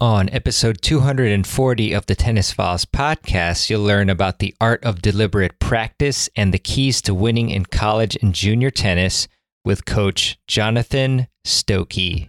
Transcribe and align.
On 0.00 0.28
episode 0.30 0.80
240 0.80 1.92
of 1.92 2.06
the 2.06 2.14
Tennis 2.14 2.52
Files 2.52 2.84
podcast, 2.84 3.68
you'll 3.68 3.82
learn 3.82 4.08
about 4.08 4.38
the 4.38 4.54
art 4.60 4.84
of 4.84 5.02
deliberate 5.02 5.58
practice 5.58 6.30
and 6.36 6.54
the 6.54 6.58
keys 6.60 7.02
to 7.02 7.12
winning 7.12 7.50
in 7.50 7.64
college 7.64 8.16
and 8.22 8.32
junior 8.32 8.70
tennis 8.70 9.26
with 9.64 9.86
coach 9.86 10.38
Jonathan 10.46 11.26
Stokke. 11.44 12.28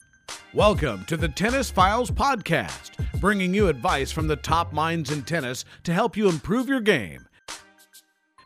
Welcome 0.53 1.05
to 1.05 1.15
the 1.15 1.29
Tennis 1.29 1.71
Files 1.71 2.11
Podcast, 2.11 2.91
bringing 3.21 3.53
you 3.53 3.69
advice 3.69 4.11
from 4.11 4.27
the 4.27 4.35
top 4.35 4.73
minds 4.73 5.09
in 5.09 5.21
tennis 5.21 5.63
to 5.85 5.93
help 5.93 6.17
you 6.17 6.27
improve 6.27 6.67
your 6.67 6.81
game. 6.81 7.25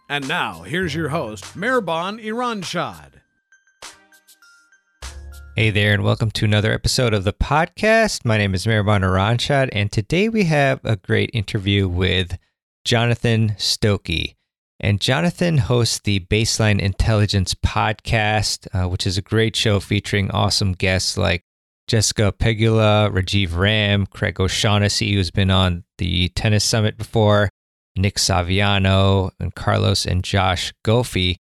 And 0.07 0.27
now, 0.27 0.61
here's 0.61 0.93
your 0.93 1.09
host, 1.09 1.43
Mehrban 1.57 2.23
Iranshad. 2.23 3.13
Hey 5.55 5.71
there, 5.71 5.95
and 5.95 6.03
welcome 6.03 6.29
to 6.29 6.45
another 6.45 6.71
episode 6.71 7.15
of 7.15 7.23
the 7.23 7.33
podcast. 7.33 8.23
My 8.23 8.37
name 8.37 8.53
is 8.53 8.67
Mehrban 8.67 9.01
Iranshad, 9.01 9.69
and 9.71 9.91
today 9.91 10.29
we 10.29 10.43
have 10.43 10.81
a 10.83 10.97
great 10.97 11.31
interview 11.33 11.87
with 11.87 12.37
Jonathan 12.83 13.55
Stokke. 13.57 14.35
And 14.79 15.01
Jonathan 15.01 15.57
hosts 15.57 16.01
the 16.03 16.19
Baseline 16.19 16.79
Intelligence 16.79 17.55
podcast, 17.55 18.67
uh, 18.75 18.87
which 18.87 19.07
is 19.07 19.17
a 19.17 19.23
great 19.23 19.55
show 19.55 19.79
featuring 19.79 20.29
awesome 20.29 20.73
guests 20.73 21.17
like 21.17 21.41
Jessica 21.87 22.33
Pegula, 22.37 23.11
Rajiv 23.11 23.55
Ram, 23.55 24.05
Craig 24.07 24.39
O'Shaughnessy, 24.39 25.13
who's 25.13 25.31
been 25.31 25.51
on 25.51 25.83
the 25.97 26.29
Tennis 26.29 26.63
Summit 26.63 26.97
before, 26.97 27.49
Nick 27.95 28.15
Saviano, 28.15 29.31
and 29.39 29.53
Carlos 29.53 30.05
and 30.05 30.23
Josh 30.23 30.73
Goffi. 30.83 31.35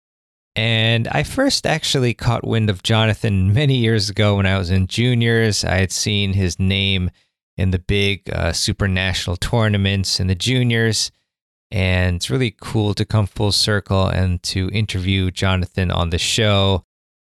And 0.56 1.08
I 1.08 1.24
first 1.24 1.66
actually 1.66 2.14
caught 2.14 2.46
wind 2.46 2.70
of 2.70 2.84
Jonathan 2.84 3.54
many 3.54 3.78
years 3.78 4.10
ago 4.10 4.36
when 4.36 4.46
I 4.46 4.58
was 4.58 4.70
in 4.70 4.88
juniors. 4.88 5.64
I 5.64 5.78
had 5.78 5.92
seen 5.92 6.34
his 6.34 6.60
name 6.60 7.10
in 7.58 7.72
the 7.72 7.80
big 7.80 8.30
uh, 8.32 8.52
super 8.54 8.88
national 8.88 9.38
tournaments 9.38 10.20
in 10.20 10.28
the 10.28 10.36
juniors. 10.36 11.12
And 11.72 12.18
it's 12.18 12.30
really 12.30 12.56
cool 12.62 12.94
to 12.94 13.06
come 13.06 13.26
full 13.26 13.52
circle 13.52 14.08
and 14.08 14.42
to 14.44 14.70
interview 14.70 15.32
Jonathan 15.32 15.90
on 15.90 16.12
the 16.12 16.20
show. 16.20 16.84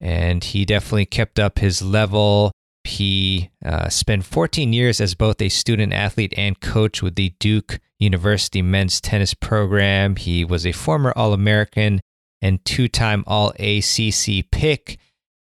And 0.01 0.45
he 0.45 0.65
definitely 0.65 1.07
kept 1.07 1.41
up 1.41 1.59
his 1.59 1.83
level. 1.83 2.53
He 2.89 3.51
uh, 3.65 3.89
spent 3.89 4.25
14 4.25 4.73
years 4.73 5.01
as 5.01 5.15
both 5.15 5.41
a 5.43 5.49
student 5.49 5.93
athlete 5.93 6.33
and 6.37 6.59
coach 6.59 7.03
with 7.03 7.15
the 7.15 7.35
Duke 7.39 7.81
University 7.99 8.63
men's 8.63 9.01
tennis 9.01 9.35
program. 9.35 10.17
He 10.17 10.45
was 10.45 10.67
a 10.67 10.73
former 10.73 11.13
All 11.15 11.33
American 11.33 12.01
and 12.41 12.65
two 12.65 12.89
time 12.89 13.25
All 13.27 13.53
ACC 13.59 14.51
pick. 14.51 14.99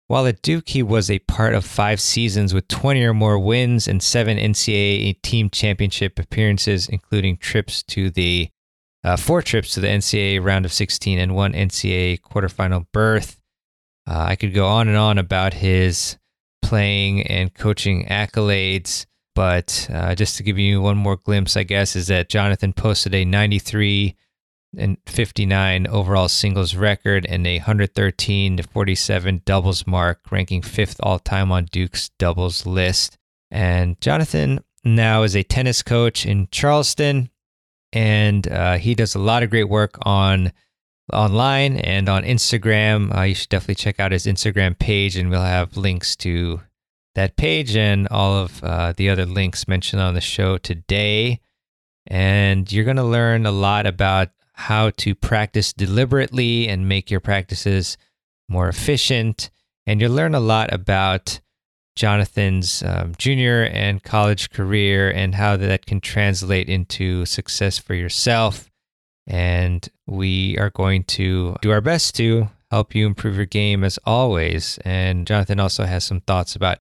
While 0.08 0.26
at 0.26 0.42
Duke, 0.42 0.70
he 0.70 0.82
was 0.82 1.12
a 1.12 1.20
part 1.20 1.54
of 1.54 1.66
five 1.66 2.00
seasons 2.00 2.54
with 2.54 2.68
20 2.70 3.04
or 3.04 3.14
more 3.14 3.38
wins 3.38 3.88
and 3.88 4.02
seven 4.02 4.38
NCAA 4.38 5.22
team 5.22 5.50
championship 5.50 6.18
appearances, 6.18 6.88
including 6.88 7.38
trips 7.38 7.84
to 7.84 8.10
the 8.10 8.50
uh, 9.04 9.16
four 9.16 9.42
trips 9.42 9.74
to 9.74 9.80
the 9.80 9.88
NCAA 9.88 10.44
round 10.44 10.66
of 10.66 10.74
16 10.74 11.20
and 11.20 11.36
one 11.36 11.54
NCAA 11.54 12.20
quarterfinal 12.22 12.88
berth. 12.92 13.40
Uh, 14.10 14.26
I 14.30 14.36
could 14.36 14.54
go 14.54 14.66
on 14.66 14.88
and 14.88 14.98
on 14.98 15.18
about 15.18 15.53
his 15.53 16.18
playing 16.67 17.22
and 17.22 17.53
coaching 17.53 18.05
accolades, 18.07 19.05
but 19.33 19.88
uh, 19.89 20.13
just 20.16 20.35
to 20.35 20.44
give 20.44 20.59
you 20.59 20.81
one 20.81 20.97
more 20.97 21.16
glimpse, 21.16 21.55
I 21.55 21.63
guess, 21.63 21.95
is 21.95 22.07
that 22.07 22.28
Jonathan 22.28 22.73
posted 22.73 23.16
a 23.16 23.23
93 23.23 24.17
and 24.78 24.97
59 25.05 25.88
overall 25.88 26.28
singles 26.28 26.75
record 26.75 27.25
and 27.25 27.47
a 27.47 27.59
113 27.59 28.57
to 28.57 28.63
47 28.63 29.44
doubles 29.45 29.88
mark, 29.88 30.19
ranking 30.29 30.61
fifth 30.61 31.00
all 31.01 31.19
time 31.19 31.53
on 31.53 31.69
Duke's 31.72 32.09
doubles 32.19 32.66
list. 32.66 33.17
And 33.49 33.99
Jonathan 34.01 34.59
now 34.84 35.23
is 35.23 35.38
a 35.38 35.44
tennis 35.44 35.81
coach 35.81 36.25
in 36.25 36.49
Charleston, 36.51 37.29
and 37.94 38.45
uh, 38.45 38.78
he 38.78 38.94
does 38.94 39.16
a 39.16 39.19
lot 39.19 39.41
of 39.41 39.49
great 39.51 39.69
work 39.69 39.97
on 40.01 40.51
online 41.13 41.78
and 41.78 42.09
on 42.09 42.23
Instagram. 42.23 43.16
Uh, 43.16 43.22
you 43.23 43.35
should 43.35 43.50
definitely 43.50 43.75
check 43.75 44.00
out 44.00 44.12
his 44.12 44.25
Instagram 44.25 44.78
page, 44.78 45.16
and 45.16 45.29
we'll 45.29 45.41
have 45.41 45.78
links 45.78 46.16
to 46.18 46.62
that 47.16 47.35
page 47.35 47.75
and 47.75 48.07
all 48.09 48.35
of 48.35 48.63
uh, 48.63 48.94
the 48.95 49.09
other 49.09 49.25
links 49.25 49.67
mentioned 49.67 50.01
on 50.01 50.13
the 50.13 50.22
show 50.22 50.57
today. 50.57 51.40
And 52.06 52.72
you're 52.72 52.85
going 52.85 52.97
to 52.97 53.03
learn 53.03 53.46
a 53.46 53.51
lot 53.51 53.85
about 53.85 54.29
how 54.53 54.91
to 54.97 55.16
practice 55.16 55.73
deliberately 55.73 56.67
and 56.67 56.88
make 56.88 57.12
your 57.12 57.19
practices 57.19 57.97
more 58.47 58.67
efficient. 58.67 59.50
And 59.85 60.00
you'll 60.00 60.13
learn 60.13 60.35
a 60.35 60.40
lot 60.40 60.73
about 60.73 61.40
Jonathan's 61.96 62.84
um, 62.84 63.13
junior 63.17 63.63
and 63.63 64.03
college 64.03 64.51
career 64.51 65.12
and 65.12 65.35
how 65.35 65.57
that 65.57 65.85
can 65.85 66.00
translate 66.00 66.69
into 66.69 67.25
success 67.25 67.78
for 67.78 67.96
yourself. 67.96 68.69
And 69.28 69.88
we 70.06 70.58
are 70.58 70.70
going 70.70 71.04
to 71.04 71.58
do 71.62 71.72
our 71.72 71.82
best 71.82 72.16
to 72.16 72.50
help 72.72 72.96
you 72.96 73.06
improve 73.06 73.36
your 73.36 73.46
game 73.46 73.84
as 73.84 74.00
always. 74.06 74.80
And 74.84 75.28
Jonathan 75.28 75.60
also 75.60 75.84
has 75.84 76.04
some 76.04 76.22
thoughts 76.22 76.56
about 76.56 76.80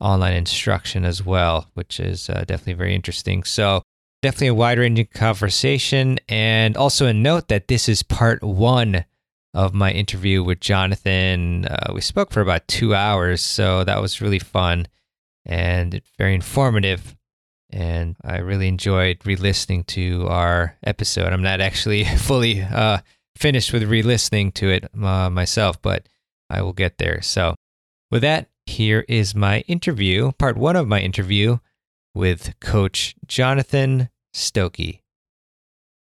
online 0.00 0.34
instruction 0.34 1.04
as 1.04 1.24
well, 1.24 1.68
which 1.74 1.98
is 1.98 2.30
uh, 2.30 2.44
definitely 2.46 2.74
very 2.74 2.94
interesting. 2.94 3.42
So, 3.44 3.82
definitely 4.22 4.48
a 4.48 4.54
wide 4.54 4.78
ranging 4.78 5.06
conversation. 5.06 6.18
And 6.28 6.76
also 6.76 7.06
a 7.06 7.12
note 7.12 7.48
that 7.48 7.68
this 7.68 7.88
is 7.88 8.02
part 8.02 8.42
one 8.42 9.04
of 9.54 9.74
my 9.74 9.90
interview 9.90 10.42
with 10.42 10.60
Jonathan. 10.60 11.64
Uh, 11.64 11.92
we 11.94 12.00
spoke 12.00 12.30
for 12.30 12.40
about 12.40 12.68
two 12.68 12.94
hours, 12.94 13.40
so 13.40 13.82
that 13.84 14.00
was 14.00 14.20
really 14.20 14.38
fun 14.38 14.86
and 15.44 16.00
very 16.16 16.34
informative. 16.34 17.16
And 17.70 18.16
I 18.24 18.38
really 18.38 18.68
enjoyed 18.68 19.18
re 19.24 19.36
listening 19.36 19.84
to 19.84 20.26
our 20.28 20.76
episode. 20.82 21.32
I'm 21.32 21.42
not 21.42 21.60
actually 21.60 22.04
fully 22.16 22.62
uh, 22.62 22.98
finished 23.36 23.72
with 23.72 23.84
re 23.84 24.02
listening 24.02 24.52
to 24.52 24.70
it 24.70 24.84
uh, 24.94 25.30
myself, 25.30 25.80
but 25.82 26.08
I 26.48 26.62
will 26.62 26.72
get 26.72 26.98
there. 26.98 27.20
So, 27.22 27.54
with 28.10 28.22
that, 28.22 28.48
here 28.66 29.04
is 29.08 29.34
my 29.34 29.60
interview, 29.60 30.32
part 30.32 30.56
one 30.56 30.76
of 30.76 30.88
my 30.88 31.00
interview 31.00 31.58
with 32.14 32.58
Coach 32.60 33.14
Jonathan 33.26 34.08
Stokke. 34.32 35.02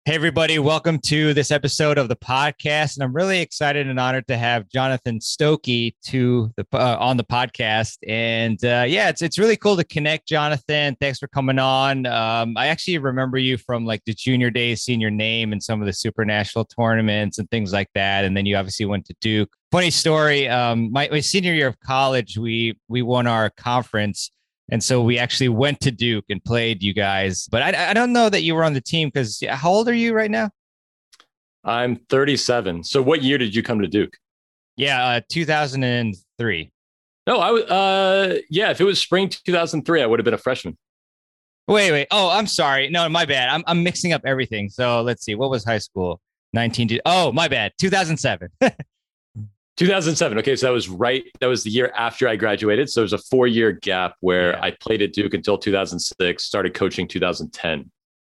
Hey, 0.04 0.16
everybody, 0.16 0.58
welcome 0.58 0.98
to 1.02 1.32
this 1.32 1.52
episode 1.52 1.96
of 1.96 2.08
the 2.08 2.16
podcast. 2.16 2.96
And 2.96 3.04
I'm 3.04 3.14
really 3.14 3.40
excited 3.40 3.86
and 3.86 4.00
honored 4.00 4.26
to 4.26 4.36
have 4.36 4.68
Jonathan 4.68 5.20
Stokke 5.20 5.94
to 6.06 6.52
the 6.56 6.66
uh, 6.72 6.96
on 6.98 7.16
the 7.16 7.22
podcast. 7.22 7.98
And 8.08 8.58
uh, 8.64 8.84
yeah, 8.88 9.10
it's 9.10 9.22
it's 9.22 9.38
really 9.38 9.56
cool 9.56 9.76
to 9.76 9.84
connect, 9.84 10.26
Jonathan. 10.26 10.96
Thanks 11.00 11.20
for 11.20 11.28
coming 11.28 11.60
on. 11.60 12.06
Um, 12.06 12.56
I 12.56 12.66
actually 12.66 12.98
remember 12.98 13.38
you 13.38 13.56
from 13.56 13.86
like 13.86 14.02
the 14.04 14.12
junior 14.12 14.50
days, 14.50 14.82
seeing 14.82 15.00
your 15.00 15.12
name 15.12 15.52
in 15.52 15.60
some 15.60 15.80
of 15.80 15.86
the 15.86 15.92
super 15.92 16.24
national 16.24 16.64
tournaments 16.64 17.38
and 17.38 17.48
things 17.52 17.72
like 17.72 17.90
that. 17.94 18.24
And 18.24 18.36
then 18.36 18.44
you 18.44 18.56
obviously 18.56 18.86
went 18.86 19.06
to 19.06 19.14
Duke. 19.20 19.52
Funny 19.70 19.90
story. 19.90 20.48
Um, 20.48 20.90
my, 20.90 21.08
my 21.12 21.20
senior 21.20 21.54
year 21.54 21.68
of 21.68 21.78
college, 21.78 22.36
we 22.36 22.76
we 22.88 23.02
won 23.02 23.28
our 23.28 23.50
conference 23.50 24.32
and 24.72 24.82
so 24.82 25.02
we 25.02 25.18
actually 25.18 25.50
went 25.50 25.80
to 25.82 25.90
Duke 25.90 26.24
and 26.30 26.42
played 26.42 26.82
you 26.82 26.94
guys. 26.94 27.46
But 27.46 27.60
I, 27.60 27.90
I 27.90 27.92
don't 27.92 28.10
know 28.10 28.30
that 28.30 28.40
you 28.40 28.54
were 28.54 28.64
on 28.64 28.72
the 28.72 28.80
team 28.80 29.10
because 29.12 29.44
how 29.46 29.70
old 29.70 29.86
are 29.86 29.94
you 29.94 30.14
right 30.14 30.30
now? 30.30 30.48
I'm 31.62 31.96
37. 32.08 32.82
So 32.82 33.02
what 33.02 33.22
year 33.22 33.36
did 33.36 33.54
you 33.54 33.62
come 33.62 33.82
to 33.82 33.86
Duke? 33.86 34.16
Yeah, 34.76 35.04
uh, 35.04 35.20
2003. 35.28 36.72
No, 37.26 37.36
I 37.36 37.50
was, 37.50 37.62
uh, 37.64 38.38
yeah, 38.48 38.70
if 38.70 38.80
it 38.80 38.84
was 38.84 38.98
spring 38.98 39.28
2003, 39.28 40.02
I 40.02 40.06
would 40.06 40.18
have 40.18 40.24
been 40.24 40.32
a 40.32 40.38
freshman. 40.38 40.78
Wait, 41.68 41.92
wait. 41.92 42.08
Oh, 42.10 42.30
I'm 42.30 42.46
sorry. 42.46 42.88
No, 42.88 43.06
my 43.10 43.26
bad. 43.26 43.50
I'm, 43.50 43.62
I'm 43.66 43.82
mixing 43.82 44.14
up 44.14 44.22
everything. 44.24 44.70
So 44.70 45.02
let's 45.02 45.22
see. 45.22 45.34
What 45.34 45.50
was 45.50 45.64
high 45.64 45.78
school? 45.78 46.18
19. 46.54 46.98
Oh, 47.04 47.30
my 47.30 47.46
bad. 47.46 47.72
2007. 47.78 48.48
2007. 49.76 50.38
Okay, 50.38 50.56
so 50.56 50.66
that 50.66 50.72
was 50.72 50.88
right. 50.88 51.24
That 51.40 51.46
was 51.46 51.64
the 51.64 51.70
year 51.70 51.92
after 51.96 52.28
I 52.28 52.36
graduated. 52.36 52.90
So 52.90 53.00
it 53.00 53.04
was 53.04 53.12
a 53.12 53.18
four-year 53.18 53.72
gap 53.72 54.14
where 54.20 54.52
yeah. 54.52 54.62
I 54.62 54.70
played 54.72 55.02
at 55.02 55.12
Duke 55.12 55.34
until 55.34 55.56
2006. 55.56 56.44
Started 56.44 56.74
coaching 56.74 57.08
2010. 57.08 57.90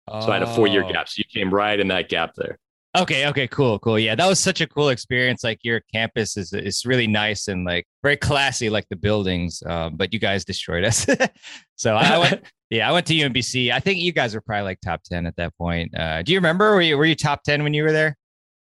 Oh. 0.07 0.19
So 0.21 0.31
I 0.31 0.33
had 0.33 0.43
a 0.43 0.53
four-year 0.53 0.83
oh. 0.83 0.91
gap. 0.91 1.07
So 1.07 1.19
you 1.19 1.25
came 1.31 1.53
right 1.53 1.79
in 1.79 1.87
that 1.89 2.09
gap 2.09 2.33
there. 2.35 2.57
Okay, 2.97 3.27
okay, 3.27 3.47
cool, 3.47 3.77
cool. 3.79 3.99
Yeah, 3.99 4.15
that 4.15 4.27
was 4.27 4.39
such 4.39 4.61
a 4.61 4.67
cool 4.67 4.89
experience. 4.89 5.43
Like 5.43 5.59
your 5.61 5.81
campus 5.93 6.35
is 6.37 6.53
is 6.53 6.87
really 6.87 7.05
nice 7.05 7.47
and 7.47 7.63
like 7.63 7.85
very 8.01 8.17
classy, 8.17 8.71
like 8.71 8.89
the 8.89 8.95
buildings. 8.95 9.61
Um, 9.63 9.95
but 9.95 10.11
you 10.11 10.19
guys 10.19 10.43
destroyed 10.43 10.83
us. 10.83 11.05
so 11.75 11.95
I, 11.95 12.17
went, 12.17 12.43
yeah, 12.71 12.89
I 12.89 12.91
went 12.91 13.05
to 13.07 13.13
UMBC. 13.13 13.71
I 13.71 13.79
think 13.79 13.99
you 13.99 14.11
guys 14.11 14.33
were 14.33 14.41
probably 14.41 14.63
like 14.63 14.81
top 14.81 15.03
ten 15.03 15.27
at 15.27 15.35
that 15.35 15.55
point. 15.55 15.95
Uh, 15.95 16.23
do 16.23 16.31
you 16.31 16.39
remember? 16.39 16.71
Were 16.71 16.81
you 16.81 16.97
were 16.97 17.05
you 17.05 17.13
top 17.13 17.43
ten 17.43 17.61
when 17.61 17.75
you 17.75 17.83
were 17.83 17.91
there? 17.91 18.17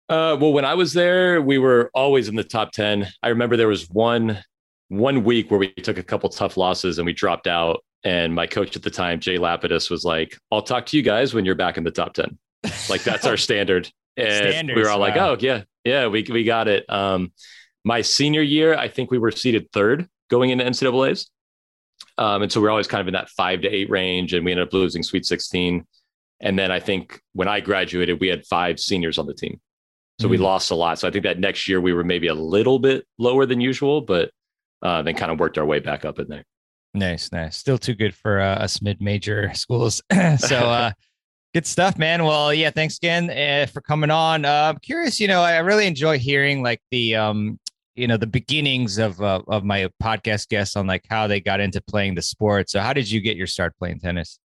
Uh, 0.09 0.37
well, 0.41 0.53
when 0.53 0.65
I 0.65 0.75
was 0.75 0.93
there, 0.95 1.43
we 1.43 1.59
were 1.59 1.91
always 1.95 2.29
in 2.29 2.35
the 2.35 2.45
top 2.45 2.73
ten. 2.73 3.09
I 3.23 3.29
remember 3.29 3.57
there 3.57 3.69
was 3.69 3.89
one 3.91 4.43
one 4.89 5.23
week 5.23 5.51
where 5.51 5.61
we 5.61 5.73
took 5.73 5.99
a 5.99 6.03
couple 6.03 6.31
tough 6.31 6.57
losses 6.57 6.99
and 6.99 7.07
we 7.07 7.13
dropped 7.13 7.47
out. 7.47 7.85
And 8.05 8.35
my 8.35 8.47
coach 8.47 8.77
at 8.77 8.83
the 8.83 8.91
time, 8.91 9.21
Jay 9.21 9.37
Lapidus, 9.37 9.91
was 9.91 10.05
like, 10.05 10.39
"I'll 10.51 10.63
talk 10.63 10.87
to 10.87 10.97
you 10.97 11.03
guys 11.03 11.35
when 11.35 11.45
you're 11.45 11.55
back 11.55 11.77
in 11.77 11.85
the 11.85 11.91
top 11.91 12.15
10. 12.15 12.39
Like 12.89 13.03
that's 13.03 13.27
our 13.27 13.37
standard. 13.49 13.91
And 14.17 14.53
Standards, 14.53 14.77
we 14.77 14.83
were 14.83 14.89
all 14.89 14.99
wow. 14.99 15.07
like, 15.07 15.17
oh, 15.17 15.37
yeah, 15.39 15.63
yeah, 15.85 16.09
we, 16.09 16.27
we 16.29 16.43
got 16.43 16.67
it. 16.67 16.85
Um, 16.91 17.33
my 17.85 18.01
senior 18.01 18.43
year, 18.43 18.75
I 18.77 18.89
think 18.89 19.11
we 19.11 19.19
were 19.19 19.31
seated 19.31 19.71
third 19.73 20.09
going 20.29 20.51
into 20.51 20.65
NCAA's. 20.65 21.31
Um, 22.17 22.43
and 22.43 22.51
so 22.51 22.61
we 22.61 22.65
we're 22.65 22.71
always 22.71 22.89
kind 22.89 23.01
of 23.01 23.07
in 23.07 23.15
that 23.15 23.31
five 23.31 23.63
to 23.63 23.69
eight 23.69 23.89
range, 23.89 24.35
and 24.35 24.45
we 24.45 24.51
ended 24.51 24.67
up 24.67 24.73
losing 24.73 25.05
Sweet 25.05 25.25
16. 25.25 25.87
And 26.41 26.59
then 26.59 26.73
I 26.73 26.81
think 26.81 27.21
when 27.33 27.49
I 27.49 27.61
graduated, 27.61 28.21
we 28.21 28.29
had 28.29 28.45
five 28.45 28.81
seniors 28.81 29.19
on 29.19 29.27
the 29.27 29.35
team. 29.35 29.61
So 30.19 30.25
mm-hmm. 30.25 30.31
we 30.33 30.39
lost 30.39 30.71
a 30.71 30.75
lot. 30.75 30.99
So 30.99 31.09
I 31.09 31.11
think 31.11 31.25
that 31.25 31.39
next 31.39 31.69
year 31.69 31.81
we 31.81 31.93
were 31.93 32.05
maybe 32.05 32.27
a 32.27 32.35
little 32.35 32.79
bit 32.79 33.07
lower 33.19 33.47
than 33.47 33.61
usual, 33.61 34.01
but 34.01 34.31
uh, 34.83 35.03
then 35.03 35.15
kind 35.15 35.31
of 35.31 35.39
worked 35.39 35.59
our 35.59 35.67
way 35.67 35.79
back 35.81 36.05
up 36.05 36.19
in 36.19 36.29
there. 36.29 36.45
Nice, 36.95 37.31
nice. 37.33 37.57
Still 37.57 37.79
too 37.79 37.95
good 37.95 38.15
for 38.15 38.41
uh, 38.41 38.57
us 38.57 38.83
mid-major 38.83 39.51
schools. 39.55 40.03
so 40.39 40.57
uh, 40.57 40.93
Good 41.55 41.67
stuff, 41.67 41.97
man. 41.97 42.25
Well, 42.25 42.53
yeah, 42.53 42.71
thanks 42.71 42.99
again 42.99 43.31
uh, 43.31 43.67
for 43.67 43.81
coming 43.81 44.11
on. 44.11 44.45
Uh, 44.45 44.71
I'm 44.75 44.77
curious, 44.81 45.19
you 45.19 45.27
know, 45.27 45.41
I 45.41 45.57
really 45.59 45.87
enjoy 45.87 46.19
hearing 46.19 46.63
like 46.63 46.83
the, 46.91 47.17
um, 47.17 47.59
you 47.97 48.07
know, 48.07 48.19
the 48.19 48.27
beginnings 48.27 48.99
of 48.99 49.21
uh, 49.23 49.41
of 49.49 49.65
my 49.65 49.89
podcast 50.03 50.51
guests 50.51 50.77
on 50.77 50.87
like 50.87 51.07
how 51.09 51.27
they 51.27 51.41
got 51.41 51.61
into 51.61 51.81
playing 51.81 52.17
the 52.17 52.23
sport. 52.23 52.69
So, 52.69 52.81
how 52.81 52.93
did 52.93 53.11
you 53.11 53.23
get 53.23 53.39
your 53.39 53.47
start 53.47 53.75
playing 53.79 54.01
tennis? 54.01 54.39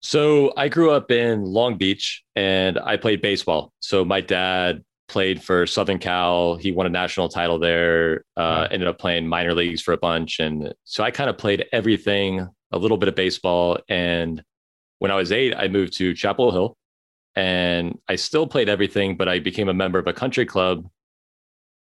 So, 0.00 0.52
I 0.56 0.68
grew 0.68 0.92
up 0.92 1.10
in 1.10 1.42
Long 1.42 1.76
Beach 1.76 2.22
and 2.36 2.78
I 2.78 2.98
played 2.98 3.20
baseball. 3.20 3.72
So, 3.80 4.04
my 4.04 4.20
dad 4.20 4.84
played 5.08 5.42
for 5.42 5.66
Southern 5.66 5.98
Cal. 5.98 6.56
He 6.56 6.70
won 6.70 6.86
a 6.86 6.90
national 6.90 7.28
title 7.28 7.58
there. 7.58 8.24
Uh, 8.36 8.68
Ended 8.70 8.88
up 8.88 8.98
playing 8.98 9.26
minor 9.26 9.54
leagues 9.54 9.82
for 9.82 9.92
a 9.92 9.98
bunch, 9.98 10.38
and 10.38 10.72
so 10.84 11.02
I 11.02 11.10
kind 11.10 11.30
of 11.30 11.38
played 11.38 11.66
everything, 11.72 12.46
a 12.72 12.78
little 12.78 12.98
bit 12.98 13.08
of 13.08 13.14
baseball, 13.14 13.78
and 13.88 14.42
when 14.98 15.10
I 15.10 15.14
was 15.14 15.32
eight, 15.32 15.54
I 15.56 15.68
moved 15.68 15.96
to 15.98 16.14
Chapel 16.14 16.52
Hill 16.52 16.76
and 17.36 17.98
I 18.08 18.16
still 18.16 18.46
played 18.46 18.68
everything, 18.68 19.16
but 19.16 19.28
I 19.28 19.38
became 19.38 19.68
a 19.68 19.74
member 19.74 19.98
of 19.98 20.06
a 20.06 20.12
country 20.12 20.44
club. 20.44 20.88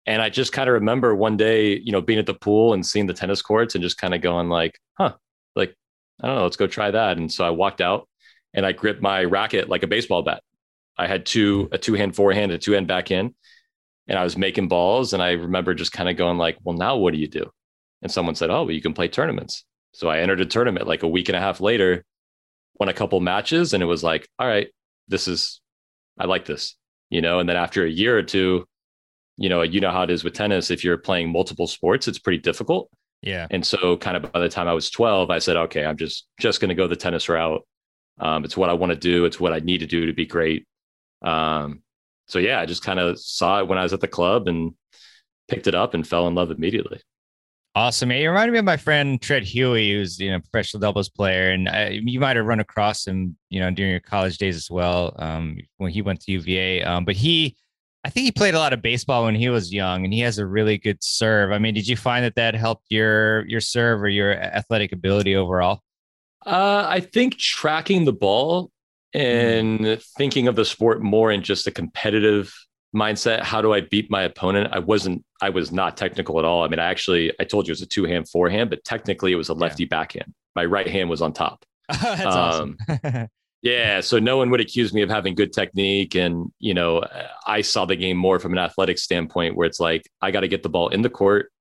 And 0.06 0.22
I 0.22 0.30
just 0.30 0.51
kind 0.51 0.69
of 0.69 0.74
remember 0.74 1.16
one 1.16 1.38
day, 1.38 1.77
you 1.77 1.92
know, 1.92 2.01
being 2.01 2.19
at 2.19 2.25
the 2.25 2.33
pool 2.33 2.74
and 2.74 2.86
seeing 2.86 3.07
the 3.07 3.13
tennis 3.13 3.42
courts 3.42 3.74
and 3.74 3.81
just 3.81 3.98
kind 3.98 4.13
of 4.13 4.22
going 4.22 4.50
like, 4.50 4.80
huh, 4.98 5.13
like, 5.56 5.74
I 6.22 6.27
don't 6.27 6.36
know, 6.36 6.44
let's 6.44 6.57
go 6.57 6.68
try 6.68 6.92
that. 6.92 7.18
And 7.18 7.31
so 7.31 7.45
I 7.45 7.50
walked 7.50 7.81
out 7.81 8.07
and 8.54 8.66
I 8.66 8.74
gripped 8.74 9.01
my 9.01 9.24
racket 9.24 9.69
like 9.69 9.83
a 9.83 9.88
baseball 9.88 10.22
bat. 10.22 10.44
I 10.97 11.07
had 11.07 11.25
two, 11.25 11.69
a 11.71 11.77
two 11.77 11.94
hand 11.94 12.15
forehand, 12.15 12.51
a 12.51 12.57
two 12.57 12.74
hand 12.74 12.88
backhand, 12.88 13.33
and 14.07 14.18
I 14.18 14.24
was 14.24 14.38
making 14.38 14.68
balls. 14.68 15.13
And 15.13 15.21
I 15.21 15.31
remember 15.31 15.74
just 15.74 15.92
kind 15.92 16.09
of 16.09 16.18
going 16.18 16.38
like, 16.38 16.57
well, 16.63 16.77
now 16.77 16.97
what 16.97 17.13
do 17.13 17.19
you 17.19 17.27
do? 17.27 17.50
And 18.01 18.12
someone 18.12 18.36
said, 18.36 18.50
oh, 18.50 18.63
well, 18.63 18.71
you 18.71 18.81
can 18.81 18.94
play 18.94 19.07
tournaments. 19.07 19.65
So 19.94 20.09
I 20.09 20.19
entered 20.19 20.42
a 20.42 20.45
tournament 20.45 20.88
like 20.88 21.03
a 21.03 21.07
week 21.07 21.30
and 21.30 21.36
a 21.36 21.39
half 21.39 21.62
later 21.62 22.03
won 22.80 22.89
a 22.89 22.94
couple 22.94 23.19
matches 23.19 23.74
and 23.74 23.81
it 23.81 23.86
was 23.86 24.03
like, 24.03 24.27
all 24.39 24.47
right, 24.47 24.68
this 25.07 25.27
is, 25.27 25.62
I 26.18 26.25
like 26.25 26.45
this, 26.45 26.75
you 27.09 27.21
know? 27.21 27.39
And 27.39 27.48
then 27.48 27.56
after 27.56 27.86
a 27.86 27.89
year 27.89 28.18
or 28.18 28.24
two, 28.24 28.65
you 29.38 29.50
know, 29.50 29.62
you 29.62 29.81
know 29.81 29.91
how 29.91 30.03
it 30.03 30.09
is 30.09 30.24
with 30.24 30.33
tennis. 30.33 30.71
If 30.71 30.83
you're 30.83 30.98
playing 30.98 31.31
multiple 31.31 31.68
sports, 31.68 32.07
it's 32.07 32.19
pretty 32.19 32.39
difficult. 32.39 32.89
Yeah. 33.21 33.48
And 33.50 33.65
so 33.65 33.98
kind 33.98 34.18
of 34.18 34.31
by 34.31 34.39
the 34.39 34.50
time 34.50 34.68
I 34.68 34.74
was 34.74 34.89
12, 34.89 35.30
I 35.30 35.39
said, 35.39 35.57
okay, 35.57 35.86
I'm 35.86 35.98
just, 35.98 36.27
just 36.39 36.62
going 36.62 36.69
to 36.69 36.75
go 36.75 36.88
the 36.88 36.95
tennis 36.95 37.27
route. 37.27 37.65
Um, 38.19 38.45
it's 38.45 38.56
what 38.56 38.69
I 38.69 38.74
want 38.74 38.91
to 38.91 38.98
do. 38.98 39.25
It's 39.25 39.39
what 39.39 39.51
I 39.51 39.59
need 39.59 39.80
to 39.80 39.88
do 39.88 40.06
to 40.06 40.13
be 40.13 40.25
great. 40.25 40.65
Um, 41.25 41.81
so 42.27 42.39
yeah, 42.39 42.60
I 42.60 42.66
just 42.66 42.83
kind 42.83 43.00
of 43.00 43.19
saw 43.19 43.60
it 43.60 43.68
when 43.68 43.77
I 43.77 43.83
was 43.83 43.94
at 43.94 44.01
the 44.01 44.07
club 44.07 44.48
and 44.48 44.74
picked 45.48 45.68
it 45.68 45.75
up 45.75 45.94
and 45.94 46.07
fell 46.07 46.27
in 46.27 46.36
love 46.36 46.51
immediately. 46.51 47.01
Awesome. 47.77 48.10
You 48.10 48.30
reminded 48.30 48.54
me 48.54 48.60
of 48.60 48.66
my 48.66 48.77
friend 48.77 49.22
Treat 49.22 49.44
Huey, 49.44 49.92
who's 49.92 50.18
you 50.18 50.31
know 50.31 50.39
professional 50.39 50.80
doubles 50.80 51.10
player, 51.10 51.51
and 51.51 51.68
I, 51.68 51.89
you 51.89 52.22
might 52.22 52.38
have 52.38 52.45
run 52.45 52.62
across 52.62 53.06
him, 53.06 53.36
you 53.50 53.60
know, 53.60 53.69
during 53.69 53.92
your 53.92 54.00
college 54.00 54.38
days 54.38 54.56
as 54.56 54.72
well, 54.72 55.13
um, 55.19 55.57
when 55.77 55.92
he 55.92 56.01
went 56.01 56.22
to 56.22 56.31
UVA. 56.31 56.83
Um, 56.83 57.04
but 57.04 57.18
he, 57.18 57.57
I 58.06 58.10
think 58.10 58.24
he 58.24 58.31
played 58.31 58.54
a 58.54 58.60
lot 58.60 58.72
of 58.72 58.81
baseball 58.81 59.25
when 59.25 59.36
he 59.36 59.50
was 59.50 59.74
young, 59.74 60.06
and 60.06 60.13
he 60.13 60.22
has 60.22 60.39
a 60.39 60.45
really 60.45 60.77
good 60.77 61.00
serve. 61.01 61.51
I 61.51 61.57
mean, 61.57 61.74
did 61.74 61.86
you 61.86 61.98
find 61.98 62.24
that 62.24 62.36
that 62.36 62.56
helped 62.56 62.86
your 62.89 63.45
your 63.45 63.60
serve 63.60 64.01
or 64.01 64.07
your 64.07 64.31
athletic 64.31 64.94
ability 64.94 65.36
overall? 65.36 65.81
Uh, 66.45 66.86
I 66.88 67.01
think 67.01 67.38
tracking 67.38 68.06
the 68.06 68.13
ball 68.13 68.72
and 69.15 69.79
mm. 69.79 70.03
thinking 70.17 70.47
of 70.47 70.56
the 70.56 70.65
sport 70.65 71.01
more 71.01 71.31
in 71.31 71.41
just 71.41 71.67
a 71.67 71.71
competitive 71.71 72.53
mindset 72.95 73.41
how 73.41 73.62
do 73.62 73.73
i 73.73 73.81
beat 73.81 74.09
my 74.09 74.23
opponent? 74.23 74.73
I 74.73 74.79
wasn't 74.79 75.23
i 75.41 75.50
was 75.50 75.71
not 75.71 75.97
technical 75.97 76.39
at 76.39 76.45
all. 76.45 76.63
I 76.63 76.67
mean 76.67 76.79
i 76.79 76.85
actually 76.85 77.33
i 77.39 77.44
told 77.44 77.67
you 77.67 77.71
it 77.71 77.73
was 77.73 77.81
a 77.81 77.88
two 77.88 78.06
hand 78.06 78.29
forehand 78.29 78.69
but 78.69 78.83
technically 78.83 79.31
it 79.31 79.35
was 79.35 79.50
a 79.50 79.53
lefty 79.53 79.83
yeah. 79.83 79.89
backhand. 79.89 80.33
My 80.56 80.65
right 80.65 80.88
hand 80.88 81.09
was 81.09 81.21
on 81.21 81.33
top. 81.33 81.65
That's 81.89 82.35
um, 82.35 82.77
awesome 82.89 83.29
yeah 83.62 84.01
so 84.01 84.19
no 84.19 84.38
one 84.38 84.50
would 84.50 84.59
accuse 84.59 84.94
me 84.94 85.01
of 85.01 85.09
having 85.09 85.33
good 85.33 85.53
technique 85.53 86.13
and 86.13 86.51
you 86.59 86.73
know 86.73 87.01
i 87.47 87.62
saw 87.62 87.85
the 87.85 87.95
game 87.95 88.17
more 88.17 88.38
from 88.38 88.51
an 88.51 88.57
athletic 88.57 88.97
standpoint 88.97 89.56
where 89.56 89.65
it's 89.65 89.79
like 89.79 90.03
i 90.21 90.29
got 90.29 90.41
to 90.41 90.47
get 90.47 90.62
the 90.62 90.69
ball 90.69 90.89
in 90.89 91.01
the 91.01 91.09
court 91.09 91.51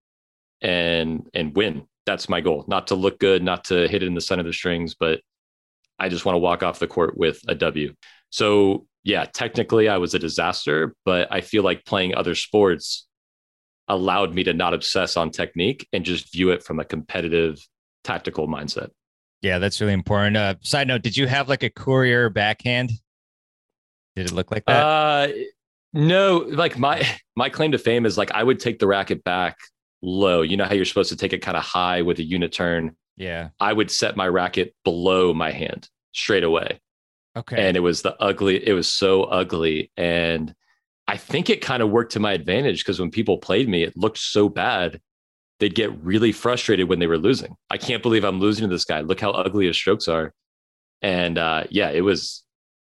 and 0.65 1.29
and 1.35 1.55
win. 1.55 1.87
That's 2.06 2.29
my 2.29 2.41
goal. 2.41 2.65
Not 2.67 2.89
to 2.89 2.97
look 2.97 3.19
good 3.21 3.43
not 3.43 3.65
to 3.65 3.87
hit 3.87 4.03
it 4.03 4.06
in 4.06 4.15
the 4.15 4.21
center 4.21 4.41
of 4.41 4.47
the 4.47 4.53
strings 4.53 4.95
but 4.95 5.21
i 5.99 6.08
just 6.08 6.25
want 6.25 6.35
to 6.35 6.41
walk 6.41 6.62
off 6.62 6.79
the 6.79 6.87
court 6.87 7.17
with 7.17 7.41
a 7.49 7.55
w 7.55 7.94
so 8.31 8.87
yeah, 9.05 9.26
technically 9.26 9.88
I 9.88 9.99
was 9.99 10.14
a 10.14 10.19
disaster, 10.19 10.94
but 11.05 11.29
I 11.31 11.43
feel 11.43 11.62
like 11.62 11.85
playing 11.85 12.14
other 12.14 12.35
sports 12.35 13.06
allowed 13.87 14.35
me 14.35 14.43
to 14.44 14.55
not 14.55 14.73
obsess 14.73 15.17
on 15.19 15.31
technique 15.31 15.87
and 15.93 16.05
just 16.05 16.32
view 16.32 16.50
it 16.50 16.64
from 16.64 16.81
a 16.81 16.85
competitive 16.85 17.58
tactical 18.02 18.49
mindset. 18.49 18.88
Yeah, 19.43 19.58
that's 19.58 19.81
really 19.81 19.93
important. 19.93 20.38
Uh, 20.38 20.55
side 20.62 20.88
note, 20.88 21.02
did 21.02 21.19
you 21.19 21.26
have 21.26 21.50
like 21.50 21.62
a 21.62 21.69
Courier 21.69 22.31
backhand? 22.31 22.93
Did 24.17 24.26
it 24.26 24.32
look 24.32 24.50
like 24.50 24.64
that? 24.64 24.82
Uh, 24.82 25.29
no, 25.93 26.38
like 26.38 26.79
my 26.79 27.06
my 27.37 27.50
claim 27.50 27.73
to 27.73 27.79
fame 27.79 28.06
is 28.06 28.17
like 28.17 28.32
I 28.32 28.43
would 28.43 28.58
take 28.58 28.79
the 28.79 28.87
racket 28.87 29.23
back 29.23 29.58
low. 30.00 30.41
You 30.41 30.56
know 30.56 30.64
how 30.64 30.73
you're 30.73 30.87
supposed 30.87 31.11
to 31.11 31.17
take 31.17 31.35
it 31.35 31.43
kind 31.43 31.58
of 31.58 31.62
high 31.62 32.02
with 32.02 32.19
a 32.20 32.25
unit 32.25 32.52
turn. 32.52 32.96
Yeah. 33.17 33.51
I 33.61 33.73
would 33.73 33.91
set 33.91 34.17
my 34.17 34.29
racket 34.29 34.75
below 34.85 35.33
my 35.35 35.51
hand 35.51 35.89
straight 36.13 36.45
away. 36.45 36.81
Okay. 37.37 37.69
And 37.69 37.77
it 37.77 37.81
was 37.81 38.03
the 38.03 38.17
ugly, 38.21 38.67
it 38.67 38.73
was 38.73 38.89
so 38.89 39.25
ugly. 39.25 39.91
And 39.97 40.55
I 41.06 41.17
think 41.17 41.51
it 41.51 41.61
kind 41.61 41.83
of 41.83 41.91
worked 41.91 42.13
to 42.13 42.21
my 42.21 42.33
advantage 42.33 42.85
because 42.85 43.01
when 43.01 43.11
people 43.11 43.39
played 43.39 43.69
me, 43.69 43.83
it 43.83 43.97
looked 43.97 44.19
so 44.19 44.49
bad. 44.49 45.01
They'd 45.61 45.75
get 45.75 45.97
really 46.03 46.33
frustrated 46.33 46.89
when 46.89 46.99
they 46.99 47.06
were 47.06 47.19
losing. 47.19 47.55
I 47.71 47.77
can't 47.77 48.03
believe 48.03 48.25
I'm 48.25 48.41
losing 48.41 48.69
to 48.69 48.75
this 48.75 48.85
guy. 48.85 49.01
Look 49.01 49.21
how 49.21 49.31
ugly 49.31 49.67
his 49.67 49.77
strokes 49.77 50.09
are. 50.09 50.33
And 51.03 51.39
uh, 51.39 51.65
yeah, 51.71 51.91
it 51.91 52.01
was 52.01 52.43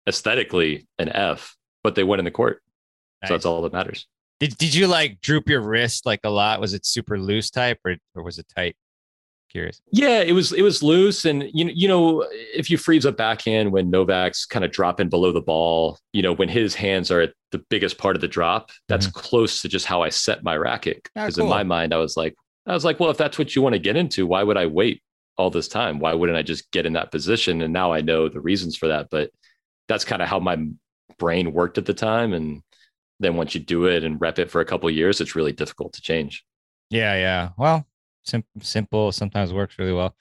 aesthetically 0.08 0.88
an 0.98 1.08
F, 1.08 1.56
but 1.82 1.94
they 1.94 2.04
went 2.04 2.20
in 2.20 2.24
the 2.24 2.30
court. 2.30 2.62
Nice. 3.22 3.28
So 3.28 3.34
that's 3.34 3.46
all 3.46 3.62
that 3.62 3.72
matters. 3.72 4.06
Did, 4.40 4.56
did 4.58 4.74
you 4.74 4.86
like 4.86 5.20
droop 5.20 5.48
your 5.48 5.60
wrist 5.60 6.06
like 6.06 6.20
a 6.24 6.30
lot? 6.30 6.60
Was 6.60 6.74
it 6.74 6.86
super 6.86 7.18
loose 7.18 7.50
type 7.50 7.78
or, 7.84 7.96
or 8.14 8.22
was 8.22 8.38
it 8.38 8.46
tight? 8.54 8.76
Curious. 9.56 9.80
Yeah, 9.90 10.20
it 10.20 10.32
was 10.32 10.52
it 10.52 10.60
was 10.60 10.82
loose, 10.82 11.24
and 11.24 11.44
you 11.52 11.64
know, 11.64 11.72
you 11.74 11.88
know, 11.88 12.26
if 12.30 12.68
you 12.70 12.76
freeze 12.76 13.06
a 13.06 13.12
backhand 13.12 13.72
when 13.72 13.90
Novak's 13.90 14.44
kind 14.44 14.64
of 14.64 14.70
dropping 14.70 15.08
below 15.08 15.32
the 15.32 15.40
ball, 15.40 15.98
you 16.12 16.20
know, 16.20 16.34
when 16.34 16.50
his 16.50 16.74
hands 16.74 17.10
are 17.10 17.22
at 17.22 17.32
the 17.52 17.64
biggest 17.70 17.96
part 17.96 18.16
of 18.16 18.20
the 18.20 18.28
drop, 18.28 18.70
that's 18.86 19.06
mm-hmm. 19.06 19.18
close 19.18 19.62
to 19.62 19.68
just 19.68 19.86
how 19.86 20.02
I 20.02 20.10
set 20.10 20.44
my 20.44 20.56
racket. 20.56 21.08
Because 21.14 21.38
ah, 21.38 21.40
cool. 21.40 21.50
in 21.50 21.56
my 21.56 21.62
mind, 21.62 21.94
I 21.94 21.96
was 21.96 22.18
like, 22.18 22.34
I 22.66 22.74
was 22.74 22.84
like, 22.84 23.00
well, 23.00 23.10
if 23.10 23.16
that's 23.16 23.38
what 23.38 23.56
you 23.56 23.62
want 23.62 23.72
to 23.72 23.78
get 23.78 23.96
into, 23.96 24.26
why 24.26 24.42
would 24.42 24.58
I 24.58 24.66
wait 24.66 25.02
all 25.38 25.48
this 25.48 25.68
time? 25.68 26.00
Why 26.00 26.12
wouldn't 26.12 26.38
I 26.38 26.42
just 26.42 26.70
get 26.70 26.84
in 26.84 26.92
that 26.92 27.10
position? 27.10 27.62
And 27.62 27.72
now 27.72 27.92
I 27.92 28.02
know 28.02 28.28
the 28.28 28.40
reasons 28.40 28.76
for 28.76 28.88
that, 28.88 29.08
but 29.10 29.30
that's 29.88 30.04
kind 30.04 30.20
of 30.20 30.28
how 30.28 30.38
my 30.38 30.58
brain 31.18 31.54
worked 31.54 31.78
at 31.78 31.86
the 31.86 31.94
time, 31.94 32.34
and 32.34 32.62
then 33.20 33.36
once 33.36 33.54
you 33.54 33.60
do 33.60 33.86
it 33.86 34.04
and 34.04 34.20
rep 34.20 34.38
it 34.38 34.50
for 34.50 34.60
a 34.60 34.66
couple 34.66 34.90
years, 34.90 35.22
it's 35.22 35.34
really 35.34 35.52
difficult 35.52 35.94
to 35.94 36.02
change. 36.02 36.44
Yeah, 36.90 37.14
yeah. 37.14 37.48
Well, 37.56 37.86
sim- 38.26 38.44
simple 38.60 39.12
sometimes 39.12 39.52
works 39.52 39.78
really 39.78 39.92
well. 39.92 40.14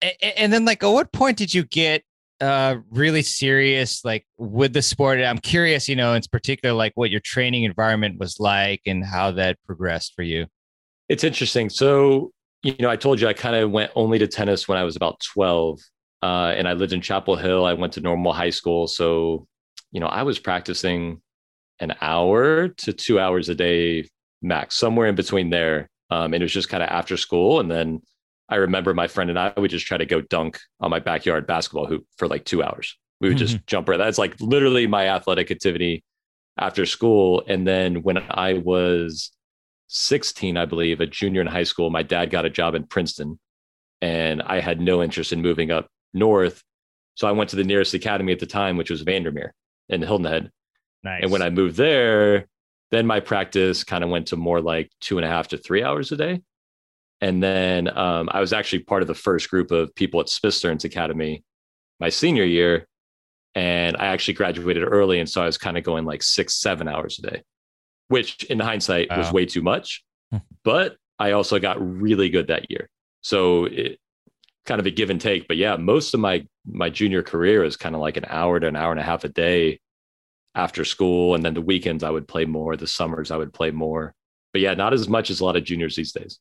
And, 0.00 0.14
and 0.36 0.52
then, 0.52 0.64
like, 0.64 0.82
at 0.82 0.88
what 0.88 1.12
point 1.12 1.36
did 1.36 1.52
you 1.54 1.64
get 1.64 2.02
uh 2.40 2.76
really 2.90 3.22
serious 3.22 4.04
like 4.04 4.26
with 4.36 4.72
the 4.72 4.82
sport? 4.82 5.20
I'm 5.20 5.38
curious 5.38 5.88
you 5.88 5.94
know 5.94 6.14
in 6.14 6.22
particular 6.32 6.74
like 6.74 6.92
what 6.96 7.10
your 7.10 7.20
training 7.20 7.64
environment 7.64 8.18
was 8.18 8.40
like 8.40 8.80
and 8.86 9.04
how 9.04 9.30
that 9.32 9.58
progressed 9.64 10.14
for 10.16 10.22
you. 10.22 10.46
It's 11.08 11.24
interesting. 11.24 11.70
So 11.70 12.32
you 12.64 12.74
know 12.78 12.88
i 12.88 12.94
told 12.94 13.20
you 13.20 13.26
i 13.26 13.32
kind 13.32 13.56
of 13.56 13.72
went 13.72 13.90
only 13.96 14.20
to 14.20 14.28
tennis 14.28 14.68
when 14.68 14.78
i 14.78 14.84
was 14.84 14.94
about 14.94 15.18
12 15.34 15.80
uh, 16.22 16.54
and 16.56 16.68
i 16.68 16.74
lived 16.74 16.92
in 16.92 17.00
chapel 17.00 17.34
hill. 17.34 17.64
I 17.64 17.72
went 17.72 17.92
to 17.94 18.00
normal 18.00 18.32
high 18.32 18.50
school. 18.50 18.86
So 18.86 19.46
you 19.90 20.00
know 20.00 20.06
i 20.06 20.22
was 20.22 20.38
practicing 20.38 21.20
an 21.80 21.94
hour 22.00 22.68
to 22.68 22.92
two 22.92 23.18
hours 23.18 23.48
a 23.48 23.54
day 23.54 24.06
max, 24.42 24.76
somewhere 24.76 25.06
in 25.06 25.14
between 25.14 25.50
there. 25.50 25.88
Um, 26.12 26.34
and 26.34 26.42
it 26.42 26.44
was 26.44 26.52
just 26.52 26.68
kind 26.68 26.82
of 26.82 26.90
after 26.90 27.16
school. 27.16 27.58
And 27.58 27.70
then 27.70 28.02
I 28.50 28.56
remember 28.56 28.92
my 28.92 29.08
friend 29.08 29.30
and 29.30 29.38
I 29.38 29.52
would 29.56 29.70
just 29.70 29.86
try 29.86 29.96
to 29.96 30.04
go 30.04 30.20
dunk 30.20 30.60
on 30.78 30.90
my 30.90 30.98
backyard 30.98 31.46
basketball 31.46 31.86
hoop 31.86 32.06
for 32.18 32.28
like 32.28 32.44
two 32.44 32.62
hours. 32.62 32.98
We 33.20 33.28
would 33.28 33.38
just 33.38 33.54
mm-hmm. 33.54 33.64
jump 33.66 33.88
around. 33.88 34.00
That's 34.00 34.18
like 34.18 34.38
literally 34.38 34.86
my 34.86 35.08
athletic 35.08 35.50
activity 35.50 36.04
after 36.58 36.84
school. 36.84 37.42
And 37.46 37.66
then 37.66 38.02
when 38.02 38.18
I 38.18 38.54
was 38.54 39.30
16, 39.88 40.58
I 40.58 40.66
believe, 40.66 41.00
a 41.00 41.06
junior 41.06 41.40
in 41.40 41.46
high 41.46 41.62
school, 41.62 41.88
my 41.88 42.02
dad 42.02 42.30
got 42.30 42.44
a 42.44 42.50
job 42.50 42.74
in 42.74 42.84
Princeton 42.84 43.38
and 44.02 44.42
I 44.42 44.60
had 44.60 44.80
no 44.80 45.02
interest 45.02 45.32
in 45.32 45.40
moving 45.40 45.70
up 45.70 45.86
north. 46.12 46.62
So 47.14 47.26
I 47.26 47.32
went 47.32 47.48
to 47.50 47.56
the 47.56 47.64
nearest 47.64 47.94
academy 47.94 48.32
at 48.32 48.38
the 48.38 48.46
time, 48.46 48.76
which 48.76 48.90
was 48.90 49.00
Van 49.00 49.22
der 49.22 49.30
Meer 49.30 49.54
in 49.88 50.02
Hilton 50.02 50.26
Head. 50.26 50.50
Nice. 51.04 51.22
And 51.22 51.32
when 51.32 51.42
I 51.42 51.48
moved 51.48 51.76
there, 51.76 52.48
then 52.92 53.06
my 53.06 53.20
practice 53.20 53.82
kind 53.82 54.04
of 54.04 54.10
went 54.10 54.28
to 54.28 54.36
more 54.36 54.60
like 54.60 54.90
two 55.00 55.18
and 55.18 55.24
a 55.24 55.28
half 55.28 55.48
to 55.48 55.56
three 55.56 55.82
hours 55.82 56.12
a 56.12 56.16
day. 56.16 56.42
And 57.22 57.42
then 57.42 57.88
um, 57.96 58.28
I 58.30 58.40
was 58.40 58.52
actually 58.52 58.80
part 58.80 59.00
of 59.00 59.08
the 59.08 59.14
first 59.14 59.48
group 59.48 59.70
of 59.70 59.94
people 59.94 60.20
at 60.20 60.28
Smith 60.28 60.54
Stearns 60.54 60.84
Academy 60.84 61.42
my 61.98 62.10
senior 62.10 62.44
year. 62.44 62.86
And 63.54 63.96
I 63.96 64.06
actually 64.06 64.34
graduated 64.34 64.84
early. 64.86 65.20
And 65.20 65.28
so 65.28 65.42
I 65.42 65.46
was 65.46 65.56
kind 65.56 65.78
of 65.78 65.84
going 65.84 66.04
like 66.04 66.22
six, 66.22 66.54
seven 66.54 66.86
hours 66.86 67.18
a 67.18 67.30
day, 67.30 67.42
which 68.08 68.44
in 68.44 68.60
hindsight 68.60 69.08
wow. 69.10 69.18
was 69.18 69.32
way 69.32 69.46
too 69.46 69.62
much. 69.62 70.04
Hmm. 70.30 70.38
but 70.64 70.96
I 71.18 71.32
also 71.32 71.58
got 71.58 71.76
really 71.80 72.30
good 72.30 72.48
that 72.48 72.70
year. 72.70 72.88
So 73.20 73.66
it 73.66 73.98
kind 74.66 74.80
of 74.80 74.86
a 74.86 74.90
give 74.90 75.10
and 75.10 75.20
take. 75.20 75.48
But 75.48 75.56
yeah, 75.56 75.76
most 75.76 76.14
of 76.14 76.20
my 76.20 76.46
my 76.66 76.90
junior 76.90 77.22
career 77.22 77.64
is 77.64 77.76
kind 77.76 77.94
of 77.94 78.00
like 78.00 78.16
an 78.16 78.26
hour 78.28 78.58
to 78.60 78.66
an 78.66 78.76
hour 78.76 78.90
and 78.90 79.00
a 79.00 79.04
half 79.04 79.24
a 79.24 79.28
day 79.28 79.80
after 80.54 80.84
school. 80.84 81.34
And 81.34 81.44
then 81.44 81.54
the 81.54 81.60
weekends 81.60 82.04
I 82.04 82.10
would 82.10 82.28
play 82.28 82.44
more. 82.44 82.76
The 82.76 82.86
summers 82.86 83.30
I 83.30 83.36
would 83.36 83.52
play 83.52 83.70
more. 83.70 84.14
But 84.52 84.60
yeah, 84.60 84.74
not 84.74 84.92
as 84.92 85.08
much 85.08 85.30
as 85.30 85.40
a 85.40 85.44
lot 85.44 85.56
of 85.56 85.64
juniors 85.64 85.96
these 85.96 86.12
days. 86.12 86.38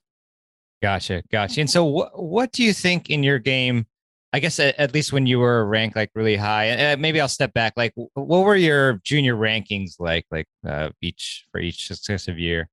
Gotcha, 0.81 1.21
gotcha. 1.31 1.61
And 1.61 1.69
so, 1.69 1.85
what 1.85 2.21
what 2.21 2.51
do 2.51 2.63
you 2.63 2.73
think 2.73 3.09
in 3.09 3.23
your 3.23 3.39
game? 3.39 3.85
I 4.33 4.39
guess 4.39 4.59
at, 4.59 4.79
at 4.79 4.93
least 4.93 5.11
when 5.11 5.25
you 5.25 5.39
were 5.39 5.65
ranked 5.65 5.95
like 5.95 6.09
really 6.15 6.35
high, 6.35 6.65
and 6.65 6.99
uh, 6.99 7.01
maybe 7.01 7.21
I'll 7.21 7.27
step 7.27 7.53
back. 7.53 7.73
Like, 7.77 7.93
what 7.95 8.45
were 8.45 8.55
your 8.55 8.93
junior 9.03 9.35
rankings 9.35 9.99
like? 9.99 10.25
Like 10.31 10.47
uh, 10.67 10.89
each 11.01 11.45
for 11.51 11.61
each 11.61 11.87
successive 11.87 12.39
year. 12.39 12.67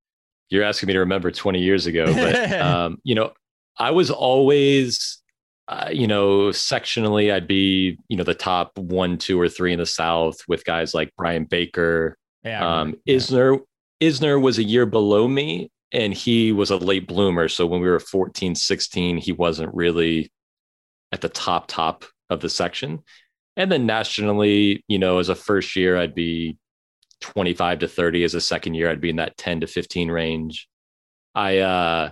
You're 0.48 0.64
asking 0.64 0.86
me 0.86 0.94
to 0.94 1.00
remember 1.00 1.30
20 1.30 1.60
years 1.60 1.86
ago, 1.86 2.06
but 2.06 2.52
um, 2.60 2.98
you 3.02 3.14
know, 3.14 3.32
I 3.76 3.90
was 3.90 4.10
always, 4.10 5.17
uh, 5.68 5.90
you 5.92 6.06
know, 6.06 6.48
sectionally, 6.48 7.32
I'd 7.32 7.46
be, 7.46 7.98
you 8.08 8.16
know, 8.16 8.24
the 8.24 8.34
top 8.34 8.76
one, 8.78 9.18
two, 9.18 9.38
or 9.38 9.50
three 9.50 9.72
in 9.72 9.78
the 9.78 9.86
South 9.86 10.38
with 10.48 10.64
guys 10.64 10.94
like 10.94 11.12
Brian 11.16 11.44
Baker. 11.44 12.16
Yeah, 12.42 12.80
um, 12.80 12.94
Isner 13.06 13.60
Isner 14.00 14.40
was 14.40 14.58
a 14.58 14.64
year 14.64 14.86
below 14.86 15.28
me, 15.28 15.70
and 15.92 16.14
he 16.14 16.52
was 16.52 16.70
a 16.70 16.76
late 16.76 17.06
bloomer. 17.06 17.48
So 17.48 17.66
when 17.66 17.82
we 17.82 17.88
were 17.88 18.00
14, 18.00 18.54
16, 18.54 19.18
he 19.18 19.32
wasn't 19.32 19.74
really 19.74 20.32
at 21.12 21.20
the 21.20 21.28
top 21.28 21.66
top 21.68 22.06
of 22.30 22.40
the 22.40 22.48
section. 22.48 23.00
And 23.56 23.70
then 23.70 23.84
nationally, 23.84 24.84
you 24.88 24.98
know, 24.98 25.18
as 25.18 25.28
a 25.28 25.34
first 25.34 25.76
year, 25.76 25.98
I'd 25.98 26.14
be 26.14 26.56
25 27.20 27.80
to 27.80 27.88
30. 27.88 28.24
As 28.24 28.34
a 28.34 28.40
second 28.40 28.74
year, 28.74 28.90
I'd 28.90 29.00
be 29.00 29.10
in 29.10 29.16
that 29.16 29.36
10 29.36 29.60
to 29.60 29.66
15 29.66 30.10
range. 30.10 30.66
I 31.34 31.58
uh 31.58 32.10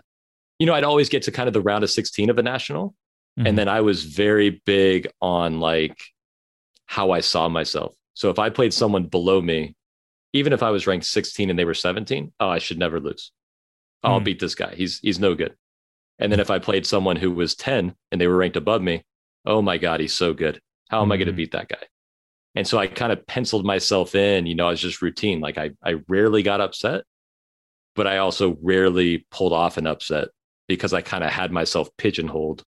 you 0.58 0.66
know, 0.66 0.74
I'd 0.74 0.84
always 0.84 1.08
get 1.08 1.22
to 1.22 1.32
kind 1.32 1.48
of 1.48 1.52
the 1.52 1.60
round 1.60 1.84
of 1.84 1.90
16 1.90 2.30
of 2.30 2.38
a 2.38 2.42
national. 2.42 2.94
Mm-hmm. 3.38 3.46
And 3.46 3.58
then 3.58 3.68
I 3.68 3.82
was 3.82 4.04
very 4.04 4.62
big 4.64 5.08
on 5.20 5.60
like 5.60 5.98
how 6.86 7.10
I 7.10 7.20
saw 7.20 7.48
myself. 7.48 7.94
So 8.14 8.30
if 8.30 8.38
I 8.38 8.48
played 8.48 8.72
someone 8.72 9.04
below 9.04 9.40
me, 9.42 9.74
even 10.32 10.52
if 10.52 10.62
I 10.62 10.70
was 10.70 10.86
ranked 10.86 11.06
16 11.06 11.50
and 11.50 11.58
they 11.58 11.64
were 11.64 11.74
17, 11.74 12.32
oh, 12.40 12.48
I 12.48 12.58
should 12.58 12.78
never 12.78 13.00
lose. 13.00 13.32
Oh, 14.02 14.12
I'll 14.12 14.20
mm. 14.20 14.24
beat 14.24 14.40
this 14.40 14.54
guy. 14.54 14.74
He's 14.74 14.98
he's 15.00 15.18
no 15.18 15.34
good. 15.34 15.54
And 16.18 16.32
then 16.32 16.40
if 16.40 16.50
I 16.50 16.58
played 16.58 16.86
someone 16.86 17.16
who 17.16 17.30
was 17.30 17.54
10 17.54 17.94
and 18.10 18.20
they 18.20 18.26
were 18.26 18.36
ranked 18.36 18.56
above 18.56 18.80
me, 18.80 19.04
oh 19.44 19.60
my 19.60 19.76
God, 19.76 20.00
he's 20.00 20.14
so 20.14 20.32
good. 20.32 20.60
How 20.88 20.98
am 20.98 21.04
mm-hmm. 21.04 21.12
I 21.12 21.16
going 21.18 21.26
to 21.26 21.32
beat 21.32 21.52
that 21.52 21.68
guy? 21.68 21.82
And 22.54 22.66
so 22.66 22.78
I 22.78 22.86
kind 22.86 23.12
of 23.12 23.26
penciled 23.26 23.66
myself 23.66 24.14
in, 24.14 24.46
you 24.46 24.54
know, 24.54 24.68
I 24.68 24.70
was 24.70 24.80
just 24.80 25.02
routine. 25.02 25.40
Like 25.40 25.58
I 25.58 25.72
I 25.84 25.96
rarely 26.08 26.42
got 26.42 26.62
upset, 26.62 27.04
but 27.94 28.06
I 28.06 28.18
also 28.18 28.56
rarely 28.62 29.26
pulled 29.30 29.52
off 29.52 29.76
an 29.76 29.86
upset 29.86 30.28
because 30.68 30.94
I 30.94 31.02
kind 31.02 31.22
of 31.22 31.30
had 31.30 31.52
myself 31.52 31.88
pigeonholed 31.98 32.62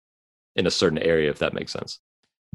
in 0.57 0.67
a 0.67 0.71
certain 0.71 0.99
area, 0.99 1.31
if 1.31 1.39
that 1.39 1.55
makes 1.55 1.73
sense. 1.73 2.01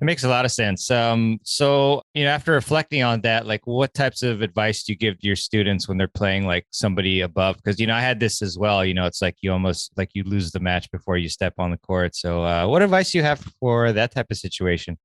It 0.01 0.05
makes 0.05 0.24
a 0.24 0.29
lot 0.29 0.46
of 0.46 0.51
sense. 0.51 0.89
Um, 0.89 1.38
so, 1.43 2.01
you 2.15 2.24
know, 2.24 2.31
after 2.31 2.53
reflecting 2.53 3.03
on 3.03 3.22
that, 3.22 3.46
like 3.46 3.62
what 3.67 3.93
types 3.93 4.24
of 4.24 4.41
advice 4.41 4.84
do 4.84 4.93
you 4.93 4.98
give 4.98 5.20
to 5.20 5.27
your 5.27 5.36
students 5.36 5.88
when 5.88 6.00
they're 6.00 6.08
playing 6.08 6.48
like 6.48 6.65
somebody 6.72 7.22
above? 7.22 7.58
Because, 7.58 7.79
you 7.79 7.86
know, 7.86 7.93
I 7.93 8.01
had 8.01 8.20
this 8.20 8.41
as 8.41 8.58
well. 8.58 8.84
You 8.84 8.96
know, 8.96 9.05
it's 9.05 9.22
like 9.22 9.36
you 9.41 9.51
almost 9.51 9.91
like 9.98 10.10
you 10.13 10.24
lose 10.24 10.51
the 10.51 10.60
match 10.60 10.89
before 10.91 11.17
you 11.17 11.29
step 11.29 11.53
on 11.60 11.70
the 11.70 11.77
court. 11.77 12.15
So, 12.15 12.43
uh, 12.43 12.65
what 12.65 12.81
advice 12.81 13.12
do 13.12 13.20
you 13.20 13.24
have 13.24 13.39
for 13.60 13.91
that 13.91 14.12
type 14.12 14.27
of 14.31 14.38
situation? 14.38 14.98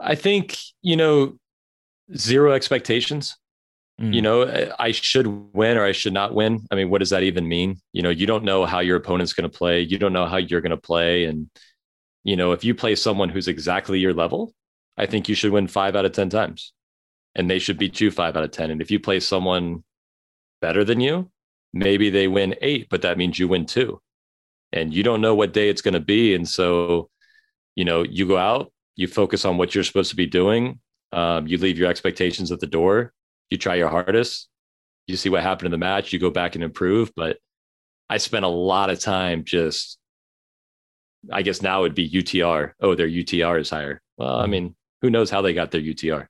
I 0.00 0.16
think, 0.16 0.58
you 0.80 0.96
know, 0.96 1.38
zero 2.16 2.52
expectations. 2.52 3.36
Mm. 4.00 4.14
You 4.14 4.22
know, 4.22 4.74
I 4.76 4.90
should 4.90 5.28
win 5.54 5.76
or 5.76 5.84
I 5.84 5.92
should 5.92 6.14
not 6.14 6.34
win. 6.34 6.66
I 6.72 6.74
mean, 6.74 6.90
what 6.90 6.98
does 6.98 7.10
that 7.10 7.22
even 7.22 7.46
mean? 7.46 7.76
You 7.92 8.02
know, 8.02 8.10
you 8.10 8.26
don't 8.26 8.42
know 8.42 8.64
how 8.64 8.80
your 8.80 8.96
opponent's 8.96 9.34
going 9.34 9.48
to 9.48 9.56
play. 9.56 9.82
You 9.82 9.98
don't 9.98 10.12
know 10.12 10.26
how 10.26 10.38
you're 10.38 10.62
going 10.62 10.70
to 10.70 10.76
play. 10.76 11.26
And, 11.26 11.48
you 12.24 12.36
know, 12.36 12.52
if 12.52 12.64
you 12.64 12.74
play 12.74 12.94
someone 12.94 13.28
who's 13.28 13.48
exactly 13.48 13.98
your 13.98 14.14
level, 14.14 14.54
I 14.96 15.06
think 15.06 15.28
you 15.28 15.34
should 15.34 15.52
win 15.52 15.66
five 15.66 15.96
out 15.96 16.04
of 16.04 16.12
10 16.12 16.28
times 16.28 16.72
and 17.34 17.48
they 17.48 17.58
should 17.58 17.78
beat 17.78 18.00
you 18.00 18.10
five 18.10 18.36
out 18.36 18.44
of 18.44 18.50
10. 18.50 18.70
And 18.70 18.80
if 18.80 18.90
you 18.90 19.00
play 19.00 19.20
someone 19.20 19.84
better 20.60 20.84
than 20.84 21.00
you, 21.00 21.30
maybe 21.72 22.10
they 22.10 22.28
win 22.28 22.54
eight, 22.60 22.88
but 22.90 23.02
that 23.02 23.18
means 23.18 23.38
you 23.38 23.48
win 23.48 23.66
two. 23.66 24.00
And 24.72 24.92
you 24.92 25.02
don't 25.02 25.20
know 25.20 25.34
what 25.34 25.52
day 25.52 25.68
it's 25.68 25.82
going 25.82 25.94
to 25.94 26.00
be. 26.00 26.34
And 26.34 26.48
so, 26.48 27.10
you 27.74 27.84
know, 27.84 28.02
you 28.02 28.26
go 28.26 28.36
out, 28.36 28.72
you 28.96 29.08
focus 29.08 29.44
on 29.44 29.56
what 29.56 29.74
you're 29.74 29.84
supposed 29.84 30.10
to 30.10 30.16
be 30.16 30.26
doing. 30.26 30.80
Um, 31.12 31.46
you 31.46 31.58
leave 31.58 31.78
your 31.78 31.90
expectations 31.90 32.52
at 32.52 32.60
the 32.60 32.66
door 32.66 33.12
you 33.52 33.58
try 33.58 33.74
your 33.74 33.90
hardest, 33.90 34.48
you 35.06 35.14
see 35.14 35.28
what 35.28 35.42
happened 35.42 35.66
in 35.66 35.72
the 35.72 35.78
match, 35.78 36.12
you 36.12 36.18
go 36.18 36.30
back 36.30 36.54
and 36.54 36.64
improve. 36.64 37.12
But 37.14 37.36
I 38.08 38.16
spent 38.16 38.46
a 38.46 38.48
lot 38.48 38.88
of 38.88 38.98
time 38.98 39.44
just, 39.44 39.98
I 41.30 41.42
guess 41.42 41.62
now 41.62 41.84
it'd 41.84 41.94
be 41.94 42.10
UTR. 42.10 42.72
Oh, 42.80 42.94
their 42.94 43.08
UTR 43.08 43.60
is 43.60 43.70
higher. 43.70 44.00
Well, 44.16 44.36
I 44.36 44.46
mean, 44.46 44.74
who 45.02 45.10
knows 45.10 45.30
how 45.30 45.42
they 45.42 45.54
got 45.54 45.70
their 45.70 45.80
UTR? 45.80 46.26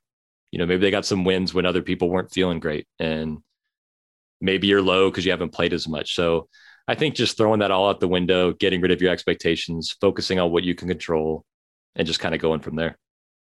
You 0.51 0.59
know, 0.59 0.65
maybe 0.65 0.81
they 0.81 0.91
got 0.91 1.05
some 1.05 1.25
wins 1.25 1.53
when 1.53 1.65
other 1.65 1.81
people 1.81 2.09
weren't 2.09 2.31
feeling 2.31 2.59
great. 2.59 2.87
And 2.99 3.39
maybe 4.39 4.67
you're 4.67 4.81
low 4.81 5.09
because 5.09 5.25
you 5.25 5.31
haven't 5.31 5.53
played 5.53 5.73
as 5.73 5.87
much. 5.87 6.15
So 6.15 6.47
I 6.87 6.95
think 6.95 7.15
just 7.15 7.37
throwing 7.37 7.61
that 7.61 7.71
all 7.71 7.89
out 7.89 7.99
the 7.99 8.07
window, 8.07 8.53
getting 8.53 8.81
rid 8.81 8.91
of 8.91 9.01
your 9.01 9.11
expectations, 9.11 9.95
focusing 10.01 10.39
on 10.39 10.51
what 10.51 10.63
you 10.63 10.75
can 10.75 10.87
control, 10.87 11.45
and 11.95 12.05
just 12.05 12.19
kind 12.19 12.35
of 12.35 12.41
going 12.41 12.59
from 12.59 12.75
there. 12.75 12.97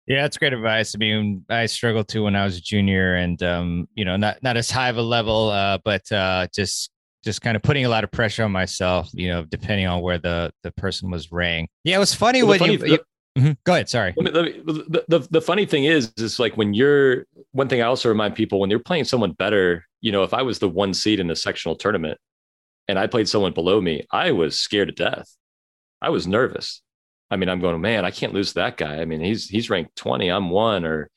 Yeah, 0.07 0.21
that's 0.21 0.37
great 0.37 0.53
advice. 0.53 0.95
I 0.95 0.99
mean, 0.99 1.45
I 1.49 1.65
struggled 1.65 2.07
too 2.07 2.23
when 2.23 2.35
I 2.35 2.45
was 2.45 2.57
a 2.57 2.61
junior, 2.61 3.15
and 3.15 3.41
um, 3.41 3.89
you 3.95 4.05
know, 4.05 4.15
not 4.17 4.41
not 4.43 4.55
as 4.55 4.69
high 4.69 4.89
of 4.89 4.97
a 4.97 5.01
level, 5.01 5.49
uh, 5.49 5.79
but 5.83 6.09
uh, 6.11 6.47
just 6.53 6.91
just 7.25 7.41
kind 7.41 7.55
of 7.55 7.63
putting 7.63 7.85
a 7.85 7.89
lot 7.89 8.03
of 8.03 8.11
pressure 8.11 8.43
on 8.43 8.51
myself. 8.51 9.09
You 9.13 9.29
know, 9.29 9.45
depending 9.45 9.87
on 9.87 10.01
where 10.01 10.17
the 10.17 10.51
the 10.63 10.71
person 10.71 11.09
was 11.09 11.31
ranked. 11.31 11.71
Yeah, 11.83 11.97
it 11.97 11.99
was 11.99 12.13
funny 12.13 12.43
well, 12.43 12.51
when 12.51 12.59
funny, 12.59 12.73
you. 12.73 12.77
The, 12.77 12.89
you 12.89 12.99
mm-hmm. 13.37 13.51
Go 13.65 13.73
ahead. 13.73 13.89
Sorry. 13.89 14.13
Let 14.15 14.25
me, 14.25 14.31
let 14.31 14.45
me, 14.45 14.61
the, 14.65 15.05
the 15.07 15.27
the 15.31 15.41
funny 15.41 15.65
thing 15.65 15.85
is, 15.85 16.13
is 16.17 16.39
like 16.39 16.55
when 16.55 16.73
you're 16.73 17.25
one 17.51 17.67
thing 17.67 17.81
I 17.81 17.85
also 17.85 18.09
remind 18.09 18.35
people 18.35 18.59
when 18.59 18.69
you're 18.69 18.79
playing 18.79 19.05
someone 19.05 19.31
better. 19.31 19.85
You 20.01 20.11
know, 20.11 20.23
if 20.23 20.33
I 20.33 20.43
was 20.43 20.59
the 20.59 20.69
one 20.69 20.93
seed 20.93 21.19
in 21.19 21.27
the 21.27 21.35
sectional 21.35 21.75
tournament 21.75 22.19
and 22.87 22.99
I 22.99 23.07
played 23.07 23.27
someone 23.27 23.53
below 23.53 23.81
me, 23.81 24.05
I 24.11 24.31
was 24.31 24.59
scared 24.59 24.89
to 24.89 24.93
death. 24.93 25.27
I 26.01 26.09
was 26.09 26.27
nervous 26.27 26.83
I 27.31 27.37
mean, 27.37 27.49
I'm 27.49 27.59
going, 27.59 27.79
man, 27.81 28.05
I 28.05 28.11
can't 28.11 28.33
lose 28.33 28.53
that 28.53 28.77
guy. 28.77 29.01
I 29.01 29.05
mean, 29.05 29.19
he's 29.19 29.49
he's 29.49 29.69
ranked 29.69 29.95
20, 29.95 30.29
I'm 30.29 30.49
one, 30.49 30.85
or 30.85 31.09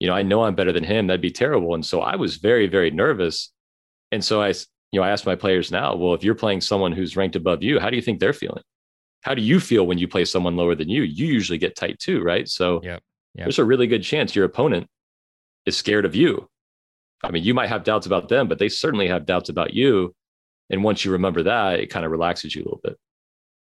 you 0.00 0.08
know, 0.08 0.14
I 0.14 0.22
know 0.22 0.42
I'm 0.42 0.54
better 0.56 0.72
than 0.72 0.84
him. 0.84 1.06
That'd 1.06 1.20
be 1.20 1.30
terrible. 1.30 1.74
And 1.74 1.86
so 1.86 2.00
I 2.00 2.16
was 2.16 2.36
very, 2.36 2.66
very 2.66 2.90
nervous. 2.90 3.52
And 4.10 4.24
so 4.24 4.42
I, 4.42 4.52
you 4.92 5.00
know, 5.00 5.06
I 5.06 5.10
ask 5.10 5.26
my 5.26 5.34
players 5.34 5.72
now, 5.72 5.96
well, 5.96 6.14
if 6.14 6.22
you're 6.22 6.34
playing 6.34 6.60
someone 6.60 6.92
who's 6.92 7.16
ranked 7.16 7.34
above 7.34 7.62
you, 7.62 7.80
how 7.80 7.90
do 7.90 7.96
you 7.96 8.02
think 8.02 8.20
they're 8.20 8.34
feeling? 8.34 8.62
How 9.22 9.34
do 9.34 9.42
you 9.42 9.58
feel 9.58 9.86
when 9.86 9.98
you 9.98 10.06
play 10.06 10.24
someone 10.24 10.56
lower 10.56 10.74
than 10.74 10.88
you? 10.88 11.02
You 11.02 11.26
usually 11.26 11.58
get 11.58 11.76
tight 11.76 11.98
too, 11.98 12.22
right? 12.22 12.48
So 12.48 12.80
yep. 12.82 13.02
Yep. 13.34 13.46
there's 13.46 13.58
a 13.58 13.64
really 13.64 13.86
good 13.86 14.02
chance 14.02 14.36
your 14.36 14.44
opponent 14.44 14.86
is 15.64 15.76
scared 15.76 16.04
of 16.04 16.14
you. 16.14 16.48
I 17.24 17.30
mean, 17.30 17.42
you 17.42 17.54
might 17.54 17.68
have 17.68 17.84
doubts 17.84 18.06
about 18.06 18.28
them, 18.28 18.48
but 18.48 18.58
they 18.58 18.68
certainly 18.68 19.08
have 19.08 19.24
doubts 19.24 19.48
about 19.48 19.72
you. 19.72 20.14
And 20.70 20.84
once 20.84 21.04
you 21.04 21.12
remember 21.12 21.44
that, 21.44 21.80
it 21.80 21.86
kind 21.86 22.04
of 22.04 22.10
relaxes 22.10 22.54
you 22.54 22.62
a 22.62 22.64
little 22.64 22.80
bit. 22.82 22.96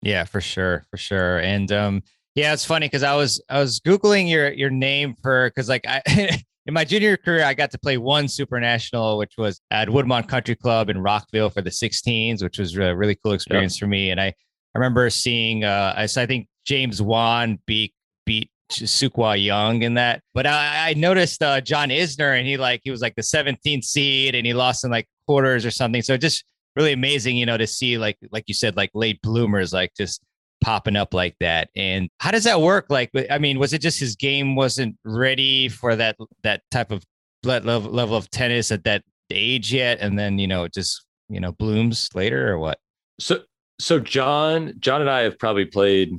Yeah, 0.01 0.25
for 0.25 0.41
sure, 0.41 0.85
for 0.91 0.97
sure. 0.97 1.39
And 1.39 1.71
um, 1.71 2.03
yeah, 2.35 2.53
it's 2.53 2.65
funny 2.65 2.87
because 2.87 3.03
I 3.03 3.15
was 3.15 3.41
I 3.49 3.59
was 3.59 3.79
googling 3.79 4.29
your 4.29 4.51
your 4.51 4.69
name 4.69 5.15
for 5.21 5.49
because 5.49 5.67
like 5.69 5.87
I. 5.87 6.01
in 6.67 6.73
my 6.73 6.83
junior 6.83 7.15
career, 7.15 7.45
I 7.45 7.53
got 7.53 7.71
to 7.71 7.79
play 7.79 7.97
one 7.97 8.27
super 8.27 8.59
national, 8.59 9.17
which 9.17 9.33
was 9.37 9.61
at 9.71 9.87
Woodmont 9.87 10.27
Country 10.27 10.55
Club 10.55 10.89
in 10.89 11.01
Rockville 11.01 11.49
for 11.49 11.61
the 11.61 11.69
16s, 11.69 12.43
which 12.43 12.59
was 12.59 12.75
a 12.75 12.93
really 12.95 13.15
cool 13.15 13.31
experience 13.31 13.77
for 13.77 13.87
me. 13.87 14.11
And 14.11 14.19
I, 14.19 14.27
I 14.27 14.33
remember 14.75 15.09
seeing, 15.09 15.63
uh, 15.63 15.93
I, 15.95 16.03
I 16.03 16.25
think 16.25 16.47
James 16.65 17.01
Wan 17.01 17.57
beat 17.65 17.93
beat 18.25 18.51
Sook-Hwa 18.69 19.41
Young 19.41 19.83
in 19.83 19.93
that. 19.93 20.21
But 20.33 20.45
I, 20.45 20.89
I 20.89 20.93
noticed 20.95 21.41
uh, 21.41 21.61
John 21.61 21.87
Isner, 21.87 22.37
and 22.37 22.45
he 22.45 22.57
like 22.57 22.81
he 22.83 22.91
was 22.91 23.01
like 23.01 23.15
the 23.15 23.21
17th 23.21 23.85
seed, 23.85 24.35
and 24.35 24.45
he 24.45 24.53
lost 24.53 24.83
in 24.83 24.91
like 24.91 25.07
quarters 25.25 25.65
or 25.65 25.71
something. 25.71 26.01
So 26.01 26.17
just 26.17 26.43
really 26.75 26.91
amazing, 26.91 27.37
you 27.37 27.45
know, 27.45 27.57
to 27.57 27.65
see 27.65 27.97
like 27.97 28.17
like 28.31 28.43
you 28.47 28.53
said, 28.53 28.75
like 28.75 28.91
late 28.93 29.21
bloomers, 29.21 29.71
like 29.71 29.91
just 29.95 30.21
popping 30.61 30.95
up 30.95 31.13
like 31.13 31.35
that. 31.39 31.69
And 31.75 32.09
how 32.19 32.31
does 32.31 32.43
that 32.45 32.61
work? 32.61 32.87
Like, 32.89 33.11
I 33.29 33.37
mean, 33.37 33.59
was 33.59 33.73
it 33.73 33.81
just 33.81 33.99
his 33.99 34.15
game 34.15 34.55
wasn't 34.55 34.97
ready 35.03 35.69
for 35.69 35.95
that 35.95 36.17
that 36.43 36.61
type 36.71 36.91
of 36.91 37.03
level 37.43 37.91
level 37.91 38.15
of 38.15 38.29
tennis 38.29 38.71
at 38.71 38.83
that 38.85 39.03
age 39.29 39.73
yet, 39.73 39.99
and 39.99 40.17
then 40.17 40.39
you 40.39 40.47
know 40.47 40.63
it 40.63 40.73
just 40.73 41.05
you 41.29 41.39
know 41.39 41.51
blooms 41.53 42.09
later 42.13 42.51
or 42.51 42.59
what? 42.59 42.79
So 43.19 43.41
so 43.79 43.99
John 43.99 44.73
John 44.79 45.01
and 45.01 45.09
I 45.09 45.21
have 45.21 45.37
probably 45.37 45.65
played 45.65 46.11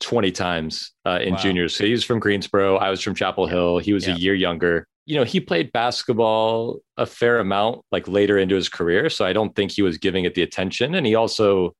20 0.00 0.32
times 0.32 0.92
uh, 1.06 1.20
in 1.22 1.34
wow. 1.34 1.40
juniors. 1.40 1.76
So 1.76 1.84
he's 1.84 2.04
from 2.04 2.18
Greensboro. 2.18 2.76
I 2.76 2.90
was 2.90 3.00
from 3.00 3.14
Chapel 3.14 3.46
Hill. 3.46 3.78
He 3.78 3.92
was 3.92 4.06
yeah. 4.06 4.14
a 4.14 4.16
year 4.16 4.34
younger. 4.34 4.86
You 5.06 5.16
know, 5.16 5.24
he 5.24 5.40
played 5.40 5.72
basketball 5.72 6.78
a 6.96 7.06
fair 7.06 7.38
amount 7.38 7.82
like 7.92 8.08
later 8.08 8.38
into 8.38 8.54
his 8.54 8.68
career. 8.68 9.10
So 9.10 9.24
I 9.24 9.32
don't 9.32 9.54
think 9.54 9.72
he 9.72 9.82
was 9.82 9.98
giving 9.98 10.24
it 10.24 10.34
the 10.34 10.42
attention. 10.42 10.94
And 10.94 11.06
he 11.06 11.14
also, 11.14 11.74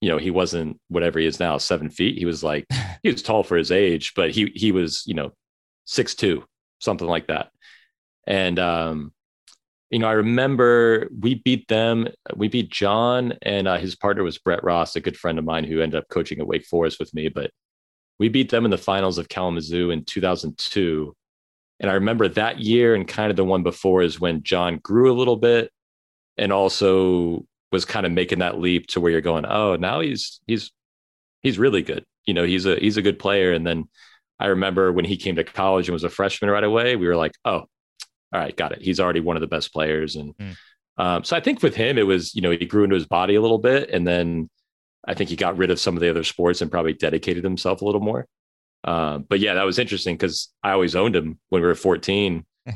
you 0.00 0.08
know, 0.08 0.18
he 0.18 0.30
wasn't 0.30 0.78
whatever 0.88 1.18
he 1.18 1.26
is 1.26 1.40
now, 1.40 1.58
seven 1.58 1.90
feet. 1.90 2.18
He 2.18 2.24
was 2.24 2.42
like, 2.42 2.66
he 3.02 3.10
was 3.10 3.22
tall 3.22 3.42
for 3.42 3.56
his 3.56 3.70
age, 3.70 4.12
but 4.14 4.30
he 4.30 4.52
he 4.54 4.72
was, 4.72 5.04
you 5.06 5.14
know, 5.14 5.32
six 5.84 6.14
two, 6.14 6.44
something 6.78 7.08
like 7.08 7.26
that. 7.28 7.50
And 8.26 8.58
um, 8.58 9.12
you 9.90 9.98
know, 9.98 10.08
I 10.08 10.12
remember 10.12 11.08
we 11.18 11.34
beat 11.34 11.66
them. 11.68 12.08
We 12.34 12.48
beat 12.48 12.70
John, 12.70 13.34
and 13.42 13.66
uh, 13.68 13.78
his 13.78 13.96
partner 13.96 14.22
was 14.22 14.38
Brett 14.38 14.64
Ross, 14.64 14.96
a 14.96 15.00
good 15.00 15.16
friend 15.16 15.38
of 15.38 15.44
mine 15.44 15.64
who 15.64 15.80
ended 15.80 15.98
up 15.98 16.08
coaching 16.08 16.38
at 16.40 16.46
Wake 16.46 16.64
Forest 16.64 16.98
with 17.00 17.12
me. 17.12 17.28
But 17.28 17.50
we 18.18 18.28
beat 18.28 18.50
them 18.50 18.64
in 18.64 18.70
the 18.70 18.78
finals 18.78 19.18
of 19.18 19.28
Kalamazoo 19.28 19.90
in 19.90 20.04
2002. 20.04 21.16
And 21.80 21.90
I 21.90 21.94
remember 21.94 22.28
that 22.28 22.60
year 22.60 22.94
and 22.94 23.08
kind 23.08 23.30
of 23.30 23.36
the 23.36 23.44
one 23.44 23.62
before 23.62 24.02
is 24.02 24.20
when 24.20 24.42
John 24.42 24.78
grew 24.78 25.10
a 25.10 25.16
little 25.16 25.36
bit 25.36 25.72
and 26.36 26.52
also 26.52 27.46
was 27.72 27.84
kind 27.84 28.06
of 28.06 28.12
making 28.12 28.40
that 28.40 28.58
leap 28.58 28.86
to 28.88 29.00
where 29.00 29.12
you're 29.12 29.20
going, 29.20 29.46
oh, 29.46 29.76
now 29.76 30.00
he's 30.00 30.40
he's 30.46 30.72
he's 31.42 31.58
really 31.58 31.82
good. 31.82 32.04
You 32.26 32.34
know, 32.34 32.44
he's 32.44 32.66
a 32.66 32.76
he's 32.76 32.96
a 32.96 33.02
good 33.02 33.18
player. 33.18 33.52
And 33.52 33.66
then 33.66 33.88
I 34.38 34.46
remember 34.46 34.92
when 34.92 35.04
he 35.04 35.16
came 35.16 35.36
to 35.36 35.44
college 35.44 35.88
and 35.88 35.92
was 35.92 36.04
a 36.04 36.10
freshman 36.10 36.50
right 36.50 36.64
away, 36.64 36.96
we 36.96 37.06
were 37.06 37.16
like, 37.16 37.32
oh, 37.44 37.66
all 38.32 38.40
right, 38.40 38.56
got 38.56 38.72
it. 38.72 38.82
He's 38.82 39.00
already 39.00 39.20
one 39.20 39.36
of 39.36 39.40
the 39.40 39.46
best 39.46 39.72
players. 39.72 40.16
And 40.16 40.36
mm. 40.36 40.56
um, 40.96 41.24
so 41.24 41.36
I 41.36 41.40
think 41.40 41.62
with 41.62 41.74
him, 41.74 41.98
it 41.98 42.06
was, 42.06 42.34
you 42.34 42.42
know, 42.42 42.50
he 42.50 42.64
grew 42.64 42.84
into 42.84 42.94
his 42.94 43.06
body 43.06 43.34
a 43.34 43.40
little 43.40 43.58
bit. 43.58 43.90
And 43.90 44.06
then 44.06 44.48
I 45.06 45.14
think 45.14 45.30
he 45.30 45.36
got 45.36 45.56
rid 45.56 45.70
of 45.70 45.80
some 45.80 45.96
of 45.96 46.00
the 46.00 46.10
other 46.10 46.24
sports 46.24 46.60
and 46.60 46.70
probably 46.70 46.92
dedicated 46.92 47.44
himself 47.44 47.82
a 47.82 47.84
little 47.84 48.00
more. 48.00 48.26
Um, 48.84 49.26
but 49.28 49.40
yeah, 49.40 49.54
that 49.54 49.64
was 49.64 49.78
interesting 49.78 50.16
because 50.16 50.48
I 50.62 50.70
always 50.70 50.96
owned 50.96 51.16
him 51.16 51.38
when 51.48 51.62
we 51.62 51.68
were 51.68 51.74
14. 51.74 52.44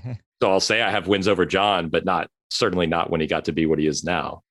so 0.42 0.50
I'll 0.50 0.60
say 0.60 0.82
I 0.82 0.90
have 0.90 1.06
wins 1.06 1.28
over 1.28 1.46
John, 1.46 1.88
but 1.88 2.04
not 2.04 2.28
certainly 2.50 2.86
not 2.86 3.10
when 3.10 3.20
he 3.20 3.26
got 3.26 3.46
to 3.46 3.52
be 3.52 3.66
what 3.66 3.78
he 3.78 3.86
is 3.86 4.04
now. 4.04 4.42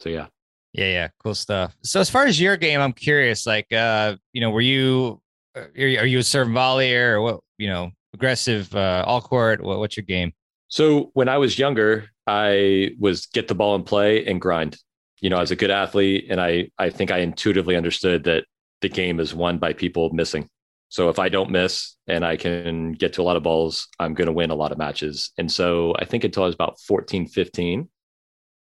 So 0.00 0.08
yeah. 0.08 0.26
Yeah, 0.72 0.86
yeah, 0.86 1.08
cool 1.22 1.34
stuff. 1.34 1.74
So 1.82 2.00
as 2.00 2.08
far 2.08 2.26
as 2.26 2.40
your 2.40 2.56
game, 2.56 2.80
I'm 2.80 2.92
curious. 2.92 3.44
Like, 3.44 3.72
uh, 3.72 4.16
you 4.32 4.40
know, 4.40 4.50
were 4.50 4.60
you 4.60 5.20
uh, 5.56 5.64
are 5.76 6.06
you 6.06 6.18
a 6.20 6.22
serve 6.22 6.48
volley 6.50 6.94
or 6.94 7.20
what? 7.20 7.40
You 7.58 7.68
know, 7.68 7.90
aggressive 8.14 8.74
uh, 8.74 9.04
all 9.06 9.20
court. 9.20 9.62
What, 9.62 9.78
what's 9.78 9.96
your 9.96 10.04
game? 10.04 10.32
So 10.68 11.10
when 11.14 11.28
I 11.28 11.38
was 11.38 11.58
younger, 11.58 12.06
I 12.26 12.92
was 12.98 13.26
get 13.26 13.48
the 13.48 13.54
ball 13.54 13.74
and 13.74 13.84
play 13.84 14.24
and 14.26 14.40
grind. 14.40 14.78
You 15.20 15.28
know, 15.28 15.36
I 15.36 15.40
was 15.40 15.50
a 15.50 15.56
good 15.56 15.70
athlete, 15.70 16.26
and 16.30 16.40
I 16.40 16.70
I 16.78 16.90
think 16.90 17.10
I 17.10 17.18
intuitively 17.18 17.76
understood 17.76 18.24
that 18.24 18.44
the 18.80 18.88
game 18.88 19.18
is 19.18 19.34
won 19.34 19.58
by 19.58 19.72
people 19.72 20.10
missing. 20.12 20.48
So 20.88 21.08
if 21.08 21.18
I 21.18 21.28
don't 21.28 21.50
miss 21.50 21.96
and 22.08 22.24
I 22.24 22.36
can 22.36 22.92
get 22.92 23.12
to 23.14 23.22
a 23.22 23.24
lot 23.24 23.36
of 23.36 23.44
balls, 23.44 23.88
I'm 24.00 24.14
going 24.14 24.26
to 24.26 24.32
win 24.32 24.50
a 24.50 24.56
lot 24.56 24.72
of 24.72 24.78
matches. 24.78 25.30
And 25.38 25.50
so 25.50 25.94
I 25.98 26.04
think 26.04 26.24
until 26.24 26.42
I 26.42 26.46
was 26.46 26.54
about 26.56 26.80
14, 26.80 27.28
15, 27.28 27.88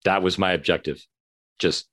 that 0.06 0.24
was 0.24 0.40
my 0.40 0.54
objective. 0.54 1.06
Just, 1.60 1.88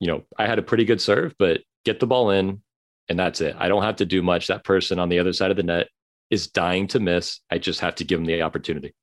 you 0.00 0.08
know, 0.08 0.24
I 0.38 0.46
had 0.46 0.58
a 0.58 0.62
pretty 0.62 0.84
good 0.84 1.00
serve, 1.00 1.34
but 1.38 1.60
get 1.84 2.00
the 2.00 2.06
ball 2.06 2.30
in 2.30 2.62
and 3.08 3.18
that's 3.18 3.40
it. 3.40 3.56
I 3.58 3.68
don't 3.68 3.82
have 3.82 3.96
to 3.96 4.06
do 4.06 4.22
much. 4.22 4.46
That 4.46 4.64
person 4.64 4.98
on 4.98 5.08
the 5.08 5.18
other 5.18 5.32
side 5.32 5.50
of 5.50 5.56
the 5.56 5.62
net 5.62 5.88
is 6.30 6.48
dying 6.48 6.86
to 6.88 7.00
miss. 7.00 7.40
I 7.50 7.58
just 7.58 7.80
have 7.80 7.96
to 7.96 8.04
give 8.04 8.18
them 8.18 8.26
the 8.26 8.42
opportunity 8.42 8.94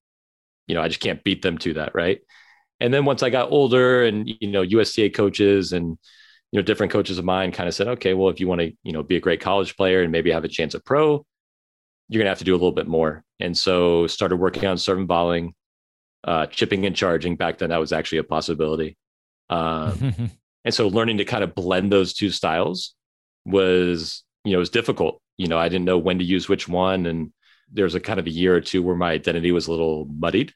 you 0.72 0.76
know, 0.76 0.82
I 0.82 0.88
just 0.88 1.02
can't 1.02 1.24
beat 1.24 1.42
them 1.42 1.58
to 1.60 1.74
that. 1.74 1.94
Right. 1.94 2.22
And 2.80 2.94
then 2.94 3.04
once 3.04 3.24
I 3.24 3.30
got 3.30 3.52
older 3.52 4.06
and, 4.06 4.32
you 4.40 4.50
know, 4.50 4.62
USTA 4.62 5.10
coaches 5.10 5.74
and, 5.74 5.98
you 6.52 6.60
know, 6.60 6.62
different 6.62 6.94
coaches 6.94 7.20
of 7.20 7.26
mine 7.26 7.52
kind 7.52 7.68
of 7.68 7.76
said, 7.76 7.90
okay, 7.90 8.14
well, 8.14 8.30
if 8.30 8.40
you 8.40 8.48
want 8.48 8.62
to, 8.62 8.72
you 8.84 8.94
know, 8.94 9.04
be 9.04 9.18
a 9.18 9.20
great 9.20 9.42
college 9.42 9.76
player 9.76 10.02
and 10.02 10.14
maybe 10.14 10.32
have 10.32 10.46
a 10.46 10.50
chance 10.50 10.74
at 10.74 10.86
pro, 10.86 11.26
you're 12.08 12.20
going 12.20 12.26
to 12.26 12.32
have 12.32 12.40
to 12.40 12.46
do 12.46 12.54
a 12.54 12.56
little 12.56 12.72
bit 12.72 12.88
more. 12.88 13.24
And 13.40 13.58
so 13.58 14.08
started 14.08 14.38
working 14.38 14.66
on 14.66 14.78
serving 14.78 15.08
volleying, 15.08 15.54
uh, 16.24 16.46
chipping 16.48 16.86
and 16.86 16.96
charging. 16.96 17.36
Back 17.36 17.58
then, 17.58 17.70
that 17.70 17.80
was 17.80 17.92
actually 17.92 18.20
a 18.20 18.24
possibility. 18.24 18.98
Um, 19.52 20.32
and 20.66 20.74
so 20.74 20.88
learning 20.88 21.18
to 21.18 21.26
kind 21.26 21.44
of 21.44 21.54
blend 21.54 21.92
those 21.92 22.14
two 22.14 22.32
styles 22.32 22.96
was, 23.46 24.24
you 24.44 24.54
know, 24.54 24.60
was 24.60 24.70
difficult. 24.70 25.22
You 25.38 25.48
know, 25.48 25.60
I 25.60 25.70
didn't 25.70 25.86
know 25.86 25.98
when 25.98 26.18
to 26.20 26.26
use 26.26 26.50
which 26.50 26.68
one. 26.68 27.06
And 27.06 27.32
there 27.72 27.86
was 27.86 27.96
a 27.96 28.00
kind 28.00 28.20
of 28.20 28.26
a 28.26 28.32
year 28.32 28.56
or 28.56 28.62
two 28.62 28.82
where 28.82 28.96
my 28.96 29.12
identity 29.12 29.52
was 29.52 29.68
a 29.68 29.72
little 29.72 30.06
muddied. 30.06 30.54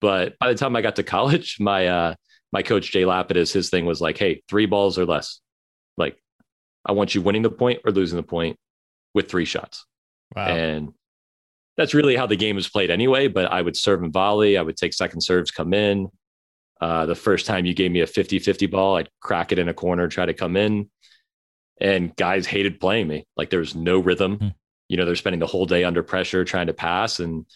But 0.00 0.38
by 0.38 0.48
the 0.48 0.58
time 0.58 0.74
I 0.74 0.82
got 0.82 0.96
to 0.96 1.02
college, 1.02 1.56
my 1.60 1.86
uh, 1.86 2.14
my 2.52 2.62
coach 2.62 2.90
Jay 2.90 3.02
Lapidus, 3.02 3.52
his 3.52 3.70
thing 3.70 3.86
was 3.86 4.00
like, 4.00 4.18
"Hey, 4.18 4.42
three 4.48 4.66
balls 4.66 4.98
or 4.98 5.06
less. 5.06 5.40
Like, 5.96 6.18
I 6.84 6.92
want 6.92 7.14
you 7.14 7.22
winning 7.22 7.42
the 7.42 7.50
point 7.50 7.80
or 7.84 7.92
losing 7.92 8.16
the 8.16 8.22
point 8.22 8.56
with 9.14 9.30
three 9.30 9.44
shots." 9.44 9.86
Wow. 10.34 10.46
And 10.46 10.92
that's 11.76 11.94
really 11.94 12.16
how 12.16 12.26
the 12.26 12.36
game 12.36 12.58
is 12.58 12.68
played 12.68 12.90
anyway. 12.90 13.28
But 13.28 13.50
I 13.50 13.62
would 13.62 13.76
serve 13.76 14.02
and 14.02 14.12
volley. 14.12 14.58
I 14.58 14.62
would 14.62 14.76
take 14.76 14.92
second 14.92 15.20
serves, 15.22 15.50
come 15.50 15.72
in. 15.72 16.08
Uh, 16.82 17.06
the 17.06 17.14
first 17.14 17.46
time 17.46 17.64
you 17.64 17.74
gave 17.74 17.92
me 17.92 18.00
a 18.00 18.06
50 18.06 18.40
50 18.40 18.66
ball, 18.66 18.96
I'd 18.96 19.08
crack 19.20 19.52
it 19.52 19.58
in 19.58 19.68
a 19.68 19.74
corner, 19.74 20.08
try 20.08 20.26
to 20.26 20.34
come 20.34 20.56
in. 20.56 20.90
And 21.80 22.14
guys 22.16 22.46
hated 22.46 22.80
playing 22.80 23.08
me. 23.08 23.24
Like 23.36 23.50
there 23.50 23.60
was 23.60 23.74
no 23.74 23.98
rhythm. 23.98 24.38
Mm 24.38 24.54
you 24.92 24.98
know 24.98 25.06
they're 25.06 25.16
spending 25.16 25.40
the 25.40 25.46
whole 25.46 25.64
day 25.64 25.84
under 25.84 26.02
pressure 26.02 26.44
trying 26.44 26.66
to 26.66 26.74
pass. 26.74 27.18
And 27.18 27.46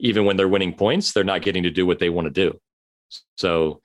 even 0.00 0.24
when 0.24 0.36
they're 0.36 0.48
winning 0.48 0.74
points 0.74 1.12
they're 1.12 1.22
not 1.22 1.42
getting 1.42 1.62
to 1.62 1.70
do 1.70 1.86
what 1.86 2.00
they 2.00 2.10
want 2.10 2.26
to 2.26 2.30
do. 2.32 2.58
So 3.36 3.80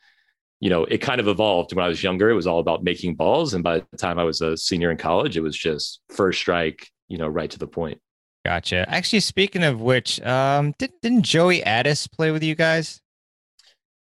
you 0.59 0.71
know 0.71 0.85
it 0.85 0.97
kind 0.97 1.21
of 1.21 1.27
evolved. 1.27 1.71
When 1.71 1.85
i 1.85 1.87
was 1.87 2.01
younger 2.01 2.31
it 2.31 2.33
was 2.33 2.47
all 2.47 2.59
about 2.59 2.83
making 2.83 3.13
balls. 3.13 3.53
And 3.53 3.63
by 3.63 3.83
the 3.91 3.97
time 3.97 4.17
i 4.17 4.23
was 4.23 4.41
a 4.41 4.57
senior 4.57 4.89
in 4.89 4.97
college 4.97 5.37
it 5.37 5.41
was 5.41 5.55
just 5.55 6.01
first 6.09 6.39
strike 6.39 6.89
you 7.07 7.19
know 7.19 7.27
right 7.27 7.51
to 7.51 7.59
the 7.59 7.67
point. 7.67 8.01
Gotcha. 8.43 8.85
Actually 8.89 9.19
speaking 9.19 9.63
of 9.63 9.81
which 9.81 10.19
um 10.21 10.73
did, 10.79 10.91
didn't 11.03 11.23
joey 11.23 11.63
Atas 11.63 12.07
play 12.07 12.31
with 12.31 12.41
you 12.41 12.55
guys 12.55 13.01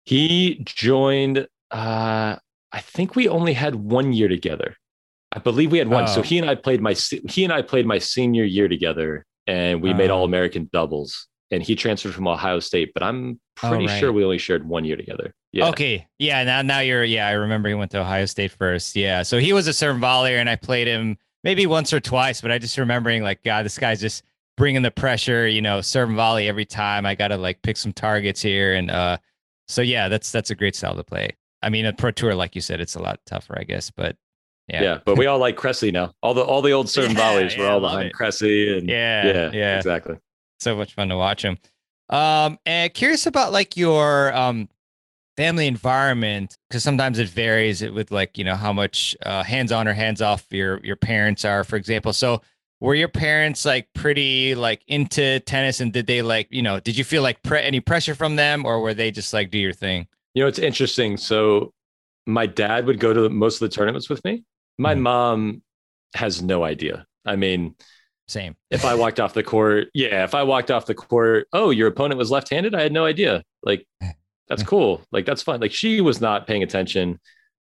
he 0.06 0.62
joined 0.66 1.48
uh 1.72 2.36
i 2.72 2.80
think 2.80 3.16
we 3.16 3.28
only 3.28 3.54
had 3.54 3.76
one 3.76 4.14
year 4.14 4.28
together 4.28 4.78
I 5.36 5.40
believe 5.40 5.72
we 5.72 5.78
had 5.78 5.90
one. 5.90 6.06
Oh. 6.06 6.08
So 6.08 6.22
he 6.22 6.38
and 6.38 6.50
I 6.50 6.56
played 6.56 6.82
my 6.82 6.94
he 7.28 7.44
and 7.44 7.52
I 7.52 7.62
played 7.62 7.86
my 7.86 8.00
senior 8.00 8.46
year 8.46 8.70
together, 8.70 9.26
and 9.46 9.82
we 9.82 9.94
made 9.94 10.10
oh. 10.10 10.18
All 10.18 10.24
American 10.24 10.70
doubles. 10.72 11.28
And 11.52 11.62
he 11.62 11.76
transferred 11.76 12.16
from 12.16 12.28
Ohio 12.28 12.60
State, 12.60 12.92
but 12.94 13.04
I'm 13.04 13.40
oh, 13.62 13.70
pretty 13.70 13.86
oh, 13.86 13.88
right. 13.88 14.00
sure 14.00 14.12
we 14.12 14.24
only 14.24 14.40
shared 14.40 14.68
one 14.68 14.84
year 14.84 14.96
together. 14.96 15.34
Yeah. 15.52 15.70
Okay. 15.70 16.08
Yeah. 16.18 16.44
Now, 16.44 16.62
now 16.64 16.80
you're. 16.80 17.04
Yeah, 17.04 17.28
I 17.28 17.34
remember 17.34 17.70
he 17.70 17.76
went 17.76 17.92
to 17.92 18.00
Ohio 18.00 18.26
State 18.26 18.52
first. 18.52 18.96
Yeah. 18.96 19.22
So 19.22 19.38
he 19.38 19.54
was 19.54 19.68
a 19.68 19.74
serve 19.74 19.98
volleyer, 19.98 20.40
and 20.40 20.50
I 20.50 20.56
played 20.56 20.88
him 20.88 21.18
maybe 21.44 21.68
once 21.68 21.94
or 21.94 22.00
twice, 22.00 22.42
but 22.42 22.52
I 22.52 22.58
just 22.58 22.78
remembering 22.78 23.22
like, 23.22 23.44
God, 23.44 23.64
this 23.64 23.78
guy's 23.78 24.02
just 24.02 24.24
bringing 24.58 24.82
the 24.82 24.92
pressure. 24.92 25.48
You 25.48 25.62
know, 25.62 25.82
serve 25.82 26.10
volley 26.12 26.48
every 26.48 26.66
time. 26.66 27.06
I 27.06 27.14
got 27.14 27.28
to 27.28 27.38
like 27.38 27.62
pick 27.62 27.78
some 27.78 27.94
targets 27.94 28.42
here, 28.42 28.74
and 28.74 28.90
uh, 28.90 29.18
so 29.68 29.82
yeah, 29.82 30.08
that's 30.08 30.32
that's 30.32 30.52
a 30.52 30.56
great 30.56 30.76
style 30.76 30.96
to 30.96 31.04
play. 31.04 31.32
I 31.62 31.70
mean, 31.70 31.86
a 31.86 31.94
pro 31.94 32.12
tour, 32.12 32.36
like 32.36 32.56
you 32.56 32.62
said, 32.62 32.80
it's 32.80 32.96
a 32.96 33.02
lot 33.02 33.20
tougher, 33.26 33.58
I 33.58 33.64
guess, 33.64 33.90
but 33.90 34.16
yeah. 34.68 34.84
yeah, 34.84 35.00
but 35.06 35.18
we 35.18 35.26
all 35.28 35.40
like 35.40 35.58
Cressy 35.58 35.92
now. 35.92 36.14
All 36.22 36.34
the 36.34 36.44
all 36.44 36.62
the 36.62 36.72
old 36.72 36.90
serve 36.90 37.12
yeah, 37.12 37.18
volleys 37.18 37.58
were 37.58 37.68
all 37.68 37.80
behind 37.80 38.14
Cressy 38.14 38.78
and 38.78 38.90
yeah, 38.90 39.26
yeah, 39.26 39.52
yeah, 39.54 39.78
exactly. 39.78 40.18
So 40.60 40.76
much 40.76 40.94
fun 40.94 41.10
to 41.10 41.18
watch 41.18 41.44
him. 41.44 41.58
Um, 42.10 42.60
and 42.66 42.94
curious 42.94 43.26
about 43.26 43.52
like 43.52 43.78
your 43.78 44.36
um 44.36 44.70
family 45.38 45.68
environment 45.68 46.58
because 46.70 46.84
sometimes 46.84 47.20
it 47.20 47.28
varies 47.28 47.82
with 47.82 48.12
like 48.12 48.38
you 48.38 48.44
know 48.44 48.56
how 48.56 48.72
much 48.72 49.16
uh, 49.26 49.44
hands 49.44 49.72
on 49.72 49.88
or 49.88 49.94
hands 49.94 50.22
off 50.22 50.46
your 50.50 50.80
your 50.84 50.96
parents 50.96 51.46
are, 51.46 51.64
for 51.64 51.76
example. 51.76 52.14
So 52.14 52.42
were 52.80 52.96
your 52.96 53.08
parents 53.08 53.66
like 53.66 53.88
pretty 53.94 54.56
like 54.56 54.84
into 54.88 55.40
tennis 55.42 55.80
and 55.80 55.94
did 55.94 56.08
they 56.08 56.22
like 56.22 56.48
you 56.52 56.62
know 56.62 56.80
did 56.80 56.98
you 56.98 57.04
feel 57.04 57.24
like 57.24 57.42
pre- 57.44 57.62
any 57.62 57.80
pressure 57.80 58.16
from 58.16 58.36
them 58.36 58.66
or 58.66 58.82
were 58.82 58.94
they 58.94 59.12
just 59.12 59.34
like 59.34 59.52
do 59.52 59.58
your 59.58 59.74
thing? 59.74 60.08
You 60.34 60.44
know, 60.44 60.48
it's 60.48 60.60
interesting. 60.60 61.18
So 61.18 61.74
my 62.26 62.46
dad 62.46 62.86
would 62.86 63.00
go 63.00 63.14
to 63.14 63.30
most 63.30 63.62
of 63.62 63.70
the 63.70 63.76
tournaments 63.76 64.10
with 64.10 64.24
me 64.26 64.44
my 64.78 64.96
mm 64.96 65.02
mom 65.02 65.62
has 66.16 66.42
no 66.42 66.64
idea. 66.64 67.06
I 67.26 67.36
mean, 67.36 67.76
same. 68.28 68.56
if 68.72 68.86
I 68.86 68.96
walked 68.96 69.20
off 69.20 69.34
the 69.34 69.44
court, 69.44 69.90
yeah, 69.94 70.24
if 70.24 70.34
I 70.34 70.44
walked 70.44 70.72
off 70.72 70.86
the 70.86 70.96
court, 70.96 71.48
oh, 71.54 71.72
your 71.72 71.88
opponent 71.88 72.18
was 72.18 72.32
left-handed, 72.32 72.74
I 72.74 72.82
had 72.82 72.94
no 72.94 73.06
idea. 73.06 73.44
Like 73.64 73.86
that's 74.48 74.64
cool. 74.64 75.02
Like 75.12 75.26
that's 75.26 75.42
fun. 75.42 75.60
Like 75.60 75.74
she 75.74 76.02
was 76.02 76.22
not 76.22 76.48
paying 76.48 76.64
attention. 76.64 77.20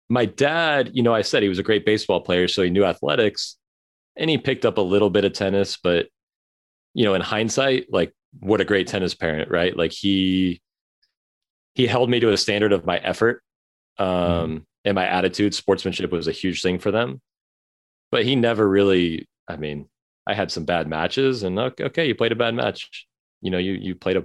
My 0.09 0.27
dad, 0.27 0.91
you 0.93 1.03
know, 1.03 1.15
I 1.15 1.23
said 1.23 1.43
he 1.43 1.49
was 1.49 1.59
a 1.59 1.63
great 1.63 1.87
baseball 1.87 2.21
player, 2.21 2.49
so 2.49 2.63
he 2.63 2.71
knew 2.71 2.85
athletics 2.85 3.57
and 4.17 4.31
he 4.31 4.39
picked 4.39 4.65
up 4.65 4.79
a 4.79 4.83
little 4.83 5.11
bit 5.11 5.25
of 5.25 5.33
tennis, 5.33 5.77
but 5.77 6.07
you 6.95 7.05
know, 7.05 7.15
in 7.15 7.21
hindsight, 7.21 7.93
like 7.93 8.13
what 8.41 8.61
a 8.61 8.65
great 8.65 8.87
tennis 8.87 9.15
parent, 9.15 9.51
right? 9.51 9.77
Like 9.77 9.93
he 9.93 10.61
he 11.75 11.87
held 11.87 12.09
me 12.09 12.21
to 12.21 12.33
a 12.33 12.37
standard 12.37 12.73
of 12.73 12.87
my 12.87 12.99
effort 12.99 13.43
um, 13.99 14.07
mm. 14.09 14.65
and 14.85 14.95
my 14.95 15.07
attitude. 15.07 15.55
Sportsmanship 15.55 16.11
was 16.11 16.29
a 16.29 16.33
huge 16.33 16.63
thing 16.63 16.79
for 16.79 16.91
them, 16.91 17.21
but 18.11 18.25
he 18.25 18.37
never 18.37 18.69
really. 18.69 19.29
I 19.47 19.57
mean, 19.57 19.89
I 20.27 20.35
had 20.35 20.51
some 20.51 20.65
bad 20.65 20.89
matches, 20.89 21.43
and 21.43 21.59
okay, 21.59 21.85
okay, 21.85 22.07
you 22.07 22.15
played 22.15 22.33
a 22.33 22.37
bad 22.37 22.55
match. 22.55 23.07
You 23.43 23.51
know, 23.51 23.59
you 23.59 23.73
you 23.73 23.95
played 23.95 24.17
a 24.17 24.25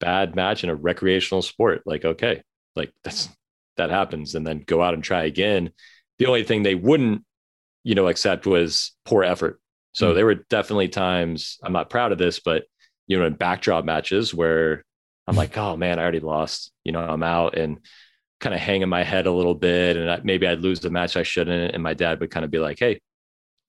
bad 0.00 0.34
match 0.34 0.64
in 0.64 0.70
a 0.70 0.74
recreational 0.74 1.42
sport. 1.42 1.82
Like, 1.84 2.04
okay, 2.04 2.42
like 2.76 2.92
that's 3.04 3.28
that 3.76 3.90
happens, 3.90 4.34
and 4.34 4.46
then 4.46 4.64
go 4.66 4.82
out 4.82 4.94
and 4.94 5.02
try 5.02 5.24
again. 5.24 5.70
The 6.18 6.26
only 6.26 6.44
thing 6.44 6.62
they 6.62 6.76
wouldn't, 6.76 7.24
you 7.84 7.94
know, 7.94 8.08
accept 8.08 8.46
was 8.46 8.92
poor 9.04 9.24
effort. 9.24 9.60
So 9.92 10.12
mm. 10.12 10.14
there 10.14 10.26
were 10.26 10.34
definitely 10.34 10.88
times 10.88 11.58
I'm 11.62 11.72
not 11.72 11.90
proud 11.90 12.12
of 12.12 12.18
this, 12.18 12.40
but 12.40 12.64
you 13.06 13.18
know, 13.18 13.26
in 13.26 13.34
backdraw 13.34 13.84
matches 13.84 14.32
where 14.32 14.84
I'm 15.26 15.36
like, 15.36 15.56
oh 15.56 15.76
man, 15.76 15.98
I 15.98 16.02
already 16.02 16.20
lost. 16.20 16.72
You 16.84 16.92
know, 16.92 17.00
I'm 17.00 17.22
out 17.22 17.56
and 17.56 17.78
kind 18.40 18.54
of 18.54 18.60
hanging 18.60 18.88
my 18.88 19.04
head 19.04 19.26
a 19.26 19.32
little 19.32 19.54
bit, 19.54 19.96
and 19.96 20.10
I, 20.10 20.20
maybe 20.22 20.46
I'd 20.46 20.60
lose 20.60 20.80
the 20.80 20.90
match 20.90 21.16
I 21.16 21.22
shouldn't. 21.22 21.74
And 21.74 21.82
my 21.82 21.94
dad 21.94 22.20
would 22.20 22.30
kind 22.30 22.44
of 22.44 22.50
be 22.50 22.58
like, 22.58 22.78
hey, 22.78 23.00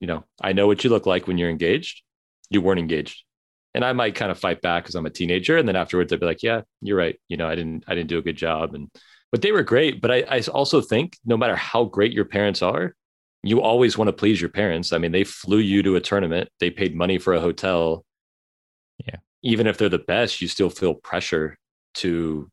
you 0.00 0.06
know, 0.06 0.24
I 0.40 0.52
know 0.52 0.66
what 0.66 0.82
you 0.84 0.90
look 0.90 1.06
like 1.06 1.26
when 1.26 1.38
you're 1.38 1.50
engaged. 1.50 2.02
You 2.50 2.60
weren't 2.60 2.80
engaged, 2.80 3.24
and 3.74 3.84
I 3.84 3.92
might 3.92 4.14
kind 4.14 4.30
of 4.30 4.38
fight 4.38 4.62
back 4.62 4.84
because 4.84 4.94
I'm 4.94 5.06
a 5.06 5.10
teenager. 5.10 5.56
And 5.56 5.68
then 5.68 5.76
afterwards, 5.76 6.12
I'd 6.12 6.20
be 6.20 6.26
like, 6.26 6.42
yeah, 6.42 6.62
you're 6.80 6.98
right. 6.98 7.18
You 7.28 7.36
know, 7.36 7.48
I 7.48 7.54
didn't, 7.54 7.84
I 7.86 7.94
didn't 7.94 8.08
do 8.08 8.18
a 8.18 8.22
good 8.22 8.36
job. 8.36 8.74
And 8.74 8.90
but 9.30 9.42
they 9.42 9.52
were 9.52 9.62
great. 9.62 10.00
But 10.00 10.10
I, 10.10 10.24
I 10.28 10.40
also 10.52 10.80
think 10.80 11.16
no 11.24 11.36
matter 11.36 11.56
how 11.56 11.84
great 11.84 12.12
your 12.12 12.24
parents 12.24 12.62
are, 12.62 12.94
you 13.46 13.60
always 13.60 13.98
want 13.98 14.08
to 14.08 14.12
please 14.12 14.40
your 14.40 14.50
parents. 14.50 14.92
I 14.92 14.98
mean, 14.98 15.12
they 15.12 15.24
flew 15.24 15.58
you 15.58 15.82
to 15.82 15.96
a 15.96 16.00
tournament. 16.00 16.48
They 16.60 16.70
paid 16.70 16.96
money 16.96 17.18
for 17.18 17.34
a 17.34 17.40
hotel. 17.40 18.04
Yeah 19.04 19.16
even 19.44 19.66
if 19.66 19.76
they're 19.78 19.88
the 19.90 19.98
best, 19.98 20.40
you 20.40 20.48
still 20.48 20.70
feel 20.70 20.94
pressure 20.94 21.56
to 21.92 22.50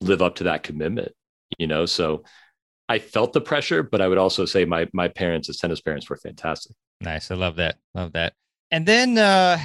live 0.00 0.20
up 0.20 0.34
to 0.34 0.44
that 0.44 0.64
commitment, 0.64 1.12
you 1.58 1.66
know? 1.66 1.86
So 1.86 2.24
I 2.88 2.98
felt 2.98 3.32
the 3.32 3.40
pressure, 3.40 3.82
but 3.82 4.02
I 4.02 4.08
would 4.08 4.18
also 4.18 4.44
say 4.44 4.66
my 4.66 4.86
my 4.92 5.08
parents 5.08 5.48
as 5.48 5.56
tennis 5.56 5.80
parents 5.80 6.10
were 6.10 6.16
fantastic. 6.16 6.76
Nice. 7.00 7.30
I 7.30 7.36
love 7.36 7.56
that. 7.56 7.76
Love 7.94 8.12
that. 8.12 8.34
And 8.70 8.84
then 8.84 9.16
uh 9.16 9.58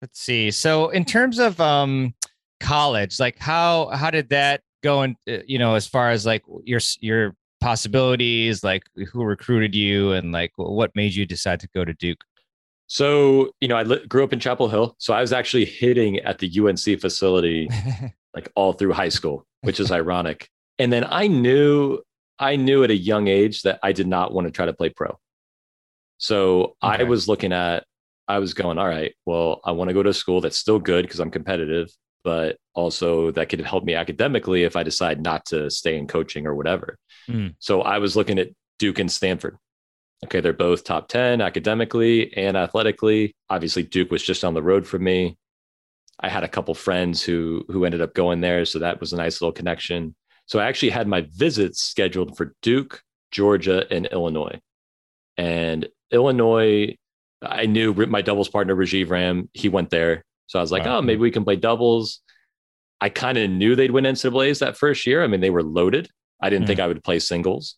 let's 0.00 0.20
see. 0.20 0.50
So 0.52 0.90
in 0.90 1.04
terms 1.04 1.38
of 1.38 1.58
um 1.60 2.14
college, 2.60 3.18
like 3.18 3.38
how 3.38 3.88
how 3.88 4.10
did 4.10 4.28
that 4.28 4.60
go 4.84 5.00
and 5.00 5.16
uh, 5.28 5.38
you 5.46 5.58
know 5.58 5.74
as 5.74 5.86
far 5.88 6.10
as 6.10 6.24
like 6.26 6.44
your 6.62 6.80
your 7.00 7.34
possibilities, 7.66 8.62
like 8.62 8.84
who 9.12 9.24
recruited 9.24 9.74
you 9.74 10.12
and 10.12 10.30
like 10.30 10.52
what 10.54 10.94
made 10.94 11.12
you 11.12 11.26
decide 11.26 11.58
to 11.58 11.68
go 11.74 11.84
to 11.84 11.92
Duke? 11.94 12.22
So, 12.86 13.50
you 13.60 13.66
know, 13.66 13.74
I 13.74 13.82
li- 13.82 14.06
grew 14.06 14.22
up 14.22 14.32
in 14.32 14.38
Chapel 14.38 14.68
Hill. 14.68 14.94
So 14.98 15.12
I 15.12 15.20
was 15.20 15.32
actually 15.32 15.64
hitting 15.64 16.20
at 16.20 16.38
the 16.38 16.48
UNC 16.60 17.00
facility 17.00 17.68
like 18.34 18.52
all 18.54 18.72
through 18.72 18.92
high 18.92 19.08
school, 19.08 19.44
which 19.62 19.80
is 19.80 19.90
ironic. 20.00 20.48
And 20.78 20.92
then 20.92 21.04
I 21.08 21.26
knew, 21.26 21.98
I 22.38 22.54
knew 22.54 22.84
at 22.84 22.92
a 22.92 22.96
young 22.96 23.26
age 23.26 23.62
that 23.62 23.80
I 23.82 23.90
did 23.90 24.06
not 24.06 24.32
want 24.32 24.46
to 24.46 24.52
try 24.52 24.66
to 24.66 24.72
play 24.72 24.90
pro. 24.90 25.18
So 26.18 26.76
okay. 26.84 27.02
I 27.02 27.02
was 27.02 27.26
looking 27.26 27.52
at, 27.52 27.82
I 28.28 28.38
was 28.38 28.54
going, 28.54 28.78
all 28.78 28.86
right, 28.86 29.12
well, 29.24 29.60
I 29.64 29.72
want 29.72 29.88
to 29.88 29.94
go 29.94 30.04
to 30.04 30.10
a 30.10 30.14
school 30.14 30.40
that's 30.40 30.56
still 30.56 30.78
good 30.78 31.04
because 31.04 31.18
I'm 31.18 31.32
competitive, 31.32 31.90
but 32.26 32.56
also 32.74 33.30
that 33.30 33.48
could 33.48 33.60
help 33.60 33.84
me 33.84 33.94
academically 33.94 34.64
if 34.64 34.74
I 34.74 34.82
decide 34.82 35.22
not 35.22 35.46
to 35.46 35.70
stay 35.70 35.96
in 35.96 36.08
coaching 36.08 36.44
or 36.44 36.56
whatever. 36.56 36.98
Mm. 37.30 37.54
So 37.60 37.82
I 37.82 37.98
was 37.98 38.16
looking 38.16 38.40
at 38.40 38.48
Duke 38.80 38.98
and 38.98 39.10
Stanford 39.10 39.56
okay, 40.24 40.40
they're 40.40 40.52
both 40.52 40.84
top 40.84 41.08
10 41.08 41.40
academically 41.40 42.36
and 42.36 42.56
athletically. 42.56 43.34
Obviously, 43.50 43.82
Duke 43.82 44.10
was 44.10 44.22
just 44.22 44.44
on 44.44 44.54
the 44.54 44.62
road 44.62 44.86
from 44.86 45.04
me. 45.04 45.36
I 46.18 46.28
had 46.28 46.44
a 46.44 46.48
couple 46.48 46.74
friends 46.74 47.22
who 47.22 47.64
who 47.68 47.84
ended 47.84 48.00
up 48.00 48.14
going 48.14 48.40
there, 48.40 48.64
so 48.64 48.78
that 48.78 49.00
was 49.00 49.12
a 49.12 49.16
nice 49.16 49.40
little 49.40 49.52
connection. 49.52 50.14
So 50.46 50.58
I 50.58 50.66
actually 50.66 50.90
had 50.90 51.08
my 51.08 51.26
visits 51.32 51.82
scheduled 51.82 52.36
for 52.36 52.54
Duke, 52.62 53.02
Georgia, 53.30 53.86
and 53.90 54.06
Illinois. 54.06 54.60
And 55.36 55.88
Illinois, 56.10 56.96
I 57.42 57.66
knew 57.66 57.92
my 57.92 58.22
doubles 58.22 58.48
partner 58.48 58.74
Rajiv 58.74 59.10
Ram. 59.10 59.50
He 59.52 59.68
went 59.68 59.90
there, 59.90 60.24
so 60.46 60.58
I 60.58 60.62
was 60.62 60.72
like, 60.72 60.84
wow. 60.84 60.98
oh, 60.98 61.02
maybe 61.02 61.20
we 61.20 61.30
can 61.30 61.44
play 61.44 61.56
doubles. 61.56 62.20
I 63.00 63.08
kind 63.08 63.36
of 63.36 63.50
knew 63.50 63.74
they'd 63.74 63.90
win 63.90 64.04
NCAA's 64.04 64.60
that 64.60 64.76
first 64.76 65.06
year. 65.06 65.22
I 65.22 65.26
mean, 65.26 65.40
they 65.40 65.50
were 65.50 65.62
loaded. 65.62 66.08
I 66.40 66.50
didn't 66.50 66.64
mm. 66.64 66.68
think 66.68 66.80
I 66.80 66.86
would 66.86 67.04
play 67.04 67.18
singles. 67.18 67.76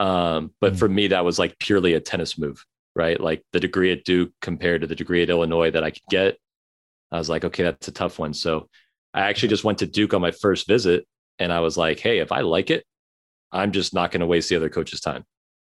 Um, 0.00 0.52
but 0.60 0.72
mm-hmm. 0.72 0.78
for 0.78 0.88
me, 0.88 1.08
that 1.08 1.24
was 1.24 1.38
like 1.38 1.58
purely 1.58 1.94
a 1.94 2.00
tennis 2.00 2.38
move, 2.38 2.64
right? 2.94 3.20
Like 3.20 3.42
the 3.52 3.60
degree 3.60 3.92
at 3.92 4.04
Duke 4.04 4.32
compared 4.40 4.80
to 4.80 4.86
the 4.86 4.94
degree 4.94 5.22
at 5.22 5.30
Illinois 5.30 5.70
that 5.70 5.84
I 5.84 5.90
could 5.90 6.02
get. 6.10 6.38
I 7.12 7.18
was 7.18 7.28
like, 7.28 7.44
okay, 7.44 7.64
that's 7.64 7.88
a 7.88 7.92
tough 7.92 8.18
one. 8.18 8.32
So 8.32 8.68
I 9.12 9.22
actually 9.22 9.48
just 9.48 9.64
went 9.64 9.78
to 9.78 9.86
Duke 9.86 10.14
on 10.14 10.20
my 10.20 10.30
first 10.30 10.66
visit 10.66 11.06
and 11.38 11.52
I 11.52 11.60
was 11.60 11.76
like, 11.76 11.98
hey, 11.98 12.18
if 12.18 12.32
I 12.32 12.40
like 12.40 12.70
it, 12.70 12.84
I'm 13.52 13.72
just 13.72 13.94
not 13.94 14.10
going 14.10 14.20
to 14.20 14.26
waste 14.26 14.48
the 14.48 14.56
other 14.56 14.68
coach's 14.68 15.00
time. 15.00 15.24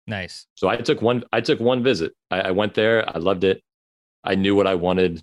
Nice. 0.07 0.45
So 0.55 0.67
I 0.67 0.77
took 0.77 1.01
one, 1.01 1.23
I 1.31 1.41
took 1.41 1.59
one 1.59 1.83
visit. 1.83 2.13
I, 2.29 2.41
I 2.41 2.51
went 2.51 2.73
there. 2.73 3.07
I 3.07 3.19
loved 3.19 3.43
it. 3.43 3.61
I 4.23 4.35
knew 4.35 4.55
what 4.55 4.67
I 4.67 4.75
wanted. 4.75 5.21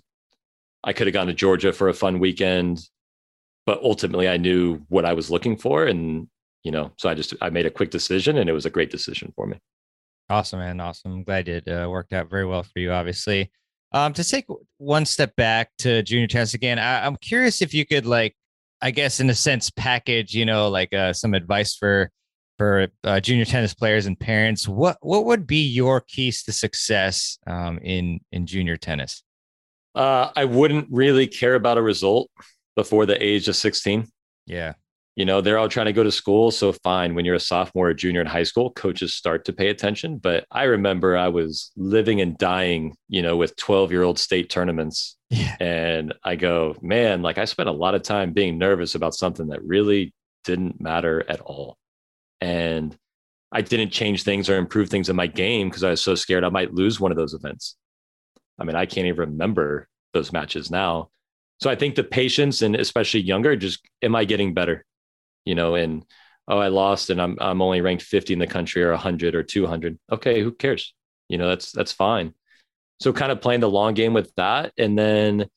I 0.83 0.93
could 0.93 1.07
have 1.07 1.13
gone 1.13 1.27
to 1.27 1.33
Georgia 1.33 1.73
for 1.73 1.89
a 1.89 1.93
fun 1.93 2.19
weekend, 2.19 2.81
but 3.65 3.81
ultimately 3.83 4.29
I 4.29 4.37
knew 4.37 4.85
what 4.87 5.05
I 5.05 5.13
was 5.13 5.29
looking 5.29 5.57
for. 5.57 5.85
And 5.85 6.27
you 6.63 6.71
know, 6.71 6.91
so 6.97 7.09
I 7.09 7.13
just 7.13 7.33
I 7.41 7.49
made 7.49 7.65
a 7.65 7.71
quick 7.71 7.89
decision, 7.89 8.37
and 8.37 8.49
it 8.49 8.53
was 8.53 8.65
a 8.65 8.69
great 8.69 8.91
decision 8.91 9.31
for 9.35 9.47
me. 9.47 9.57
Awesome, 10.29 10.59
man. 10.59 10.79
Awesome. 10.79 11.11
I'm 11.13 11.23
glad 11.23 11.47
it 11.47 11.67
uh, 11.67 11.87
worked 11.89 12.13
out 12.13 12.29
very 12.29 12.45
well 12.45 12.63
for 12.63 12.79
you. 12.79 12.91
Obviously, 12.91 13.49
um, 13.91 14.13
to 14.13 14.23
take 14.23 14.45
one 14.77 15.05
step 15.05 15.35
back 15.35 15.71
to 15.79 16.03
junior 16.03 16.27
tennis 16.27 16.53
again, 16.53 16.77
I, 16.77 17.05
am 17.07 17.15
curious 17.15 17.61
if 17.61 17.73
you 17.73 17.85
could 17.85 18.05
like, 18.05 18.35
I 18.81 18.91
guess, 18.91 19.19
in 19.19 19.29
a 19.29 19.35
sense, 19.35 19.69
package, 19.71 20.35
you 20.35 20.45
know, 20.45 20.69
like 20.69 20.93
uh, 20.93 21.13
some 21.13 21.33
advice 21.33 21.75
for 21.75 22.11
for 22.57 22.87
uh, 23.05 23.19
junior 23.21 23.45
tennis 23.45 23.73
players 23.73 24.05
and 24.05 24.19
parents. 24.19 24.67
What 24.67 24.97
what 25.01 25.25
would 25.25 25.47
be 25.47 25.63
your 25.63 26.01
keys 26.01 26.43
to 26.43 26.51
success 26.51 27.39
um, 27.47 27.79
in 27.79 28.19
in 28.31 28.45
junior 28.45 28.77
tennis? 28.77 29.23
Uh, 29.95 30.29
I 30.35 30.45
wouldn't 30.45 30.87
really 30.91 31.27
care 31.27 31.55
about 31.55 31.77
a 31.77 31.81
result 31.81 32.29
before 32.75 33.05
the 33.05 33.21
age 33.21 33.47
of 33.47 33.55
16. 33.55 34.07
Yeah. 34.45 34.73
You 35.15 35.25
know 35.25 35.41
they're 35.41 35.57
all 35.57 35.67
trying 35.67 35.87
to 35.87 35.93
go 35.93 36.03
to 36.03 36.11
school 36.13 36.49
so 36.49 36.71
fine. 36.71 37.13
When 37.13 37.25
you're 37.25 37.35
a 37.35 37.41
sophomore 37.41 37.89
or 37.89 37.93
junior 37.93 38.21
in 38.21 38.27
high 38.27 38.43
school 38.43 38.71
coaches 38.71 39.13
start 39.13 39.43
to 39.45 39.53
pay 39.53 39.67
attention. 39.67 40.17
But 40.17 40.45
i 40.49 40.63
remember 40.63 41.17
i 41.17 41.27
was 41.27 41.73
living 41.75 42.21
and 42.21 42.37
dying 42.37 42.95
you 43.09 43.21
know 43.21 43.35
with 43.35 43.57
12 43.57 43.91
year 43.91 44.03
old 44.03 44.17
state 44.17 44.49
tournaments. 44.49 45.17
Yeah. 45.29 45.55
and 45.59 46.13
i 46.23 46.35
go 46.35 46.75
man 46.81 47.21
like 47.21 47.37
i 47.37 47.45
spent 47.45 47.69
a 47.69 47.73
lot 47.73 47.95
of 47.95 48.01
time 48.01 48.31
being 48.31 48.57
nervous 48.57 48.95
about 48.95 49.13
something 49.13 49.49
that 49.49 49.63
really 49.63 50.13
didn't 50.45 50.79
matter 50.79 51.23
at 51.27 51.41
all. 51.41 51.77
And 52.39 52.97
i 53.51 53.61
didn't 53.61 53.91
change 53.91 54.23
things 54.23 54.49
or 54.49 54.55
improve 54.57 54.89
things 54.89 55.09
in 55.09 55.17
my 55.17 55.27
game 55.27 55.67
because 55.67 55.83
i 55.83 55.89
was 55.89 56.01
so 56.01 56.15
scared 56.15 56.45
i 56.45 56.49
might 56.49 56.73
lose 56.73 56.97
one 56.97 57.11
of 57.11 57.17
those 57.17 57.33
events 57.33 57.75
i 58.59 58.63
mean 58.63 58.75
i 58.75 58.85
can't 58.85 59.07
even 59.07 59.31
remember 59.31 59.87
those 60.13 60.31
matches 60.31 60.69
now 60.69 61.09
so 61.61 61.69
i 61.69 61.75
think 61.75 61.95
the 61.95 62.03
patience 62.03 62.61
and 62.61 62.75
especially 62.75 63.21
younger 63.21 63.55
just 63.55 63.81
am 64.01 64.15
i 64.15 64.25
getting 64.25 64.53
better 64.53 64.85
you 65.45 65.55
know, 65.55 65.75
and 65.75 66.05
oh, 66.47 66.59
I 66.59 66.67
lost 66.67 67.09
and 67.09 67.21
I'm 67.21 67.37
I'm 67.41 67.61
only 67.61 67.81
ranked 67.81 68.03
50 68.03 68.33
in 68.33 68.39
the 68.39 68.47
country 68.47 68.83
or 68.83 68.91
100 68.91 69.35
or 69.35 69.43
200. 69.43 69.99
Okay, 70.11 70.41
who 70.41 70.51
cares? 70.51 70.93
You 71.27 71.37
know, 71.37 71.49
that's 71.49 71.71
that's 71.71 71.91
fine. 71.91 72.33
So 72.99 73.13
kind 73.13 73.31
of 73.31 73.41
playing 73.41 73.61
the 73.61 73.69
long 73.69 73.93
game 73.93 74.13
with 74.13 74.33
that 74.35 74.73
and 74.77 74.97
then 74.97 75.47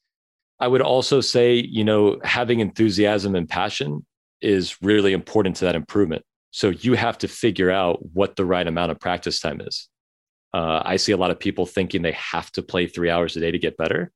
I 0.60 0.68
would 0.68 0.80
also 0.80 1.20
say, 1.20 1.56
you 1.56 1.82
know, 1.82 2.20
having 2.22 2.60
enthusiasm 2.60 3.34
and 3.34 3.48
passion 3.48 4.06
is 4.40 4.80
really 4.80 5.12
important 5.12 5.56
to 5.56 5.64
that 5.64 5.74
improvement. 5.74 6.24
So 6.52 6.68
you 6.70 6.94
have 6.94 7.18
to 7.18 7.28
figure 7.28 7.70
out 7.70 7.98
what 8.14 8.36
the 8.36 8.44
right 8.44 8.66
amount 8.66 8.92
of 8.92 9.00
practice 9.00 9.40
time 9.40 9.60
is. 9.60 9.88
Uh, 10.52 10.82
I 10.84 10.96
see 10.96 11.12
a 11.12 11.16
lot 11.16 11.30
of 11.30 11.38
people 11.38 11.66
thinking 11.66 12.02
they 12.02 12.12
have 12.12 12.50
to 12.52 12.62
play 12.62 12.86
three 12.86 13.10
hours 13.10 13.36
a 13.36 13.40
day 13.40 13.50
to 13.50 13.58
get 13.58 13.76
better. 13.76 14.12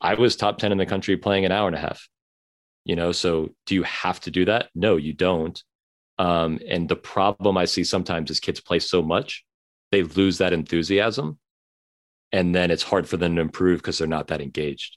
I 0.00 0.14
was 0.14 0.36
top 0.36 0.58
10 0.58 0.72
in 0.72 0.78
the 0.78 0.86
country 0.86 1.16
playing 1.16 1.46
an 1.46 1.52
hour 1.52 1.66
and 1.66 1.76
a 1.76 1.80
half. 1.80 2.06
You 2.84 2.96
know 2.96 3.12
so 3.12 3.54
do 3.66 3.74
you 3.74 3.82
have 3.82 4.20
to 4.20 4.30
do 4.30 4.44
that? 4.44 4.68
No 4.74 4.96
you 4.96 5.12
don't. 5.12 5.62
Um, 6.18 6.60
and 6.66 6.88
the 6.88 6.96
problem 6.96 7.58
i 7.58 7.66
see 7.66 7.84
sometimes 7.84 8.30
is 8.30 8.40
kids 8.40 8.58
play 8.58 8.78
so 8.78 9.02
much 9.02 9.44
they 9.92 10.02
lose 10.02 10.38
that 10.38 10.54
enthusiasm 10.54 11.38
and 12.32 12.54
then 12.54 12.70
it's 12.70 12.82
hard 12.82 13.08
for 13.08 13.16
them 13.16 13.36
to 13.36 13.42
improve 13.42 13.80
because 13.80 13.98
they're 13.98 14.08
not 14.08 14.28
that 14.28 14.40
engaged 14.40 14.96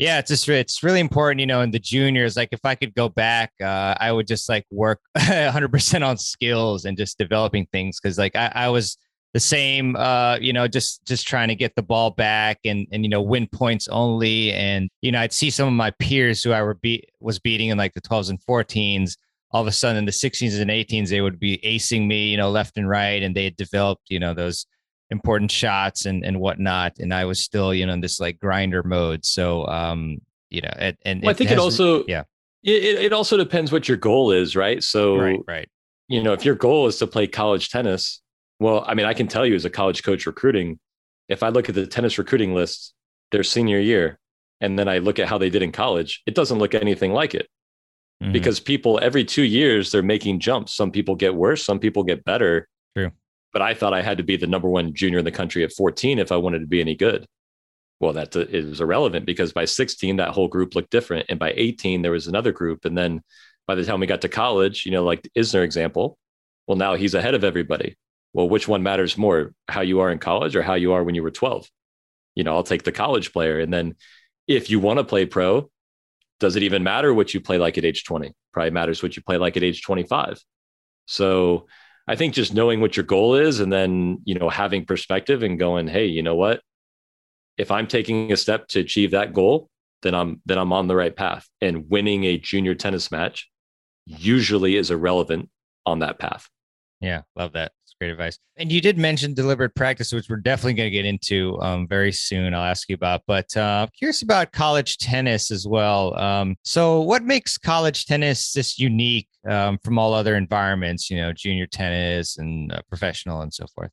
yeah, 0.00 0.18
it's 0.18 0.28
just 0.30 0.48
it's 0.48 0.82
really 0.82 0.98
important, 0.98 1.40
you 1.40 1.46
know, 1.46 1.60
in 1.60 1.72
the 1.72 1.78
juniors. 1.78 2.34
Like, 2.34 2.48
if 2.52 2.60
I 2.64 2.74
could 2.74 2.94
go 2.94 3.10
back, 3.10 3.52
uh, 3.60 3.94
I 4.00 4.10
would 4.10 4.26
just 4.26 4.48
like 4.48 4.64
work 4.70 4.98
100 5.12 5.70
percent 5.70 6.02
on 6.02 6.16
skills 6.16 6.86
and 6.86 6.96
just 6.96 7.18
developing 7.18 7.66
things 7.70 8.00
because, 8.00 8.16
like, 8.16 8.34
I, 8.34 8.50
I 8.54 8.68
was 8.70 8.96
the 9.34 9.40
same, 9.40 9.96
uh, 9.96 10.38
you 10.40 10.54
know, 10.54 10.66
just 10.66 11.04
just 11.06 11.28
trying 11.28 11.48
to 11.48 11.54
get 11.54 11.74
the 11.76 11.82
ball 11.82 12.12
back 12.12 12.60
and 12.64 12.86
and 12.90 13.04
you 13.04 13.10
know 13.10 13.20
win 13.20 13.46
points 13.46 13.88
only. 13.88 14.52
And 14.52 14.88
you 15.02 15.12
know, 15.12 15.20
I'd 15.20 15.34
see 15.34 15.50
some 15.50 15.68
of 15.68 15.74
my 15.74 15.90
peers 15.90 16.42
who 16.42 16.52
I 16.52 16.62
were 16.62 16.74
beat 16.74 17.10
was 17.20 17.38
beating 17.38 17.68
in 17.68 17.76
like 17.76 17.92
the 17.92 18.00
12s 18.00 18.30
and 18.30 18.40
14s. 18.40 19.18
All 19.50 19.60
of 19.60 19.68
a 19.68 19.72
sudden, 19.72 19.98
in 19.98 20.04
the 20.06 20.12
16s 20.12 20.58
and 20.58 20.70
18s, 20.70 21.10
they 21.10 21.20
would 21.20 21.38
be 21.38 21.58
acing 21.58 22.06
me, 22.06 22.28
you 22.28 22.38
know, 22.38 22.50
left 22.50 22.78
and 22.78 22.88
right, 22.88 23.22
and 23.22 23.34
they 23.34 23.44
had 23.44 23.56
developed, 23.56 24.04
you 24.08 24.18
know, 24.18 24.32
those 24.32 24.64
important 25.10 25.50
shots 25.50 26.06
and 26.06 26.24
and 26.24 26.40
whatnot. 26.40 26.98
And 26.98 27.12
I 27.12 27.24
was 27.24 27.42
still, 27.42 27.74
you 27.74 27.86
know, 27.86 27.92
in 27.92 28.00
this 28.00 28.20
like 28.20 28.38
grinder 28.38 28.82
mode. 28.82 29.24
So, 29.24 29.66
um, 29.66 30.18
you 30.50 30.60
know, 30.60 30.72
and, 30.76 30.96
and 31.04 31.22
well, 31.22 31.30
I 31.30 31.34
think 31.34 31.50
it, 31.50 31.54
has, 31.54 31.58
it 31.58 31.62
also, 31.62 32.04
yeah, 32.06 32.24
it, 32.62 32.98
it 32.98 33.12
also 33.12 33.36
depends 33.36 33.72
what 33.72 33.88
your 33.88 33.96
goal 33.96 34.32
is, 34.32 34.56
right? 34.56 34.82
So, 34.82 35.16
right, 35.16 35.40
right. 35.46 35.68
You 36.08 36.22
know, 36.22 36.32
if 36.32 36.44
your 36.44 36.56
goal 36.56 36.88
is 36.88 36.98
to 36.98 37.06
play 37.06 37.28
college 37.28 37.68
tennis, 37.68 38.20
well, 38.58 38.84
I 38.86 38.94
mean, 38.94 39.06
I 39.06 39.14
can 39.14 39.28
tell 39.28 39.46
you 39.46 39.54
as 39.54 39.64
a 39.64 39.70
college 39.70 40.02
coach 40.02 40.26
recruiting, 40.26 40.80
if 41.28 41.42
I 41.44 41.50
look 41.50 41.68
at 41.68 41.76
the 41.76 41.86
tennis 41.86 42.18
recruiting 42.18 42.52
list, 42.52 42.94
their 43.30 43.44
senior 43.44 43.78
year, 43.78 44.18
and 44.60 44.76
then 44.76 44.88
I 44.88 44.98
look 44.98 45.20
at 45.20 45.28
how 45.28 45.38
they 45.38 45.50
did 45.50 45.62
in 45.62 45.70
college, 45.70 46.22
it 46.26 46.34
doesn't 46.34 46.58
look 46.58 46.74
anything 46.74 47.12
like 47.12 47.34
it. 47.34 47.46
Mm-hmm. 48.22 48.32
Because 48.32 48.60
people 48.60 48.98
every 49.00 49.24
two 49.24 49.44
years 49.44 49.92
they're 49.92 50.02
making 50.02 50.40
jumps. 50.40 50.74
Some 50.74 50.90
people 50.90 51.14
get 51.14 51.34
worse, 51.34 51.64
some 51.64 51.78
people 51.78 52.02
get 52.02 52.24
better. 52.24 52.68
True. 52.96 53.12
But 53.52 53.62
I 53.62 53.74
thought 53.74 53.94
I 53.94 54.02
had 54.02 54.18
to 54.18 54.24
be 54.24 54.36
the 54.36 54.46
number 54.46 54.68
one 54.68 54.94
junior 54.94 55.18
in 55.18 55.24
the 55.24 55.30
country 55.30 55.64
at 55.64 55.72
14 55.72 56.18
if 56.18 56.30
I 56.30 56.36
wanted 56.36 56.60
to 56.60 56.66
be 56.66 56.80
any 56.80 56.94
good. 56.94 57.26
Well, 57.98 58.12
that 58.14 58.34
uh, 58.34 58.40
is 58.40 58.80
irrelevant 58.80 59.26
because 59.26 59.52
by 59.52 59.64
16, 59.64 60.16
that 60.16 60.30
whole 60.30 60.48
group 60.48 60.74
looked 60.74 60.90
different. 60.90 61.26
And 61.28 61.38
by 61.38 61.52
18, 61.56 62.02
there 62.02 62.12
was 62.12 62.28
another 62.28 62.52
group. 62.52 62.84
And 62.84 62.96
then 62.96 63.22
by 63.66 63.74
the 63.74 63.84
time 63.84 64.00
we 64.00 64.06
got 64.06 64.22
to 64.22 64.28
college, 64.28 64.86
you 64.86 64.92
know, 64.92 65.04
like 65.04 65.28
Isner 65.36 65.64
example, 65.64 66.16
well, 66.66 66.76
now 66.76 66.94
he's 66.94 67.14
ahead 67.14 67.34
of 67.34 67.44
everybody 67.44 67.96
well, 68.32 68.48
which 68.48 68.68
one 68.68 68.82
matters 68.82 69.18
more, 69.18 69.52
how 69.68 69.80
you 69.80 70.00
are 70.00 70.10
in 70.10 70.18
college 70.18 70.54
or 70.54 70.62
how 70.62 70.74
you 70.74 70.92
are 70.92 71.02
when 71.02 71.14
you 71.14 71.22
were 71.22 71.30
12? 71.30 71.68
You 72.34 72.44
know, 72.44 72.54
I'll 72.54 72.62
take 72.62 72.84
the 72.84 72.92
college 72.92 73.32
player. 73.32 73.58
And 73.58 73.72
then 73.72 73.96
if 74.46 74.70
you 74.70 74.78
want 74.78 74.98
to 74.98 75.04
play 75.04 75.26
pro, 75.26 75.70
does 76.38 76.56
it 76.56 76.62
even 76.62 76.82
matter 76.82 77.12
what 77.12 77.34
you 77.34 77.40
play 77.40 77.58
like 77.58 77.76
at 77.76 77.84
age 77.84 78.04
20? 78.04 78.32
Probably 78.52 78.70
matters 78.70 79.02
what 79.02 79.16
you 79.16 79.22
play 79.22 79.36
like 79.36 79.56
at 79.56 79.62
age 79.62 79.82
25. 79.82 80.40
So 81.06 81.66
I 82.10 82.16
think 82.16 82.34
just 82.34 82.52
knowing 82.52 82.80
what 82.80 82.96
your 82.96 83.06
goal 83.06 83.36
is 83.36 83.60
and 83.60 83.72
then, 83.72 84.18
you 84.24 84.34
know, 84.34 84.48
having 84.48 84.84
perspective 84.84 85.44
and 85.44 85.56
going, 85.56 85.86
hey, 85.86 86.06
you 86.06 86.24
know 86.24 86.34
what? 86.34 86.60
If 87.56 87.70
I'm 87.70 87.86
taking 87.86 88.32
a 88.32 88.36
step 88.36 88.66
to 88.68 88.80
achieve 88.80 89.12
that 89.12 89.32
goal, 89.32 89.68
then 90.02 90.16
I'm 90.16 90.42
then 90.44 90.58
I'm 90.58 90.72
on 90.72 90.88
the 90.88 90.96
right 90.96 91.14
path. 91.14 91.48
And 91.60 91.88
winning 91.88 92.24
a 92.24 92.36
junior 92.36 92.74
tennis 92.74 93.12
match 93.12 93.48
usually 94.06 94.74
is 94.74 94.90
irrelevant 94.90 95.50
on 95.86 96.00
that 96.00 96.18
path. 96.18 96.48
Yeah, 97.00 97.22
love 97.36 97.52
that 97.52 97.70
great 98.00 98.10
advice. 98.10 98.38
And 98.56 98.72
you 98.72 98.80
did 98.80 98.96
mention 98.96 99.34
deliberate 99.34 99.74
practice, 99.74 100.12
which 100.12 100.28
we're 100.30 100.36
definitely 100.36 100.74
going 100.74 100.86
to 100.86 100.90
get 100.90 101.04
into 101.04 101.60
um, 101.60 101.86
very 101.86 102.12
soon. 102.12 102.54
I'll 102.54 102.64
ask 102.64 102.88
you 102.88 102.94
about, 102.94 103.22
but 103.26 103.54
uh, 103.56 103.88
curious 103.96 104.22
about 104.22 104.52
college 104.52 104.96
tennis 104.98 105.50
as 105.50 105.66
well. 105.66 106.18
Um, 106.18 106.56
so, 106.64 107.02
what 107.02 107.22
makes 107.22 107.58
college 107.58 108.06
tennis 108.06 108.52
this 108.52 108.78
unique 108.78 109.28
um, 109.48 109.78
from 109.84 109.98
all 109.98 110.14
other 110.14 110.34
environments? 110.36 111.10
You 111.10 111.18
know, 111.18 111.32
junior 111.32 111.66
tennis 111.66 112.38
and 112.38 112.72
uh, 112.72 112.80
professional 112.88 113.42
and 113.42 113.52
so 113.52 113.66
forth. 113.74 113.90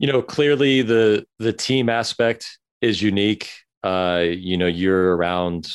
You 0.00 0.10
know, 0.10 0.20
clearly 0.20 0.82
the 0.82 1.24
the 1.38 1.52
team 1.52 1.88
aspect 1.88 2.58
is 2.80 3.00
unique. 3.00 3.50
Uh, 3.84 4.24
you 4.28 4.56
know, 4.56 4.66
you're 4.66 5.16
around 5.16 5.70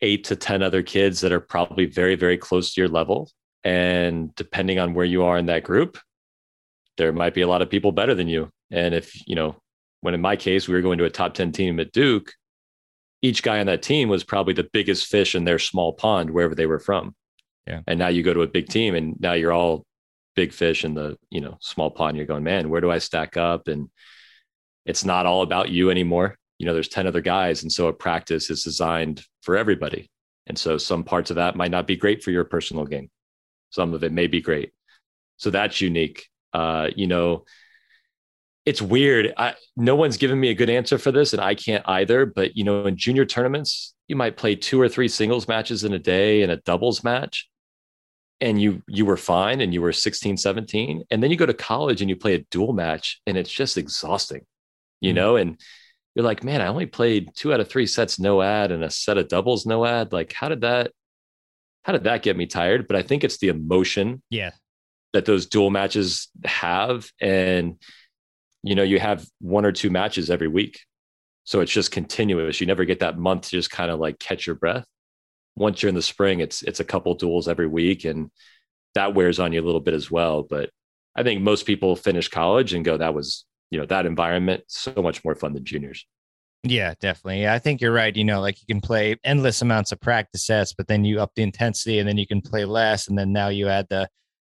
eight 0.00 0.24
to 0.24 0.36
ten 0.36 0.62
other 0.62 0.82
kids 0.82 1.20
that 1.22 1.32
are 1.32 1.40
probably 1.40 1.86
very, 1.86 2.14
very 2.14 2.38
close 2.38 2.72
to 2.74 2.80
your 2.80 2.88
level. 2.88 3.30
And 3.64 4.34
depending 4.34 4.78
on 4.78 4.92
where 4.92 5.06
you 5.06 5.24
are 5.24 5.38
in 5.38 5.46
that 5.46 5.64
group, 5.64 5.98
there 6.96 7.12
might 7.12 7.34
be 7.34 7.42
a 7.42 7.48
lot 7.48 7.62
of 7.62 7.70
people 7.70 7.92
better 7.92 8.14
than 8.14 8.28
you. 8.28 8.50
And 8.70 8.94
if, 8.94 9.26
you 9.26 9.34
know, 9.34 9.56
when 10.00 10.14
in 10.14 10.20
my 10.20 10.36
case, 10.36 10.68
we 10.68 10.74
were 10.74 10.82
going 10.82 10.98
to 10.98 11.04
a 11.04 11.10
top 11.10 11.34
10 11.34 11.52
team 11.52 11.80
at 11.80 11.92
Duke, 11.92 12.32
each 13.22 13.42
guy 13.42 13.60
on 13.60 13.66
that 13.66 13.82
team 13.82 14.08
was 14.08 14.22
probably 14.22 14.52
the 14.52 14.68
biggest 14.72 15.06
fish 15.06 15.34
in 15.34 15.44
their 15.44 15.58
small 15.58 15.92
pond, 15.94 16.30
wherever 16.30 16.54
they 16.54 16.66
were 16.66 16.78
from. 16.78 17.14
Yeah. 17.66 17.80
And 17.86 17.98
now 17.98 18.08
you 18.08 18.22
go 18.22 18.34
to 18.34 18.42
a 18.42 18.46
big 18.46 18.68
team 18.68 18.94
and 18.94 19.18
now 19.18 19.32
you're 19.32 19.52
all 19.52 19.84
big 20.36 20.52
fish 20.52 20.84
in 20.84 20.94
the, 20.94 21.16
you 21.30 21.40
know, 21.40 21.56
small 21.60 21.90
pond. 21.90 22.16
You're 22.16 22.26
going, 22.26 22.44
man, 22.44 22.68
where 22.68 22.82
do 22.82 22.90
I 22.90 22.98
stack 22.98 23.36
up? 23.36 23.68
And 23.68 23.88
it's 24.84 25.04
not 25.04 25.24
all 25.26 25.42
about 25.42 25.70
you 25.70 25.90
anymore. 25.90 26.36
You 26.58 26.66
know, 26.66 26.74
there's 26.74 26.88
10 26.88 27.06
other 27.06 27.22
guys. 27.22 27.62
And 27.62 27.72
so 27.72 27.88
a 27.88 27.92
practice 27.92 28.50
is 28.50 28.62
designed 28.62 29.24
for 29.42 29.56
everybody. 29.56 30.10
And 30.46 30.58
so 30.58 30.76
some 30.76 31.04
parts 31.04 31.30
of 31.30 31.36
that 31.36 31.56
might 31.56 31.70
not 31.70 31.86
be 31.86 31.96
great 31.96 32.22
for 32.22 32.30
your 32.30 32.44
personal 32.44 32.84
game. 32.84 33.10
Some 33.70 33.94
of 33.94 34.04
it 34.04 34.12
may 34.12 34.26
be 34.26 34.42
great. 34.42 34.72
So 35.38 35.50
that's 35.50 35.80
unique. 35.80 36.28
Uh, 36.54 36.90
you 36.94 37.08
know, 37.08 37.44
it's 38.64 38.80
weird. 38.80 39.34
I, 39.36 39.54
no 39.76 39.96
one's 39.96 40.16
given 40.16 40.40
me 40.40 40.48
a 40.48 40.54
good 40.54 40.70
answer 40.70 40.96
for 40.96 41.12
this, 41.12 41.32
and 41.32 41.42
I 41.42 41.54
can't 41.54 41.86
either. 41.86 42.24
But 42.24 42.56
you 42.56 42.64
know, 42.64 42.86
in 42.86 42.96
junior 42.96 43.26
tournaments, 43.26 43.94
you 44.08 44.16
might 44.16 44.36
play 44.36 44.54
two 44.54 44.80
or 44.80 44.88
three 44.88 45.08
singles 45.08 45.48
matches 45.48 45.84
in 45.84 45.92
a 45.92 45.98
day 45.98 46.42
and 46.42 46.52
a 46.52 46.56
doubles 46.58 47.04
match, 47.04 47.48
and 48.40 48.60
you 48.60 48.82
you 48.88 49.04
were 49.04 49.16
fine, 49.16 49.60
and 49.60 49.74
you 49.74 49.82
were 49.82 49.92
16, 49.92 50.36
17, 50.36 51.02
and 51.10 51.22
then 51.22 51.30
you 51.30 51.36
go 51.36 51.46
to 51.46 51.54
college 51.54 52.00
and 52.00 52.08
you 52.08 52.16
play 52.16 52.34
a 52.34 52.44
dual 52.50 52.72
match, 52.72 53.20
and 53.26 53.36
it's 53.36 53.52
just 53.52 53.76
exhausting, 53.76 54.46
you 55.00 55.10
mm-hmm. 55.10 55.16
know. 55.16 55.36
And 55.36 55.60
you're 56.14 56.24
like, 56.24 56.44
man, 56.44 56.62
I 56.62 56.68
only 56.68 56.86
played 56.86 57.30
two 57.34 57.52
out 57.52 57.60
of 57.60 57.68
three 57.68 57.86
sets 57.86 58.18
no 58.18 58.40
ad 58.40 58.70
and 58.70 58.84
a 58.84 58.90
set 58.90 59.18
of 59.18 59.28
doubles 59.28 59.66
no 59.66 59.84
ad. 59.84 60.12
Like, 60.12 60.32
how 60.32 60.48
did 60.48 60.62
that? 60.62 60.92
How 61.82 61.92
did 61.92 62.04
that 62.04 62.22
get 62.22 62.36
me 62.36 62.46
tired? 62.46 62.86
But 62.86 62.96
I 62.96 63.02
think 63.02 63.24
it's 63.24 63.36
the 63.38 63.48
emotion. 63.48 64.22
Yeah 64.30 64.52
that 65.14 65.24
those 65.24 65.46
dual 65.46 65.70
matches 65.70 66.28
have 66.44 67.08
and 67.20 67.80
you 68.62 68.74
know 68.74 68.82
you 68.82 68.98
have 68.98 69.24
one 69.40 69.64
or 69.64 69.72
two 69.72 69.88
matches 69.88 70.28
every 70.28 70.48
week 70.48 70.80
so 71.44 71.60
it's 71.60 71.72
just 71.72 71.92
continuous 71.92 72.60
you 72.60 72.66
never 72.66 72.84
get 72.84 73.00
that 73.00 73.16
month 73.16 73.42
to 73.42 73.50
just 73.50 73.70
kind 73.70 73.90
of 73.90 74.00
like 74.00 74.18
catch 74.18 74.46
your 74.46 74.56
breath 74.56 74.84
once 75.56 75.80
you're 75.80 75.88
in 75.88 75.94
the 75.94 76.02
spring 76.02 76.40
it's 76.40 76.62
it's 76.62 76.80
a 76.80 76.84
couple 76.84 77.14
duels 77.14 77.48
every 77.48 77.68
week 77.68 78.04
and 78.04 78.30
that 78.94 79.14
wears 79.14 79.38
on 79.38 79.52
you 79.52 79.62
a 79.62 79.64
little 79.64 79.80
bit 79.80 79.94
as 79.94 80.10
well 80.10 80.42
but 80.42 80.68
i 81.16 81.22
think 81.22 81.40
most 81.40 81.64
people 81.64 81.94
finish 81.94 82.28
college 82.28 82.74
and 82.74 82.84
go 82.84 82.98
that 82.98 83.14
was 83.14 83.44
you 83.70 83.78
know 83.78 83.86
that 83.86 84.06
environment 84.06 84.64
so 84.66 84.92
much 84.96 85.24
more 85.24 85.36
fun 85.36 85.54
than 85.54 85.64
juniors 85.64 86.04
yeah, 86.66 86.94
definitely. 86.98 87.46
I 87.46 87.58
think 87.58 87.82
you're 87.82 87.92
right. 87.92 88.16
You 88.16 88.24
know, 88.24 88.40
like 88.40 88.58
you 88.58 88.66
can 88.66 88.80
play 88.80 89.16
endless 89.22 89.60
amounts 89.60 89.92
of 89.92 90.00
practice 90.00 90.46
sets, 90.46 90.72
but 90.72 90.88
then 90.88 91.04
you 91.04 91.20
up 91.20 91.32
the 91.36 91.42
intensity 91.42 91.98
and 91.98 92.08
then 92.08 92.16
you 92.16 92.26
can 92.26 92.40
play 92.40 92.64
less. 92.64 93.06
And 93.06 93.18
then 93.18 93.34
now 93.34 93.48
you 93.48 93.68
add 93.68 93.86
the 93.90 94.08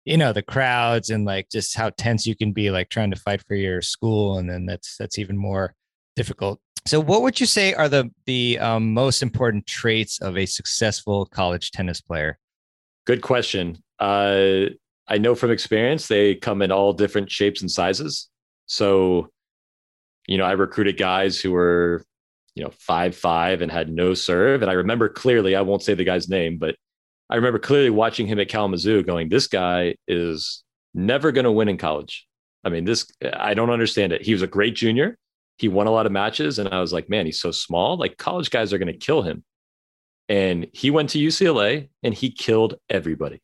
you 0.04 0.16
know 0.16 0.32
the 0.32 0.42
crowds 0.42 1.10
and 1.10 1.24
like 1.24 1.48
just 1.50 1.76
how 1.76 1.90
tense 1.90 2.26
you 2.26 2.34
can 2.34 2.52
be 2.52 2.70
like 2.70 2.88
trying 2.88 3.10
to 3.10 3.20
fight 3.20 3.42
for 3.46 3.54
your 3.54 3.82
school 3.82 4.38
and 4.38 4.48
then 4.48 4.66
that's 4.66 4.96
that's 4.96 5.18
even 5.18 5.36
more 5.36 5.74
difficult. 6.16 6.60
So 6.86 6.98
what 6.98 7.22
would 7.22 7.38
you 7.38 7.46
say 7.46 7.74
are 7.74 7.88
the 7.88 8.10
the 8.26 8.58
um, 8.58 8.94
most 8.94 9.22
important 9.22 9.66
traits 9.66 10.20
of 10.20 10.36
a 10.36 10.46
successful 10.46 11.26
college 11.26 11.70
tennis 11.70 12.00
player? 12.00 12.38
Good 13.06 13.22
question. 13.22 13.78
Uh, 13.98 14.70
i 15.08 15.18
know 15.18 15.34
from 15.34 15.50
experience 15.50 16.06
they 16.06 16.36
come 16.36 16.62
in 16.62 16.70
all 16.70 16.92
different 16.92 17.30
shapes 17.30 17.60
and 17.60 17.70
sizes. 17.70 18.28
So 18.66 19.28
you 20.26 20.38
know 20.38 20.44
i 20.44 20.52
recruited 20.52 20.96
guys 20.96 21.40
who 21.40 21.50
were 21.50 22.04
you 22.54 22.64
know 22.64 22.70
five 22.78 23.16
five 23.16 23.62
and 23.62 23.70
had 23.70 23.90
no 23.90 24.14
serve 24.14 24.62
and 24.62 24.70
i 24.70 24.74
remember 24.74 25.08
clearly 25.08 25.56
i 25.56 25.60
won't 25.60 25.82
say 25.82 25.94
the 25.94 26.04
guy's 26.04 26.28
name 26.28 26.56
but 26.56 26.76
I 27.30 27.36
remember 27.36 27.60
clearly 27.60 27.90
watching 27.90 28.26
him 28.26 28.40
at 28.40 28.48
Kalamazoo 28.48 29.04
going, 29.04 29.28
this 29.28 29.46
guy 29.46 29.94
is 30.08 30.64
never 30.94 31.30
going 31.30 31.44
to 31.44 31.52
win 31.52 31.68
in 31.68 31.78
college. 31.78 32.26
I 32.64 32.70
mean, 32.70 32.84
this, 32.84 33.06
I 33.32 33.54
don't 33.54 33.70
understand 33.70 34.12
it. 34.12 34.22
He 34.22 34.32
was 34.32 34.42
a 34.42 34.48
great 34.48 34.74
junior. 34.74 35.16
He 35.56 35.68
won 35.68 35.86
a 35.86 35.92
lot 35.92 36.06
of 36.06 36.12
matches. 36.12 36.58
And 36.58 36.68
I 36.68 36.80
was 36.80 36.92
like, 36.92 37.08
man, 37.08 37.26
he's 37.26 37.40
so 37.40 37.52
small. 37.52 37.96
Like 37.96 38.16
college 38.16 38.50
guys 38.50 38.72
are 38.72 38.78
going 38.78 38.92
to 38.92 38.98
kill 38.98 39.22
him. 39.22 39.44
And 40.28 40.66
he 40.72 40.90
went 40.90 41.10
to 41.10 41.18
UCLA 41.18 41.88
and 42.02 42.12
he 42.12 42.30
killed 42.30 42.74
everybody. 42.88 43.40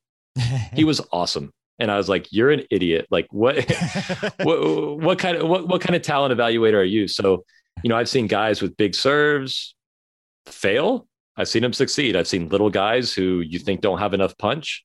he 0.74 0.84
was 0.84 1.00
awesome. 1.12 1.52
And 1.78 1.90
I 1.90 1.96
was 1.96 2.08
like, 2.08 2.32
you're 2.32 2.50
an 2.50 2.64
idiot. 2.70 3.06
Like 3.10 3.28
what, 3.30 3.56
what, 4.42 4.98
what 4.98 5.18
kind 5.18 5.36
of, 5.36 5.48
what, 5.48 5.68
what 5.68 5.80
kind 5.80 5.94
of 5.94 6.02
talent 6.02 6.36
evaluator 6.36 6.74
are 6.74 6.84
you? 6.84 7.06
So, 7.06 7.44
you 7.84 7.88
know, 7.88 7.96
I've 7.96 8.08
seen 8.08 8.26
guys 8.26 8.60
with 8.60 8.76
big 8.76 8.94
serves 8.94 9.74
fail 10.46 11.06
I've 11.36 11.48
seen 11.48 11.62
them 11.62 11.72
succeed. 11.72 12.16
I've 12.16 12.28
seen 12.28 12.48
little 12.48 12.70
guys 12.70 13.12
who 13.12 13.40
you 13.40 13.58
think 13.58 13.80
don't 13.80 13.98
have 13.98 14.14
enough 14.14 14.36
punch 14.38 14.84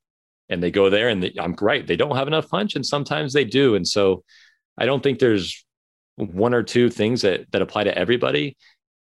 and 0.49 0.61
they 0.61 0.71
go 0.71 0.89
there 0.89 1.07
and 1.07 1.23
they, 1.23 1.33
I'm 1.39 1.55
right. 1.61 1.85
They 1.85 1.95
don't 1.95 2.17
have 2.17 2.27
enough 2.27 2.49
punch 2.49 2.75
and 2.75 2.85
sometimes 2.85 3.33
they 3.33 3.45
do. 3.45 3.75
And 3.75 3.87
so 3.87 4.23
I 4.77 4.85
don't 4.85 5.01
think 5.01 5.19
there's 5.19 5.65
one 6.17 6.53
or 6.53 6.63
two 6.63 6.89
things 6.89 7.21
that, 7.21 7.49
that 7.51 7.61
apply 7.61 7.85
to 7.85 7.97
everybody. 7.97 8.57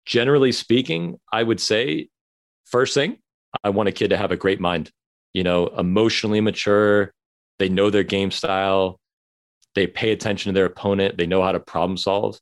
Generally 0.06 0.54
speaking, 0.54 1.20
I 1.32 1.44
would 1.44 1.60
say 1.60 2.08
first 2.66 2.94
thing, 2.94 3.18
I 3.64 3.70
want 3.70 3.90
a 3.90 3.92
kid 3.92 4.10
to 4.10 4.18
have 4.18 4.32
a 4.32 4.38
great 4.38 4.60
mind, 4.60 4.90
you 5.34 5.44
know, 5.44 5.68
emotionally 5.68 6.42
mature. 6.42 7.14
They 7.60 7.70
know 7.70 7.90
their 7.90 8.04
game 8.04 8.32
style. 8.32 9.00
They 9.76 9.88
pay 9.88 10.12
attention 10.12 10.52
to 10.52 10.56
their 10.56 10.66
opponent. 10.66 11.18
They 11.18 11.28
know 11.28 11.42
how 11.42 11.52
to 11.52 11.60
problem 11.60 11.98
solve. 11.98 12.40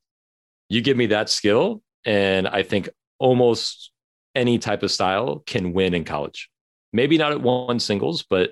You 0.70 0.82
give 0.82 0.98
me 0.98 1.08
that 1.08 1.30
skill, 1.30 1.82
and 2.06 2.48
I 2.48 2.64
think 2.64 2.90
almost 3.20 3.91
any 4.36 4.58
type 4.60 4.84
of 4.84 4.92
style 4.92 5.44
can 5.46 5.74
win 5.74 5.94
in 5.94 6.04
college. 6.04 6.50
Maybe 6.94 7.18
not 7.18 7.32
at 7.32 7.42
one 7.42 7.80
singles, 7.80 8.24
but 8.30 8.52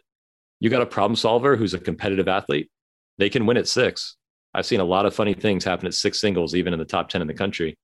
you 0.59 0.69
got 0.69 0.81
a 0.81 0.85
problem 0.85 1.15
solver 1.15 1.55
who's 1.55 1.73
a 1.73 1.79
competitive 1.79 2.27
athlete. 2.27 2.69
They 3.17 3.29
can 3.29 3.45
win 3.45 3.57
at 3.57 3.67
six. 3.67 4.15
I've 4.53 4.65
seen 4.65 4.79
a 4.79 4.85
lot 4.85 5.05
of 5.05 5.13
funny 5.13 5.33
things 5.33 5.63
happen 5.63 5.87
at 5.87 5.93
six 5.93 6.19
singles, 6.19 6.55
even 6.55 6.73
in 6.73 6.79
the 6.79 6.85
top 6.85 7.09
10 7.09 7.21
in 7.21 7.27
the 7.27 7.33
country. 7.33 7.77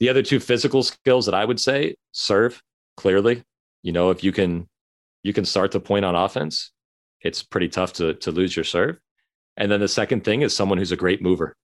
The 0.00 0.08
other 0.08 0.22
two 0.22 0.40
physical 0.40 0.82
skills 0.82 1.26
that 1.26 1.34
I 1.34 1.44
would 1.44 1.60
say 1.60 1.96
serve 2.12 2.62
clearly. 2.96 3.42
You 3.82 3.92
know, 3.92 4.10
if 4.10 4.24
you 4.24 4.32
can 4.32 4.68
you 5.22 5.32
can 5.32 5.44
start 5.44 5.72
to 5.72 5.80
point 5.80 6.04
on 6.04 6.14
offense, 6.14 6.72
it's 7.20 7.42
pretty 7.42 7.68
tough 7.68 7.94
to 7.94 8.14
to 8.14 8.30
lose 8.30 8.54
your 8.54 8.64
serve. 8.64 8.98
And 9.56 9.70
then 9.70 9.80
the 9.80 9.88
second 9.88 10.24
thing 10.24 10.42
is 10.42 10.54
someone 10.54 10.78
who's 10.78 10.92
a 10.92 10.96
great 10.96 11.22
mover. 11.22 11.56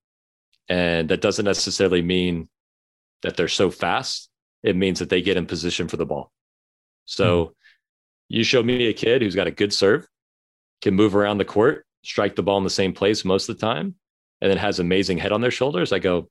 And 0.68 1.08
that 1.10 1.20
doesn't 1.20 1.44
necessarily 1.44 2.02
mean 2.02 2.48
that 3.22 3.36
they're 3.36 3.48
so 3.48 3.70
fast. 3.70 4.28
It 4.62 4.76
means 4.76 4.98
that 4.98 5.08
they 5.08 5.22
get 5.22 5.36
in 5.36 5.46
position 5.46 5.88
for 5.88 5.96
the 5.96 6.06
ball. 6.06 6.30
So 7.04 7.44
mm-hmm. 7.44 7.52
you 8.28 8.44
show 8.44 8.62
me 8.62 8.86
a 8.86 8.92
kid 8.92 9.22
who's 9.22 9.34
got 9.34 9.46
a 9.46 9.50
good 9.50 9.72
serve, 9.72 10.06
can 10.80 10.94
move 10.94 11.16
around 11.16 11.38
the 11.38 11.44
court, 11.44 11.84
strike 12.04 12.36
the 12.36 12.42
ball 12.42 12.58
in 12.58 12.64
the 12.64 12.70
same 12.70 12.92
place 12.92 13.24
most 13.24 13.48
of 13.48 13.58
the 13.58 13.66
time, 13.66 13.94
and 14.40 14.50
then 14.50 14.58
has 14.58 14.78
amazing 14.78 15.18
head 15.18 15.32
on 15.32 15.40
their 15.40 15.50
shoulders. 15.50 15.92
I 15.92 15.98
go, 15.98 16.28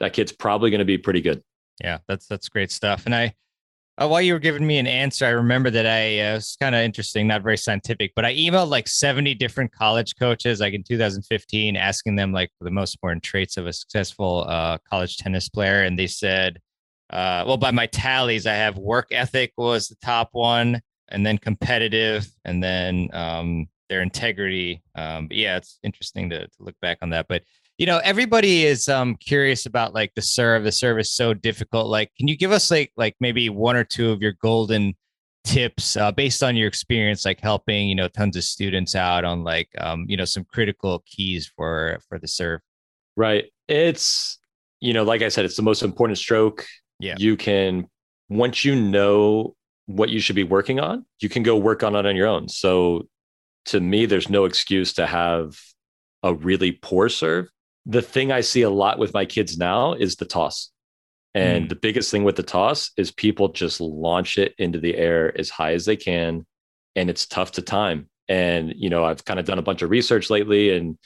that 0.00 0.12
kid's 0.12 0.32
probably 0.32 0.70
going 0.70 0.80
to 0.80 0.84
be 0.84 0.98
pretty 0.98 1.20
good. 1.20 1.42
Yeah, 1.82 1.98
that's 2.08 2.26
that's 2.26 2.48
great 2.48 2.72
stuff. 2.72 3.04
And 3.06 3.14
I 3.14 3.34
uh, 4.00 4.06
while 4.06 4.22
you 4.22 4.32
were 4.32 4.38
giving 4.38 4.64
me 4.64 4.78
an 4.78 4.86
answer, 4.86 5.26
I 5.26 5.30
remember 5.30 5.70
that 5.70 5.86
I 5.86 6.20
uh, 6.20 6.34
was 6.34 6.56
kind 6.60 6.74
of 6.74 6.82
interesting, 6.82 7.26
not 7.26 7.42
very 7.42 7.56
scientific, 7.56 8.12
but 8.14 8.24
I 8.24 8.34
emailed 8.34 8.68
like 8.68 8.86
70 8.86 9.34
different 9.34 9.72
college 9.72 10.14
coaches, 10.16 10.60
like 10.60 10.72
in 10.72 10.84
2015, 10.84 11.76
asking 11.76 12.14
them 12.14 12.32
like 12.32 12.50
the 12.60 12.70
most 12.70 12.94
important 12.94 13.24
traits 13.24 13.56
of 13.56 13.66
a 13.66 13.72
successful 13.72 14.46
uh, 14.48 14.78
college 14.88 15.16
tennis 15.16 15.48
player. 15.48 15.82
And 15.82 15.98
they 15.98 16.06
said, 16.06 16.60
uh, 17.10 17.44
well, 17.46 17.56
by 17.56 17.70
my 17.70 17.86
tallies, 17.86 18.46
I 18.46 18.54
have 18.54 18.76
work 18.78 19.08
ethic 19.10 19.52
was 19.56 19.88
the 19.88 19.96
top 19.96 20.30
one, 20.32 20.80
and 21.08 21.24
then 21.24 21.38
competitive, 21.38 22.28
and 22.44 22.62
then 22.62 23.08
um, 23.12 23.66
their 23.88 24.02
integrity. 24.02 24.82
Um, 24.94 25.28
yeah, 25.30 25.56
it's 25.56 25.78
interesting 25.82 26.30
to, 26.30 26.46
to 26.46 26.56
look 26.60 26.78
back 26.80 26.98
on 27.02 27.10
that. 27.10 27.26
But 27.28 27.42
you 27.78 27.86
know 27.86 27.98
everybody 27.98 28.66
is 28.66 28.88
um 28.88 29.14
curious 29.14 29.64
about 29.64 29.94
like 29.94 30.12
the 30.14 30.22
serve 30.22 30.64
the 30.64 30.72
serve 30.72 30.98
is 30.98 31.12
so 31.12 31.32
difficult 31.32 31.86
like 31.86 32.10
can 32.18 32.26
you 32.26 32.36
give 32.36 32.50
us 32.50 32.70
like 32.70 32.92
like 32.96 33.14
maybe 33.20 33.48
one 33.48 33.76
or 33.76 33.84
two 33.84 34.10
of 34.10 34.20
your 34.20 34.32
golden 34.42 34.94
tips 35.44 35.96
uh, 35.96 36.10
based 36.10 36.42
on 36.42 36.56
your 36.56 36.66
experience 36.66 37.24
like 37.24 37.40
helping 37.40 37.88
you 37.88 37.94
know 37.94 38.08
tons 38.08 38.36
of 38.36 38.42
students 38.42 38.94
out 38.94 39.24
on 39.24 39.44
like 39.44 39.68
um 39.78 40.04
you 40.08 40.16
know 40.16 40.24
some 40.24 40.44
critical 40.44 41.02
keys 41.06 41.50
for 41.56 42.00
for 42.08 42.18
the 42.18 42.26
serve 42.26 42.60
right 43.16 43.46
it's 43.68 44.38
you 44.80 44.92
know 44.92 45.04
like 45.04 45.22
i 45.22 45.28
said 45.28 45.44
it's 45.44 45.56
the 45.56 45.62
most 45.62 45.82
important 45.82 46.18
stroke 46.18 46.66
yeah 46.98 47.14
you 47.18 47.36
can 47.36 47.86
once 48.28 48.64
you 48.64 48.74
know 48.74 49.54
what 49.86 50.10
you 50.10 50.20
should 50.20 50.36
be 50.36 50.44
working 50.44 50.80
on 50.80 51.04
you 51.20 51.28
can 51.28 51.42
go 51.42 51.56
work 51.56 51.82
on 51.82 51.96
it 51.96 52.06
on 52.06 52.16
your 52.16 52.26
own 52.26 52.48
so 52.48 53.06
to 53.64 53.80
me 53.80 54.06
there's 54.06 54.28
no 54.28 54.44
excuse 54.44 54.92
to 54.92 55.06
have 55.06 55.58
a 56.22 56.34
really 56.34 56.72
poor 56.72 57.08
serve 57.08 57.48
the 57.88 58.02
thing 58.02 58.30
I 58.30 58.42
see 58.42 58.62
a 58.62 58.70
lot 58.70 58.98
with 58.98 59.14
my 59.14 59.24
kids 59.24 59.56
now 59.56 59.94
is 59.94 60.16
the 60.16 60.26
toss. 60.26 60.70
And 61.34 61.66
mm. 61.66 61.68
the 61.70 61.74
biggest 61.74 62.10
thing 62.10 62.22
with 62.22 62.36
the 62.36 62.42
toss 62.42 62.90
is 62.98 63.10
people 63.10 63.48
just 63.48 63.80
launch 63.80 64.36
it 64.36 64.54
into 64.58 64.78
the 64.78 64.94
air 64.94 65.36
as 65.38 65.48
high 65.48 65.72
as 65.72 65.86
they 65.86 65.96
can. 65.96 66.46
And 66.94 67.08
it's 67.08 67.26
tough 67.26 67.52
to 67.52 67.62
time. 67.62 68.10
And, 68.28 68.74
you 68.76 68.90
know, 68.90 69.04
I've 69.04 69.24
kind 69.24 69.40
of 69.40 69.46
done 69.46 69.58
a 69.58 69.62
bunch 69.62 69.80
of 69.80 69.88
research 69.88 70.28
lately 70.28 70.76
and 70.76 70.98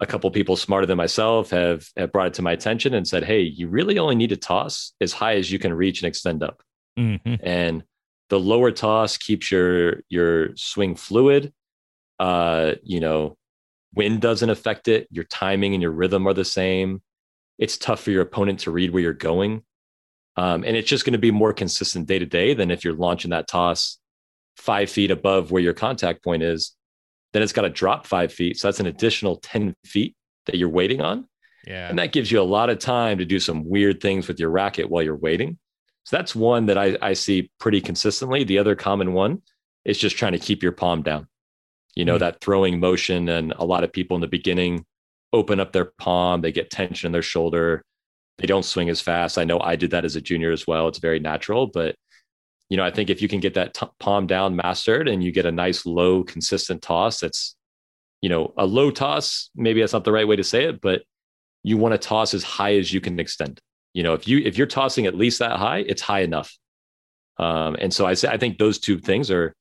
a 0.00 0.06
couple 0.06 0.30
people 0.30 0.56
smarter 0.56 0.86
than 0.86 0.96
myself 0.96 1.50
have, 1.50 1.88
have 1.96 2.12
brought 2.12 2.28
it 2.28 2.34
to 2.34 2.42
my 2.42 2.52
attention 2.52 2.94
and 2.94 3.08
said, 3.08 3.24
Hey, 3.24 3.40
you 3.40 3.68
really 3.68 3.98
only 3.98 4.14
need 4.14 4.30
to 4.30 4.36
toss 4.36 4.92
as 5.00 5.12
high 5.12 5.36
as 5.36 5.50
you 5.50 5.58
can 5.58 5.72
reach 5.72 6.02
and 6.02 6.08
extend 6.08 6.42
up. 6.42 6.62
Mm-hmm. 6.98 7.34
And 7.42 7.84
the 8.28 8.40
lower 8.40 8.72
toss 8.72 9.16
keeps 9.16 9.50
your, 9.50 10.02
your 10.08 10.54
swing 10.56 10.96
fluid. 10.96 11.52
Uh, 12.18 12.72
you 12.82 13.00
know, 13.00 13.36
wind 13.94 14.20
doesn't 14.20 14.50
affect 14.50 14.88
it. 14.88 15.08
Your 15.10 15.24
timing 15.24 15.74
and 15.74 15.82
your 15.82 15.92
rhythm 15.92 16.26
are 16.26 16.34
the 16.34 16.44
same. 16.44 17.02
It's 17.58 17.78
tough 17.78 18.02
for 18.02 18.10
your 18.10 18.22
opponent 18.22 18.60
to 18.60 18.70
read 18.70 18.92
where 18.92 19.02
you're 19.02 19.12
going. 19.14 19.62
Um, 20.36 20.64
and 20.64 20.76
it's 20.76 20.88
just 20.88 21.06
going 21.06 21.14
to 21.14 21.18
be 21.18 21.30
more 21.30 21.54
consistent 21.54 22.06
day 22.06 22.18
to 22.18 22.26
day 22.26 22.52
than 22.52 22.70
if 22.70 22.84
you're 22.84 22.94
launching 22.94 23.30
that 23.30 23.48
toss 23.48 23.98
five 24.56 24.90
feet 24.90 25.10
above 25.10 25.50
where 25.50 25.62
your 25.62 25.72
contact 25.72 26.22
point 26.22 26.42
is. 26.42 26.74
Then 27.36 27.42
it's 27.42 27.52
got 27.52 27.62
to 27.62 27.70
drop 27.70 28.06
five 28.06 28.32
feet. 28.32 28.58
So 28.58 28.68
that's 28.68 28.80
an 28.80 28.86
additional 28.86 29.36
10 29.36 29.74
feet 29.84 30.16
that 30.46 30.56
you're 30.56 30.68
waiting 30.68 31.02
on. 31.02 31.28
Yeah. 31.66 31.88
And 31.88 31.98
that 31.98 32.12
gives 32.12 32.32
you 32.32 32.40
a 32.40 32.42
lot 32.42 32.70
of 32.70 32.78
time 32.78 33.18
to 33.18 33.24
do 33.24 33.38
some 33.38 33.68
weird 33.68 34.00
things 34.00 34.26
with 34.26 34.40
your 34.40 34.50
racket 34.50 34.88
while 34.88 35.02
you're 35.02 35.16
waiting. 35.16 35.58
So 36.04 36.16
that's 36.16 36.34
one 36.34 36.66
that 36.66 36.78
I, 36.78 36.96
I 37.02 37.12
see 37.12 37.50
pretty 37.60 37.80
consistently. 37.80 38.44
The 38.44 38.58
other 38.58 38.74
common 38.74 39.12
one 39.12 39.42
is 39.84 39.98
just 39.98 40.16
trying 40.16 40.32
to 40.32 40.38
keep 40.38 40.62
your 40.62 40.72
palm 40.72 41.02
down 41.02 41.28
you 41.96 42.04
know, 42.04 42.14
mm-hmm. 42.14 42.20
that 42.20 42.40
throwing 42.40 42.78
motion. 42.78 43.28
And 43.28 43.52
a 43.56 43.64
lot 43.64 43.82
of 43.82 43.92
people 43.92 44.14
in 44.14 44.20
the 44.20 44.28
beginning 44.28 44.84
open 45.32 45.58
up 45.58 45.72
their 45.72 45.86
palm, 45.98 46.42
they 46.42 46.52
get 46.52 46.70
tension 46.70 47.08
in 47.08 47.12
their 47.12 47.22
shoulder, 47.22 47.82
they 48.38 48.46
don't 48.46 48.64
swing 48.64 48.90
as 48.90 49.00
fast. 49.00 49.38
I 49.38 49.44
know 49.44 49.58
I 49.58 49.74
did 49.74 49.90
that 49.90 50.04
as 50.04 50.14
a 50.14 50.20
junior 50.20 50.52
as 50.52 50.66
well. 50.66 50.86
It's 50.86 50.98
very 50.98 51.18
natural, 51.18 51.66
but 51.66 51.96
you 52.68 52.76
know, 52.76 52.84
I 52.84 52.90
think 52.90 53.10
if 53.10 53.22
you 53.22 53.28
can 53.28 53.40
get 53.40 53.54
that 53.54 53.74
t- 53.74 53.86
palm 54.00 54.26
down 54.26 54.56
mastered 54.56 55.08
and 55.08 55.22
you 55.22 55.32
get 55.32 55.46
a 55.46 55.52
nice 55.52 55.86
low 55.86 56.24
consistent 56.24 56.82
toss, 56.82 57.20
that's 57.20 57.56
you 58.22 58.28
know, 58.28 58.52
a 58.56 58.66
low 58.66 58.90
toss, 58.90 59.50
maybe 59.54 59.80
that's 59.80 59.92
not 59.92 60.04
the 60.04 60.12
right 60.12 60.26
way 60.26 60.36
to 60.36 60.44
say 60.44 60.64
it, 60.64 60.80
but 60.80 61.02
you 61.62 61.76
want 61.76 61.92
to 61.92 61.98
toss 61.98 62.34
as 62.34 62.42
high 62.42 62.74
as 62.76 62.92
you 62.92 63.00
can 63.00 63.20
extend. 63.20 63.60
You 63.92 64.02
know, 64.02 64.14
if 64.14 64.26
you 64.26 64.38
if 64.38 64.58
you're 64.58 64.66
tossing 64.66 65.06
at 65.06 65.14
least 65.14 65.38
that 65.38 65.58
high, 65.58 65.78
it's 65.78 66.02
high 66.02 66.20
enough. 66.20 66.56
Um, 67.38 67.76
and 67.78 67.92
so 67.92 68.06
I 68.06 68.14
say 68.14 68.28
I 68.28 68.36
think 68.36 68.58
those 68.58 68.78
two 68.78 68.98
things 68.98 69.30
are 69.30 69.54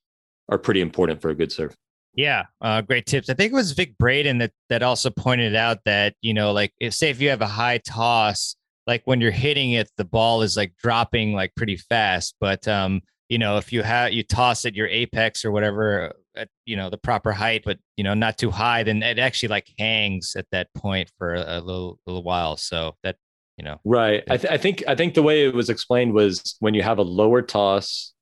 are 0.49 0.57
pretty 0.57 0.81
important 0.81 1.21
for 1.21 1.29
a 1.29 1.35
good 1.35 1.51
serve. 1.51 1.75
Yeah, 2.13 2.43
uh, 2.61 2.81
great 2.81 3.05
tips. 3.05 3.29
I 3.29 3.33
think 3.33 3.51
it 3.51 3.55
was 3.55 3.73
Vic 3.73 3.97
Braden 3.97 4.37
that 4.37 4.51
that 4.69 4.83
also 4.83 5.09
pointed 5.09 5.55
out 5.55 5.79
that 5.85 6.15
you 6.21 6.33
know, 6.33 6.53
like, 6.53 6.73
if, 6.79 6.93
say 6.93 7.09
if 7.09 7.21
you 7.21 7.29
have 7.29 7.41
a 7.41 7.47
high 7.47 7.79
toss, 7.79 8.55
like 8.87 9.01
when 9.05 9.21
you're 9.21 9.31
hitting 9.31 9.71
it, 9.71 9.89
the 9.97 10.05
ball 10.05 10.41
is 10.41 10.57
like 10.57 10.73
dropping 10.77 11.33
like 11.33 11.55
pretty 11.55 11.77
fast. 11.77 12.35
But 12.39 12.67
um, 12.67 13.01
you 13.29 13.37
know, 13.37 13.57
if 13.57 13.73
you 13.73 13.83
have 13.83 14.13
you 14.13 14.23
toss 14.23 14.65
at 14.65 14.75
your 14.75 14.87
apex 14.87 15.43
or 15.45 15.51
whatever 15.51 16.13
at 16.35 16.49
you 16.65 16.75
know 16.75 16.89
the 16.89 16.97
proper 16.97 17.31
height, 17.31 17.63
but 17.65 17.79
you 17.97 18.03
know 18.03 18.13
not 18.13 18.37
too 18.37 18.51
high, 18.51 18.83
then 18.83 19.01
it 19.03 19.19
actually 19.19 19.49
like 19.49 19.67
hangs 19.77 20.35
at 20.37 20.45
that 20.51 20.73
point 20.75 21.11
for 21.17 21.33
a, 21.33 21.59
a 21.59 21.61
little 21.61 21.99
little 22.05 22.23
while. 22.23 22.57
So 22.57 22.95
that 23.03 23.17
you 23.57 23.63
know, 23.63 23.79
right. 23.85 24.23
I, 24.29 24.37
th- 24.37 24.51
I 24.51 24.57
think 24.57 24.83
I 24.87 24.95
think 24.95 25.13
the 25.13 25.23
way 25.23 25.45
it 25.45 25.53
was 25.53 25.69
explained 25.69 26.13
was 26.13 26.55
when 26.59 26.73
you 26.73 26.83
have 26.83 26.97
a 26.97 27.03
lower 27.03 27.41
toss, 27.41 28.13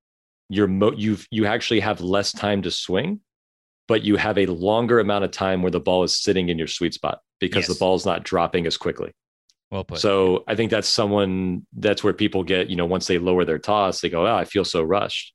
you're 0.50 0.68
mo- 0.68 0.94
you 0.96 1.18
you 1.32 1.46
actually 1.46 1.80
have 1.82 2.02
less 2.02 2.32
time 2.32 2.62
to 2.62 2.72
swing 2.72 3.20
but 3.88 4.04
you 4.04 4.16
have 4.16 4.38
a 4.38 4.46
longer 4.46 5.00
amount 5.00 5.26
of 5.26 5.32
time 5.32 5.62
where 5.62 5.72
the 5.72 5.80
ball 5.80 6.04
is 6.04 6.16
sitting 6.16 6.50
in 6.50 6.58
your 6.58 6.68
sweet 6.68 6.94
spot 6.94 7.20
because 7.40 7.68
yes. 7.68 7.68
the 7.68 7.76
ball's 7.80 8.06
not 8.06 8.24
dropping 8.24 8.66
as 8.66 8.78
quickly. 8.78 9.12
Well 9.74 9.84
put. 9.84 9.98
So 9.98 10.44
I 10.48 10.54
think 10.54 10.70
that's 10.70 10.88
someone 10.88 11.66
that's 11.74 12.04
where 12.04 12.14
people 12.14 12.44
get, 12.44 12.70
you 12.70 12.76
know, 12.76 12.86
once 12.86 13.08
they 13.08 13.18
lower 13.18 13.44
their 13.44 13.58
toss, 13.58 14.02
they 14.02 14.10
go, 14.10 14.28
Oh, 14.28 14.36
I 14.36 14.46
feel 14.46 14.64
so 14.64 14.84
rushed. 14.84 15.34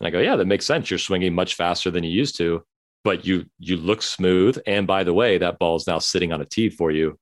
And 0.00 0.06
I 0.06 0.10
go, 0.10 0.20
Yeah, 0.20 0.36
that 0.36 0.46
makes 0.46 0.64
sense. 0.64 0.90
You're 0.90 0.98
swinging 0.98 1.34
much 1.34 1.54
faster 1.54 1.90
than 1.90 2.02
you 2.02 2.10
used 2.10 2.38
to, 2.38 2.64
but 3.04 3.26
you 3.26 3.44
you 3.58 3.76
look 3.76 4.00
smooth. 4.00 4.56
And 4.66 4.86
by 4.86 5.04
the 5.04 5.12
way, 5.12 5.36
that 5.36 5.58
ball 5.58 5.76
is 5.76 5.86
now 5.86 5.98
sitting 5.98 6.32
on 6.32 6.40
a 6.40 6.46
tee 6.46 6.70
for 6.70 6.90
you, 6.90 7.18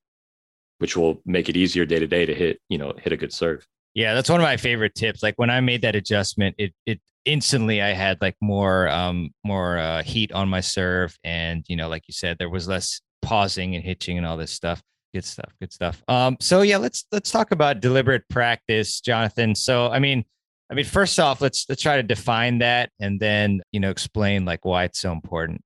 which 0.79 0.97
will 0.97 1.21
make 1.27 1.49
it 1.49 1.57
easier 1.57 1.85
day 1.85 1.99
to 1.99 2.07
day 2.07 2.27
to 2.27 2.33
hit, 2.35 2.61
you 2.69 2.79
know, 2.79 2.93
hit 2.97 3.13
a 3.13 3.17
good 3.17 3.33
serve. 3.33 3.67
Yeah, 3.95 4.15
that's 4.15 4.31
one 4.31 4.41
of 4.41 4.45
my 4.45 4.57
favorite 4.57 4.95
tips. 4.95 5.21
Like 5.21 5.35
when 5.39 5.51
I 5.51 5.61
made 5.61 5.83
that 5.83 5.97
adjustment, 5.97 6.55
it 6.59 6.73
it 6.87 7.01
instantly 7.25 7.83
I 7.83 7.91
had 7.91 8.19
like 8.21 8.37
more 8.41 8.89
um 8.89 9.31
more 9.45 9.79
uh, 9.79 10.05
heat 10.05 10.31
on 10.31 10.49
my 10.49 10.61
serve, 10.61 11.19
and 11.25 11.65
you 11.67 11.75
know, 11.75 11.89
like 11.89 12.05
you 12.07 12.13
said, 12.13 12.39
there 12.39 12.51
was 12.51 12.69
less 12.69 13.01
pausing 13.21 13.75
and 13.75 13.83
hitching 13.83 14.17
and 14.17 14.25
all 14.25 14.37
this 14.37 14.53
stuff. 14.53 14.81
Good 15.15 15.25
stuff. 15.25 15.53
Good 15.61 15.73
stuff. 15.73 16.03
Um, 16.09 16.37
so 16.41 16.63
yeah, 16.63 16.79
let's 16.79 17.07
let's 17.13 17.31
talk 17.31 17.51
about 17.51 17.81
deliberate 17.81 18.29
practice, 18.29 19.01
Jonathan. 19.01 19.55
So 19.55 19.89
I 19.89 19.99
mean, 19.99 20.25
I 20.71 20.75
mean, 20.75 20.85
first 20.85 21.21
off, 21.21 21.41
let's 21.41 21.67
let's 21.69 21.83
try 21.83 21.97
to 21.97 22.03
define 22.03 22.59
that, 22.59 22.91
and 23.01 23.21
then 23.21 23.61
you 23.73 23.81
know, 23.81 23.91
explain 23.91 24.45
like 24.45 24.65
why 24.65 24.85
it's 24.85 25.01
so 25.01 25.13
important. 25.13 25.63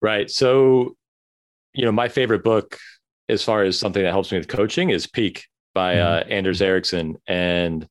Right. 0.00 0.30
So, 0.30 0.96
you 1.72 1.84
know, 1.84 1.92
my 1.92 2.08
favorite 2.08 2.44
book 2.44 2.78
as 3.28 3.42
far 3.42 3.62
as 3.62 3.78
something 3.78 4.02
that 4.02 4.10
helps 4.10 4.30
me 4.30 4.38
with 4.38 4.48
coaching 4.48 4.90
is 4.90 5.06
Peak 5.06 5.46
by 5.74 5.96
mm-hmm. 5.96 6.30
uh, 6.30 6.32
Anders 6.32 6.60
Ericsson, 6.62 7.16
and 7.26 7.88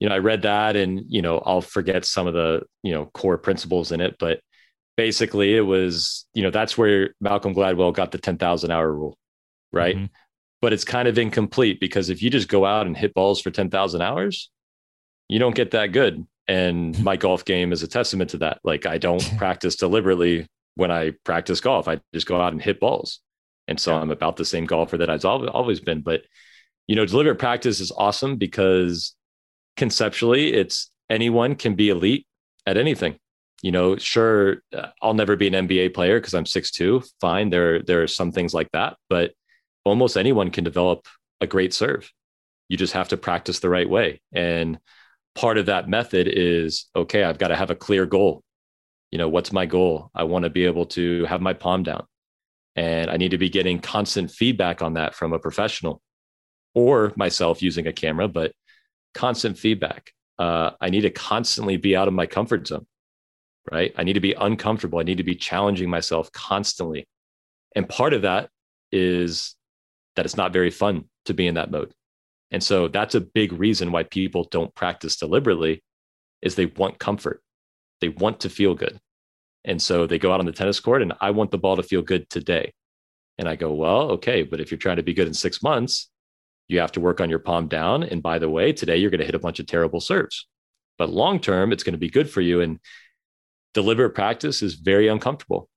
you 0.00 0.08
know, 0.08 0.14
I 0.14 0.18
read 0.18 0.42
that 0.42 0.76
and, 0.76 1.04
you 1.08 1.22
know, 1.22 1.38
I'll 1.44 1.60
forget 1.60 2.04
some 2.04 2.26
of 2.26 2.34
the, 2.34 2.62
you 2.82 2.92
know, 2.92 3.06
core 3.06 3.38
principles 3.38 3.92
in 3.92 4.00
it, 4.00 4.16
but 4.18 4.40
basically 4.96 5.56
it 5.56 5.62
was, 5.62 6.26
you 6.34 6.42
know, 6.42 6.50
that's 6.50 6.78
where 6.78 7.14
Malcolm 7.20 7.54
Gladwell 7.54 7.92
got 7.92 8.12
the 8.12 8.18
10,000 8.18 8.70
hour 8.70 8.92
rule, 8.92 9.16
right? 9.72 9.96
Mm-hmm. 9.96 10.06
But 10.60 10.72
it's 10.72 10.84
kind 10.84 11.06
of 11.06 11.18
incomplete 11.18 11.78
because 11.80 12.10
if 12.10 12.22
you 12.22 12.30
just 12.30 12.48
go 12.48 12.64
out 12.64 12.86
and 12.86 12.96
hit 12.96 13.14
balls 13.14 13.40
for 13.40 13.50
10,000 13.50 14.02
hours, 14.02 14.50
you 15.28 15.38
don't 15.38 15.54
get 15.54 15.70
that 15.72 15.92
good. 15.92 16.26
And 16.48 16.98
my 17.04 17.16
golf 17.16 17.44
game 17.44 17.72
is 17.72 17.82
a 17.82 17.88
testament 17.88 18.30
to 18.30 18.38
that. 18.38 18.58
Like 18.64 18.86
I 18.86 18.98
don't 18.98 19.22
practice 19.38 19.76
deliberately 19.76 20.46
when 20.74 20.90
I 20.90 21.12
practice 21.24 21.60
golf. 21.60 21.88
I 21.88 22.00
just 22.12 22.26
go 22.26 22.40
out 22.40 22.52
and 22.52 22.62
hit 22.62 22.80
balls. 22.80 23.20
And 23.66 23.78
so 23.78 23.94
I'm 23.94 24.10
about 24.10 24.36
the 24.36 24.44
same 24.44 24.64
golfer 24.64 24.96
that 24.96 25.10
I've 25.10 25.24
always 25.24 25.80
been. 25.80 26.00
But 26.00 26.22
you 26.86 26.96
know, 26.96 27.04
deliberate 27.04 27.38
practice 27.38 27.80
is 27.80 27.92
awesome 27.92 28.36
because 28.36 29.14
conceptually, 29.76 30.54
it's 30.54 30.90
anyone 31.10 31.54
can 31.54 31.74
be 31.74 31.90
elite 31.90 32.26
at 32.66 32.76
anything. 32.76 33.16
You 33.62 33.72
know, 33.72 33.96
sure, 33.96 34.62
uh, 34.74 34.88
I'll 35.02 35.14
never 35.14 35.36
be 35.36 35.48
an 35.48 35.68
NBA 35.68 35.94
player 35.94 36.20
because 36.20 36.34
I'm 36.34 36.44
6'2. 36.44 37.06
Fine. 37.20 37.50
There, 37.50 37.82
there 37.82 38.02
are 38.02 38.06
some 38.06 38.32
things 38.32 38.54
like 38.54 38.70
that, 38.72 38.96
but 39.10 39.32
almost 39.88 40.16
anyone 40.16 40.50
can 40.50 40.64
develop 40.64 41.06
a 41.40 41.46
great 41.46 41.74
serve. 41.74 42.10
You 42.68 42.76
just 42.76 42.92
have 42.92 43.08
to 43.08 43.16
practice 43.16 43.60
the 43.60 43.70
right 43.70 43.88
way. 43.88 44.20
And 44.32 44.78
part 45.34 45.58
of 45.58 45.66
that 45.66 45.88
method 45.88 46.28
is 46.28 46.86
okay, 46.94 47.24
I've 47.24 47.38
got 47.38 47.48
to 47.48 47.56
have 47.56 47.70
a 47.70 47.76
clear 47.76 48.06
goal. 48.06 48.42
You 49.10 49.18
know, 49.18 49.28
what's 49.28 49.52
my 49.52 49.66
goal? 49.66 50.10
I 50.14 50.24
want 50.24 50.44
to 50.44 50.50
be 50.50 50.66
able 50.66 50.86
to 50.86 51.24
have 51.24 51.40
my 51.40 51.54
palm 51.54 51.82
down. 51.82 52.04
And 52.76 53.10
I 53.10 53.16
need 53.16 53.30
to 53.30 53.38
be 53.38 53.48
getting 53.48 53.80
constant 53.80 54.30
feedback 54.30 54.82
on 54.82 54.94
that 54.94 55.14
from 55.14 55.32
a 55.32 55.38
professional 55.38 56.00
or 56.74 57.12
myself 57.16 57.62
using 57.62 57.86
a 57.86 57.92
camera, 57.92 58.28
but 58.28 58.52
constant 59.14 59.58
feedback. 59.58 60.12
Uh, 60.38 60.70
I 60.80 60.90
need 60.90 61.00
to 61.00 61.10
constantly 61.10 61.76
be 61.76 61.96
out 61.96 62.06
of 62.06 62.14
my 62.14 62.26
comfort 62.26 62.68
zone, 62.68 62.86
right? 63.72 63.92
I 63.96 64.04
need 64.04 64.12
to 64.12 64.20
be 64.20 64.34
uncomfortable. 64.34 65.00
I 65.00 65.02
need 65.02 65.16
to 65.16 65.24
be 65.24 65.34
challenging 65.34 65.90
myself 65.90 66.30
constantly. 66.30 67.08
And 67.74 67.88
part 67.88 68.12
of 68.12 68.22
that 68.22 68.50
is 68.92 69.56
that 70.18 70.24
it's 70.24 70.36
not 70.36 70.52
very 70.52 70.70
fun 70.70 71.04
to 71.26 71.32
be 71.32 71.46
in 71.46 71.54
that 71.54 71.70
mode. 71.70 71.92
And 72.50 72.60
so 72.60 72.88
that's 72.88 73.14
a 73.14 73.20
big 73.20 73.52
reason 73.52 73.92
why 73.92 74.02
people 74.02 74.48
don't 74.50 74.74
practice 74.74 75.16
deliberately 75.16 75.84
is 76.42 76.56
they 76.56 76.66
want 76.66 76.98
comfort. 76.98 77.40
They 78.00 78.08
want 78.08 78.40
to 78.40 78.50
feel 78.50 78.74
good. 78.74 78.98
And 79.64 79.80
so 79.80 80.08
they 80.08 80.18
go 80.18 80.32
out 80.32 80.40
on 80.40 80.46
the 80.46 80.50
tennis 80.50 80.80
court 80.80 81.02
and 81.02 81.12
I 81.20 81.30
want 81.30 81.52
the 81.52 81.58
ball 81.58 81.76
to 81.76 81.84
feel 81.84 82.02
good 82.02 82.28
today. 82.28 82.72
And 83.38 83.48
I 83.48 83.54
go, 83.54 83.72
well, 83.72 84.10
okay, 84.12 84.42
but 84.42 84.58
if 84.58 84.72
you're 84.72 84.78
trying 84.78 84.96
to 84.96 85.04
be 85.04 85.14
good 85.14 85.28
in 85.28 85.34
6 85.34 85.62
months, 85.62 86.10
you 86.66 86.80
have 86.80 86.90
to 86.92 87.00
work 87.00 87.20
on 87.20 87.30
your 87.30 87.38
palm 87.38 87.68
down. 87.68 88.02
And 88.02 88.20
by 88.20 88.40
the 88.40 88.50
way, 88.50 88.72
today 88.72 88.96
you're 88.96 89.10
going 89.10 89.20
to 89.20 89.26
hit 89.26 89.36
a 89.36 89.38
bunch 89.38 89.60
of 89.60 89.66
terrible 89.66 90.00
serves. 90.00 90.48
But 90.98 91.10
long 91.10 91.38
term, 91.38 91.70
it's 91.70 91.84
going 91.84 91.92
to 91.92 91.98
be 91.98 92.10
good 92.10 92.28
for 92.28 92.40
you. 92.40 92.60
And 92.60 92.80
deliberate 93.72 94.16
practice 94.16 94.62
is 94.62 94.74
very 94.74 95.06
uncomfortable. 95.06 95.68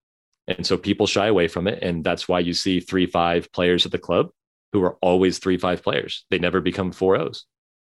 And 0.47 0.65
so 0.65 0.77
people 0.77 1.07
shy 1.07 1.27
away 1.27 1.47
from 1.47 1.67
it. 1.67 1.81
And 1.81 2.03
that's 2.03 2.27
why 2.27 2.39
you 2.39 2.53
see 2.53 2.79
three, 2.79 3.05
five 3.05 3.51
players 3.51 3.85
at 3.85 3.91
the 3.91 3.97
club 3.97 4.29
who 4.73 4.83
are 4.83 4.97
always 5.01 5.39
three, 5.39 5.57
five 5.57 5.83
players. 5.83 6.25
They 6.29 6.39
never 6.39 6.61
become 6.61 6.91
four 6.91 7.17
O's. 7.17 7.45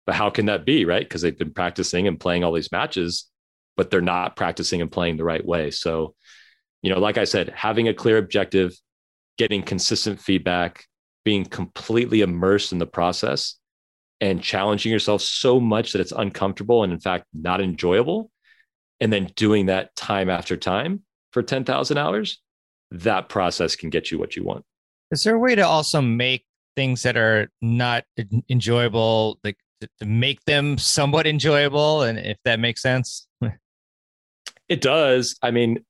But 0.07 0.15
how 0.17 0.31
can 0.31 0.47
that 0.47 0.65
be? 0.65 0.85
Right. 0.85 1.03
Because 1.03 1.23
they've 1.23 1.39
been 1.39 1.55
practicing 1.55 2.09
and 2.09 2.19
playing 2.19 2.45
all 2.45 2.53
these 2.53 2.73
matches, 2.73 3.31
but 3.77 3.91
they're 3.91 4.01
not 4.01 4.37
practicing 4.37 4.81
and 4.81 4.91
playing 4.91 5.17
the 5.17 5.25
right 5.25 5.45
way. 5.45 5.71
So, 5.71 6.15
you 6.83 6.93
know, 6.93 6.99
like 6.99 7.19
I 7.19 7.25
said, 7.25 7.51
having 7.51 7.89
a 7.89 7.95
clear 7.95 8.19
objective, 8.19 8.75
getting 9.39 9.63
consistent 9.63 10.21
feedback, 10.21 10.85
being 11.25 11.45
completely 11.45 12.21
immersed 12.21 12.73
in 12.73 12.79
the 12.79 12.87
process 12.87 13.57
and 14.21 14.43
challenging 14.43 14.93
yourself 14.93 15.23
so 15.23 15.61
much 15.61 15.93
that 15.93 16.01
it's 16.01 16.13
uncomfortable 16.13 16.85
and 16.85 16.93
in 16.93 17.01
fact 17.01 17.25
not 17.33 17.61
enjoyable 17.61 18.31
and 19.01 19.13
then 19.13 19.31
doing 19.37 19.67
that 19.67 19.95
time 19.97 20.31
after 20.31 20.57
time 20.57 21.03
for 21.33 21.43
10,000 21.43 21.99
hours 21.99 22.41
that 22.91 23.29
process 23.29 23.75
can 23.75 23.91
get 23.91 24.11
you 24.11 24.19
what 24.19 24.37
you 24.37 24.45
want. 24.45 24.65
Is 25.11 25.25
there 25.25 25.35
a 25.35 25.39
way 25.39 25.55
to 25.55 25.63
also 25.63 26.01
make 26.01 26.45
things 26.77 27.03
that 27.03 27.17
are 27.17 27.51
not 27.61 28.05
enjoyable 28.49 29.39
like 29.45 29.57
to 29.81 30.07
make 30.07 30.43
them 30.45 30.79
somewhat 30.79 31.27
enjoyable 31.27 32.03
and 32.03 32.19
if 32.19 32.39
that 32.45 32.61
makes 32.61 32.83
sense? 32.83 33.27
It 34.69 34.81
does. 34.81 35.37
I 35.43 35.51
mean 35.51 35.85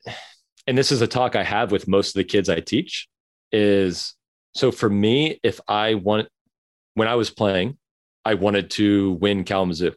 and 0.67 0.77
this 0.77 0.91
is 0.91 1.03
a 1.03 1.07
talk 1.07 1.37
i 1.37 1.45
have 1.45 1.71
with 1.71 1.87
most 1.87 2.09
of 2.09 2.15
the 2.15 2.25
kids 2.25 2.49
i 2.49 2.59
teach 2.59 3.07
is 3.53 4.17
so 4.55 4.71
for 4.71 4.89
me, 4.89 5.41
if 5.43 5.61
I 5.67 5.95
want, 5.95 6.29
when 6.95 7.09
I 7.09 7.15
was 7.15 7.31
playing, 7.31 7.79
I 8.25 8.35
wanted 8.35 8.71
to 8.73 9.13
win 9.13 9.45
Kalamazoo. 9.45 9.93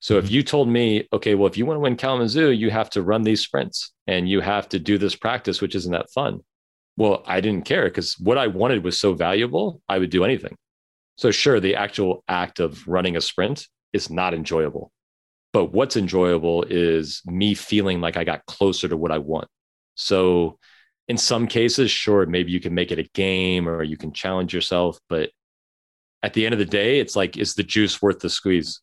So 0.00 0.16
if 0.16 0.24
mm-hmm. 0.24 0.34
you 0.34 0.42
told 0.42 0.68
me, 0.68 1.08
okay, 1.12 1.34
well, 1.34 1.46
if 1.46 1.56
you 1.56 1.66
want 1.66 1.76
to 1.76 1.80
win 1.80 1.96
Kalamazoo, 1.96 2.50
you 2.50 2.70
have 2.70 2.90
to 2.90 3.02
run 3.02 3.22
these 3.22 3.42
sprints 3.42 3.92
and 4.06 4.28
you 4.28 4.40
have 4.40 4.68
to 4.70 4.78
do 4.78 4.98
this 4.98 5.14
practice, 5.14 5.60
which 5.60 5.74
isn't 5.74 5.92
that 5.92 6.10
fun. 6.10 6.40
Well, 6.96 7.22
I 7.26 7.40
didn't 7.40 7.66
care 7.66 7.84
because 7.84 8.18
what 8.18 8.38
I 8.38 8.48
wanted 8.48 8.82
was 8.82 8.98
so 8.98 9.14
valuable, 9.14 9.80
I 9.88 9.98
would 9.98 10.10
do 10.10 10.24
anything. 10.24 10.56
So, 11.16 11.30
sure, 11.30 11.60
the 11.60 11.76
actual 11.76 12.24
act 12.28 12.60
of 12.60 12.86
running 12.88 13.16
a 13.16 13.20
sprint 13.20 13.68
is 13.92 14.10
not 14.10 14.34
enjoyable. 14.34 14.90
But 15.52 15.66
what's 15.66 15.96
enjoyable 15.96 16.64
is 16.68 17.22
me 17.26 17.54
feeling 17.54 18.00
like 18.00 18.16
I 18.16 18.24
got 18.24 18.46
closer 18.46 18.88
to 18.88 18.96
what 18.96 19.12
I 19.12 19.18
want. 19.18 19.48
So, 19.96 20.58
in 21.08 21.18
some 21.18 21.46
cases, 21.46 21.90
sure, 21.90 22.24
maybe 22.24 22.52
you 22.52 22.60
can 22.60 22.72
make 22.72 22.92
it 22.92 22.98
a 22.98 23.08
game 23.14 23.68
or 23.68 23.82
you 23.82 23.96
can 23.96 24.12
challenge 24.12 24.54
yourself. 24.54 24.98
But 25.08 25.30
at 26.22 26.34
the 26.34 26.46
end 26.46 26.52
of 26.52 26.58
the 26.58 26.64
day, 26.64 27.00
it's 27.00 27.16
like, 27.16 27.36
is 27.36 27.54
the 27.54 27.62
juice 27.62 28.00
worth 28.00 28.20
the 28.20 28.30
squeeze? 28.30 28.80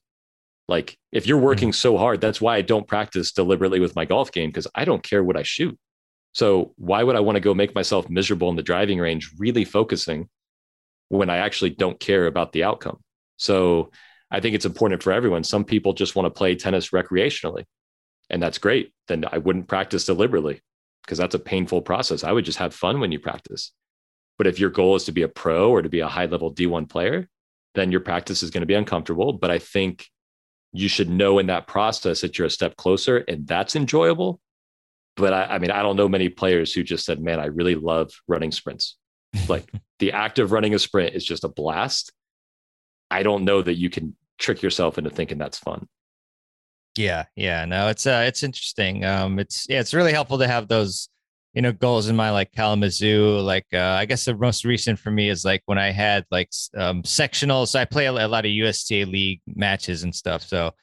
Like, 0.68 0.97
if 1.11 1.28
you're 1.28 1.38
working 1.38 1.70
mm-hmm. 1.70 1.76
so 1.76 1.97
hard, 1.97 2.20
that's 2.20 2.41
why 2.41 2.57
I 2.57 2.61
don't 2.61 2.88
practice 2.88 3.32
deliberately 3.32 3.80
with 3.80 3.95
my 3.95 4.05
golf 4.05 4.32
game 4.32 4.49
because 4.49 4.68
I 4.76 4.86
don't 4.86 5.03
care 5.03 5.24
what 5.24 5.38
I 5.38 5.43
shoot. 5.43 5.78
So, 6.34 6.74
why 6.78 7.03
would 7.03 7.15
I 7.15 7.22
want 7.22 7.36
to 7.36 7.41
go 7.41 7.53
make 7.53 7.74
myself 7.74 8.09
miserable 8.09 8.49
in 8.49 8.55
the 8.55 8.63
driving 8.63 8.99
range, 8.99 9.32
really 9.38 9.65
focusing 9.65 10.30
when 11.09 11.30
I 11.30 11.38
actually 11.38 11.72
don't 11.72 11.99
care 11.99 12.28
about 12.28 12.51
the 12.51 12.63
outcome? 12.63 12.99
So, 13.38 13.91
I 14.30 14.41
think 14.41 14.55
it's 14.55 14.65
important 14.65 15.01
for 15.01 15.13
everyone. 15.13 15.43
Some 15.43 15.63
people 15.63 15.93
just 15.93 16.15
want 16.15 16.26
to 16.26 16.38
play 16.38 16.55
tennis 16.55 16.89
recreationally, 16.89 17.63
and 18.30 18.43
that's 18.43 18.57
great. 18.57 18.93
Then 19.07 19.24
I 19.32 19.38
wouldn't 19.38 19.70
practice 19.70 20.05
deliberately 20.05 20.61
because 21.03 21.18
that's 21.18 21.36
a 21.36 21.39
painful 21.39 21.82
process. 21.82 22.26
I 22.26 22.34
would 22.34 22.43
just 22.43 22.57
have 22.57 22.76
fun 22.76 22.99
when 22.99 23.13
you 23.13 23.20
practice. 23.20 23.72
But 24.38 24.47
if 24.47 24.59
your 24.59 24.70
goal 24.70 24.95
is 24.95 25.05
to 25.05 25.13
be 25.13 25.22
a 25.22 25.30
pro 25.30 25.72
or 25.72 25.82
to 25.82 25.89
be 25.89 26.01
a 26.01 26.07
high 26.07 26.26
level 26.26 26.53
D1 26.53 26.89
player, 26.89 27.30
then 27.76 27.91
your 27.91 28.01
practice 28.01 28.43
is 28.43 28.51
going 28.51 28.61
to 28.61 28.68
be 28.68 28.74
uncomfortable. 28.74 29.34
But 29.34 29.49
I 29.49 29.59
think 29.59 30.05
you 30.74 30.88
should 30.88 31.09
know 31.09 31.39
in 31.39 31.47
that 31.47 31.68
process 31.68 32.22
that 32.22 32.38
you're 32.38 32.47
a 32.47 32.51
step 32.51 32.76
closer 32.76 33.18
and 33.18 33.47
that's 33.47 33.76
enjoyable. 33.76 34.39
But 35.15 35.34
I, 35.34 35.43
I 35.43 35.59
mean, 35.59 35.72
I 35.72 35.82
don't 35.82 35.95
know 35.95 36.07
many 36.07 36.30
players 36.30 36.74
who 36.74 36.84
just 36.84 37.05
said, 37.05 37.20
man, 37.20 37.39
I 37.39 37.45
really 37.45 37.76
love 37.76 38.11
running 38.28 38.51
sprints. 38.51 38.95
like 39.47 39.70
the 39.99 40.11
act 40.11 40.39
of 40.39 40.51
running 40.51 40.76
a 40.76 40.80
sprint 40.80 41.15
is 41.15 41.26
just 41.26 41.43
a 41.43 41.49
blast. 41.49 42.11
I 43.09 43.24
don't 43.24 43.45
know 43.45 43.61
that 43.61 43.76
you 43.76 43.89
can 43.89 44.15
trick 44.38 44.61
yourself 44.61 44.97
into 44.97 45.09
thinking 45.09 45.38
that's 45.38 45.57
fun. 45.57 45.88
Yeah, 46.97 47.26
yeah. 47.36 47.65
No, 47.65 47.88
it's 47.89 48.05
uh 48.05 48.26
it's 48.28 48.43
interesting. 48.43 49.05
Um 49.05 49.39
it's 49.39 49.68
yeah, 49.70 49.80
it's 49.80 49.93
really 49.93 50.13
helpful 50.13 50.39
to 50.39 50.47
have 50.47 50.68
those, 50.68 51.09
you 51.58 51.64
know, 51.64 51.72
goals 51.72 52.08
in 52.08 52.16
my 52.16 52.30
like 52.30 52.51
Kalamazoo. 52.51 53.39
Like 53.39 53.66
uh 53.74 53.80
I 53.80 54.05
guess 54.05 54.26
the 54.26 54.36
most 54.36 54.64
recent 54.64 54.99
for 54.99 55.10
me 55.10 55.28
is 55.28 55.43
like 55.43 55.64
when 55.66 55.80
I 55.80 55.89
had 55.89 56.24
like 56.30 56.51
um 56.78 57.01
sectionals. 57.01 57.76
I 57.76 57.84
play 57.84 58.05
a, 58.05 58.12
a 58.12 58.28
lot 58.28 58.45
of 58.45 58.51
USTA 58.51 59.05
league 59.08 59.41
matches 59.47 60.03
and 60.03 60.14
stuff. 60.14 60.43
So, 60.43 60.76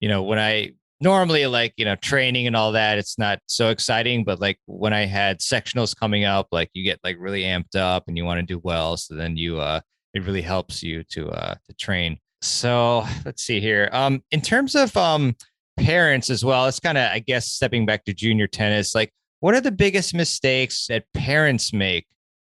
you 0.00 0.08
know, 0.10 0.22
when 0.22 0.38
I 0.38 0.72
normally 1.00 1.46
like, 1.46 1.72
you 1.78 1.86
know, 1.86 1.94
training 1.96 2.46
and 2.46 2.54
all 2.54 2.72
that, 2.72 2.98
it's 2.98 3.18
not 3.18 3.38
so 3.46 3.70
exciting. 3.70 4.22
But 4.22 4.38
like 4.38 4.58
when 4.66 4.92
I 4.92 5.06
had 5.06 5.38
sectionals 5.38 5.96
coming 5.98 6.26
up, 6.26 6.48
like 6.52 6.68
you 6.74 6.84
get 6.84 7.00
like 7.02 7.16
really 7.18 7.44
amped 7.44 7.74
up 7.74 8.04
and 8.06 8.18
you 8.18 8.26
want 8.26 8.38
to 8.38 8.44
do 8.44 8.60
well. 8.62 8.98
So 8.98 9.14
then 9.14 9.38
you 9.38 9.58
uh 9.58 9.80
it 10.12 10.24
really 10.24 10.42
helps 10.42 10.82
you 10.82 11.04
to 11.04 11.30
uh 11.30 11.54
to 11.54 11.74
train. 11.76 12.18
So 12.42 13.06
let's 13.24 13.42
see 13.42 13.60
here. 13.60 13.88
Um, 13.92 14.22
in 14.30 14.42
terms 14.42 14.74
of 14.74 14.94
um 14.94 15.36
parents 15.78 16.28
as 16.28 16.44
well. 16.44 16.66
It's 16.66 16.80
kind 16.80 16.98
of, 16.98 17.10
I 17.10 17.20
guess, 17.20 17.46
stepping 17.46 17.86
back 17.86 18.04
to 18.06 18.12
junior 18.12 18.48
tennis. 18.48 18.96
Like, 18.96 19.12
what 19.40 19.54
are 19.54 19.60
the 19.60 19.72
biggest 19.72 20.14
mistakes 20.14 20.86
that 20.88 21.04
parents 21.14 21.72
make 21.72 22.06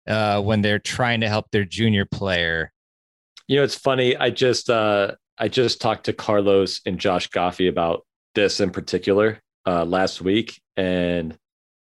uh, 0.08 0.42
when 0.42 0.62
they're 0.62 0.80
trying 0.80 1.22
to 1.22 1.30
help 1.30 1.52
their 1.52 1.66
junior 1.66 2.06
player? 2.06 2.72
You 3.48 3.58
know, 3.58 3.64
it's 3.64 3.76
funny. 3.76 4.16
I 4.16 4.30
just 4.30 4.70
uh, 4.70 5.16
I 5.38 5.48
just 5.48 5.82
talked 5.82 6.06
to 6.06 6.14
Carlos 6.14 6.82
and 6.86 7.00
Josh 7.00 7.30
Goffi 7.30 7.70
about 7.70 8.06
this 8.36 8.60
in 8.60 8.72
particular 8.72 9.40
uh, 9.66 9.86
last 9.86 10.22
week, 10.22 10.62
and 10.76 11.38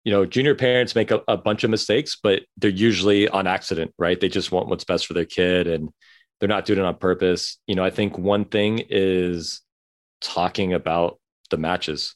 you 0.03 0.11
know, 0.11 0.25
junior 0.25 0.55
parents 0.55 0.95
make 0.95 1.11
a, 1.11 1.21
a 1.27 1.37
bunch 1.37 1.63
of 1.63 1.69
mistakes, 1.69 2.17
but 2.21 2.43
they're 2.57 2.69
usually 2.69 3.27
on 3.27 3.47
accident, 3.47 3.93
right? 3.99 4.19
They 4.19 4.29
just 4.29 4.51
want 4.51 4.67
what's 4.67 4.85
best 4.85 5.05
for 5.05 5.13
their 5.13 5.25
kid, 5.25 5.67
and 5.67 5.89
they're 6.39 6.49
not 6.49 6.65
doing 6.65 6.79
it 6.79 6.85
on 6.85 6.95
purpose. 6.95 7.57
You 7.67 7.75
know, 7.75 7.83
I 7.83 7.89
think 7.89 8.17
one 8.17 8.45
thing 8.45 8.81
is 8.89 9.61
talking 10.21 10.73
about 10.73 11.19
the 11.49 11.57
matches. 11.57 12.15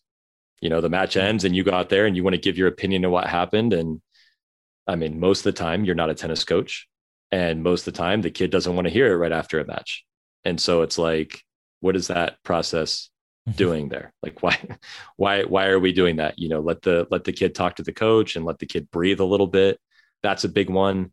You 0.63 0.69
know, 0.69 0.79
the 0.79 0.87
match 0.87 1.17
ends 1.17 1.43
and 1.43 1.53
you 1.53 1.61
go 1.61 1.73
out 1.73 1.89
there 1.89 2.05
and 2.05 2.15
you 2.15 2.23
want 2.23 2.35
to 2.35 2.41
give 2.41 2.57
your 2.57 2.69
opinion 2.69 3.03
of 3.03 3.11
what 3.11 3.27
happened. 3.27 3.73
And 3.73 4.01
I 4.87 4.95
mean, 4.95 5.19
most 5.19 5.39
of 5.39 5.43
the 5.43 5.51
time 5.51 5.83
you're 5.83 5.93
not 5.93 6.09
a 6.09 6.15
tennis 6.15 6.45
coach. 6.45 6.87
And 7.33 7.63
most 7.63 7.85
of 7.85 7.93
the 7.93 7.97
time 7.97 8.21
the 8.21 8.31
kid 8.31 8.49
doesn't 8.49 8.73
want 8.73 8.87
to 8.87 8.93
hear 8.93 9.11
it 9.11 9.17
right 9.17 9.33
after 9.33 9.59
a 9.59 9.67
match. 9.67 10.05
And 10.45 10.61
so 10.61 10.81
it's 10.81 10.97
like, 10.97 11.43
what 11.81 11.97
is 11.97 12.07
that 12.07 12.41
process 12.43 13.09
mm-hmm. 13.45 13.57
doing 13.57 13.89
there? 13.89 14.13
Like 14.23 14.41
why 14.41 14.57
why 15.17 15.43
why 15.43 15.67
are 15.67 15.79
we 15.79 15.91
doing 15.91 16.15
that? 16.15 16.39
You 16.39 16.47
know, 16.47 16.61
let 16.61 16.81
the 16.81 17.07
let 17.11 17.25
the 17.25 17.33
kid 17.33 17.53
talk 17.55 17.75
to 17.75 17.83
the 17.83 17.91
coach 17.91 18.37
and 18.37 18.45
let 18.45 18.59
the 18.59 18.65
kid 18.65 18.89
breathe 18.89 19.19
a 19.19 19.25
little 19.25 19.47
bit. 19.47 19.81
That's 20.21 20.45
a 20.45 20.49
big 20.49 20.69
one. 20.69 21.11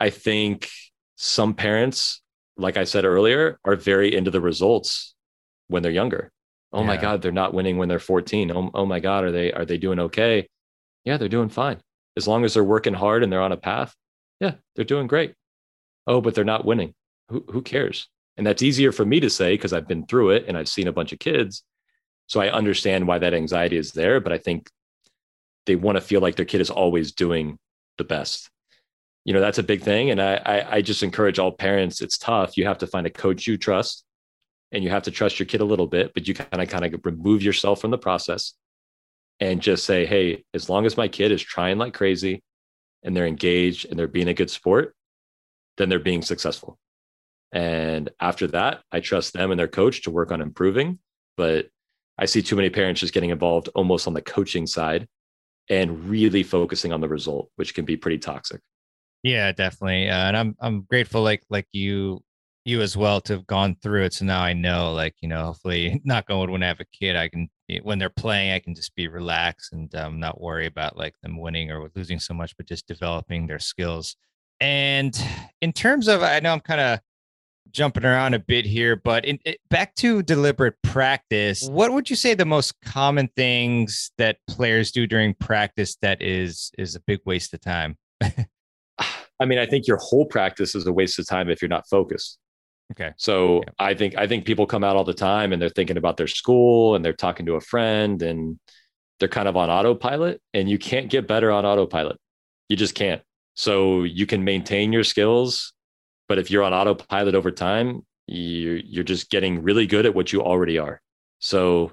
I 0.00 0.08
think 0.08 0.70
some 1.16 1.52
parents, 1.52 2.22
like 2.56 2.78
I 2.78 2.84
said 2.84 3.04
earlier, 3.04 3.58
are 3.66 3.76
very 3.76 4.16
into 4.16 4.30
the 4.30 4.40
results 4.40 5.14
when 5.68 5.82
they're 5.82 5.92
younger. 5.92 6.32
Oh 6.72 6.80
yeah. 6.80 6.86
my 6.86 6.96
God, 6.96 7.20
they're 7.20 7.32
not 7.32 7.54
winning 7.54 7.76
when 7.76 7.88
they're 7.88 7.98
14. 7.98 8.50
Oh, 8.50 8.70
oh 8.74 8.86
my 8.86 9.00
God, 9.00 9.24
are 9.24 9.32
they 9.32 9.52
are 9.52 9.64
they 9.64 9.78
doing 9.78 9.98
okay? 9.98 10.48
Yeah, 11.04 11.16
they're 11.16 11.28
doing 11.28 11.48
fine. 11.48 11.80
As 12.16 12.28
long 12.28 12.44
as 12.44 12.54
they're 12.54 12.64
working 12.64 12.94
hard 12.94 13.22
and 13.22 13.32
they're 13.32 13.42
on 13.42 13.52
a 13.52 13.56
path, 13.56 13.94
yeah, 14.40 14.54
they're 14.76 14.84
doing 14.84 15.06
great. 15.06 15.34
Oh, 16.06 16.20
but 16.20 16.34
they're 16.34 16.44
not 16.44 16.64
winning. 16.64 16.94
who, 17.28 17.44
who 17.50 17.62
cares? 17.62 18.08
And 18.36 18.46
that's 18.46 18.62
easier 18.62 18.92
for 18.92 19.04
me 19.04 19.20
to 19.20 19.30
say 19.30 19.54
because 19.54 19.72
I've 19.72 19.88
been 19.88 20.06
through 20.06 20.30
it 20.30 20.44
and 20.48 20.56
I've 20.56 20.68
seen 20.68 20.88
a 20.88 20.92
bunch 20.92 21.12
of 21.12 21.18
kids. 21.18 21.64
So 22.26 22.40
I 22.40 22.50
understand 22.50 23.06
why 23.06 23.18
that 23.18 23.34
anxiety 23.34 23.76
is 23.76 23.92
there. 23.92 24.20
But 24.20 24.32
I 24.32 24.38
think 24.38 24.70
they 25.66 25.76
want 25.76 25.96
to 25.96 26.00
feel 26.00 26.20
like 26.20 26.36
their 26.36 26.46
kid 26.46 26.60
is 26.60 26.70
always 26.70 27.12
doing 27.12 27.58
the 27.98 28.04
best. 28.04 28.48
You 29.24 29.34
know, 29.34 29.40
that's 29.40 29.58
a 29.58 29.62
big 29.62 29.82
thing. 29.82 30.10
And 30.10 30.20
I, 30.20 30.34
I, 30.44 30.76
I 30.76 30.82
just 30.82 31.02
encourage 31.02 31.38
all 31.38 31.52
parents, 31.52 32.00
it's 32.00 32.18
tough. 32.18 32.56
You 32.56 32.66
have 32.66 32.78
to 32.78 32.86
find 32.86 33.06
a 33.06 33.10
coach 33.10 33.46
you 33.46 33.56
trust 33.56 34.04
and 34.72 34.82
you 34.82 34.90
have 34.90 35.02
to 35.04 35.10
trust 35.10 35.38
your 35.38 35.46
kid 35.46 35.60
a 35.60 35.66
little 35.66 35.86
bit, 35.86 36.12
but 36.14 36.26
you 36.26 36.34
kind 36.34 36.62
of 36.62 36.68
kind 36.68 36.84
of 36.84 37.04
remove 37.04 37.42
yourself 37.42 37.80
from 37.80 37.90
the 37.90 37.98
process 37.98 38.54
and 39.38 39.60
just 39.60 39.84
say, 39.84 40.06
hey, 40.06 40.44
as 40.54 40.68
long 40.68 40.86
as 40.86 40.96
my 40.96 41.08
kid 41.08 41.30
is 41.30 41.42
trying 41.42 41.78
like 41.78 41.94
crazy 41.94 42.42
and 43.02 43.16
they're 43.16 43.26
engaged 43.26 43.86
and 43.88 43.98
they're 43.98 44.08
being 44.08 44.28
a 44.28 44.34
good 44.34 44.50
sport, 44.50 44.94
then 45.76 45.88
they're 45.88 45.98
being 45.98 46.22
successful. 46.22 46.78
And 47.52 48.10
after 48.18 48.46
that, 48.48 48.80
I 48.90 49.00
trust 49.00 49.34
them 49.34 49.50
and 49.50 49.60
their 49.60 49.68
coach 49.68 50.02
to 50.02 50.10
work 50.10 50.32
on 50.32 50.40
improving. 50.40 50.98
But 51.36 51.68
I 52.16 52.24
see 52.24 52.42
too 52.42 52.56
many 52.56 52.70
parents 52.70 53.00
just 53.00 53.12
getting 53.12 53.30
involved 53.30 53.68
almost 53.74 54.06
on 54.06 54.14
the 54.14 54.22
coaching 54.22 54.66
side 54.66 55.06
and 55.68 56.08
really 56.08 56.42
focusing 56.42 56.92
on 56.92 57.00
the 57.00 57.08
result, 57.08 57.50
which 57.56 57.74
can 57.74 57.84
be 57.84 57.96
pretty 57.96 58.18
toxic. 58.18 58.60
Yeah, 59.22 59.52
definitely. 59.52 60.08
Uh, 60.08 60.26
and 60.28 60.36
I'm 60.36 60.56
I'm 60.60 60.82
grateful 60.82 61.22
like 61.22 61.42
like 61.48 61.66
you 61.72 62.22
you 62.64 62.80
as 62.80 62.96
well 62.96 63.20
to 63.20 63.34
have 63.34 63.46
gone 63.46 63.76
through 63.82 64.04
it. 64.04 64.14
So 64.14 64.24
now 64.24 64.40
I 64.40 64.52
know 64.52 64.92
like, 64.92 65.14
you 65.20 65.28
know, 65.28 65.46
hopefully 65.46 66.00
not 66.04 66.26
going 66.26 66.50
when 66.50 66.62
I 66.62 66.68
have 66.68 66.80
a 66.80 66.84
kid, 66.86 67.16
I 67.16 67.28
can 67.28 67.48
when 67.82 67.98
they're 67.98 68.10
playing, 68.10 68.52
I 68.52 68.58
can 68.58 68.74
just 68.74 68.94
be 68.94 69.08
relaxed 69.08 69.72
and 69.72 69.94
um, 69.94 70.20
not 70.20 70.40
worry 70.40 70.66
about 70.66 70.96
like 70.96 71.14
them 71.22 71.40
winning 71.40 71.70
or 71.70 71.90
losing 71.94 72.20
so 72.20 72.34
much, 72.34 72.56
but 72.56 72.66
just 72.66 72.86
developing 72.86 73.46
their 73.46 73.58
skills. 73.58 74.16
And 74.60 75.18
in 75.60 75.72
terms 75.72 76.06
of, 76.06 76.22
I 76.22 76.38
know 76.40 76.52
I'm 76.52 76.60
kind 76.60 76.80
of 76.80 77.00
jumping 77.72 78.04
around 78.04 78.34
a 78.34 78.38
bit 78.38 78.66
here, 78.66 78.94
but 78.94 79.24
in, 79.24 79.38
it, 79.44 79.58
back 79.70 79.94
to 79.96 80.22
deliberate 80.22 80.74
practice, 80.82 81.66
what 81.68 81.92
would 81.92 82.10
you 82.10 82.16
say 82.16 82.34
the 82.34 82.44
most 82.44 82.74
common 82.84 83.28
things 83.36 84.12
that 84.18 84.38
players 84.48 84.92
do 84.92 85.06
during 85.06 85.34
practice 85.34 85.96
that 86.02 86.20
is 86.20 86.70
is 86.78 86.94
a 86.94 87.00
big 87.00 87.20
waste 87.24 87.54
of 87.54 87.60
time? 87.60 87.96
I 89.40 89.44
mean, 89.44 89.58
I 89.58 89.66
think 89.66 89.88
your 89.88 89.96
whole 89.96 90.26
practice 90.26 90.74
is 90.74 90.86
a 90.86 90.92
waste 90.92 91.18
of 91.18 91.26
time 91.26 91.48
if 91.48 91.60
you're 91.60 91.68
not 91.68 91.88
focused. 91.88 92.38
Okay. 92.92 93.12
So 93.16 93.56
yeah. 93.56 93.72
I 93.78 93.94
think 93.94 94.16
I 94.16 94.26
think 94.26 94.44
people 94.44 94.66
come 94.66 94.84
out 94.84 94.96
all 94.96 95.04
the 95.04 95.14
time 95.14 95.52
and 95.52 95.60
they're 95.60 95.68
thinking 95.68 95.96
about 95.96 96.16
their 96.16 96.26
school 96.26 96.94
and 96.94 97.04
they're 97.04 97.12
talking 97.12 97.46
to 97.46 97.54
a 97.54 97.60
friend 97.60 98.22
and 98.22 98.58
they're 99.18 99.28
kind 99.28 99.48
of 99.48 99.56
on 99.56 99.70
autopilot 99.70 100.40
and 100.54 100.68
you 100.68 100.78
can't 100.78 101.10
get 101.10 101.26
better 101.26 101.50
on 101.50 101.64
autopilot. 101.64 102.18
You 102.68 102.76
just 102.76 102.94
can't. 102.94 103.22
So 103.54 104.04
you 104.04 104.26
can 104.26 104.44
maintain 104.44 104.92
your 104.92 105.04
skills 105.04 105.72
but 106.32 106.38
if 106.38 106.50
you're 106.50 106.62
on 106.62 106.72
autopilot 106.72 107.34
over 107.34 107.50
time, 107.50 108.06
you're, 108.26 108.78
you're 108.78 109.04
just 109.04 109.30
getting 109.30 109.62
really 109.62 109.86
good 109.86 110.06
at 110.06 110.14
what 110.14 110.32
you 110.32 110.42
already 110.42 110.78
are. 110.78 110.98
So 111.40 111.92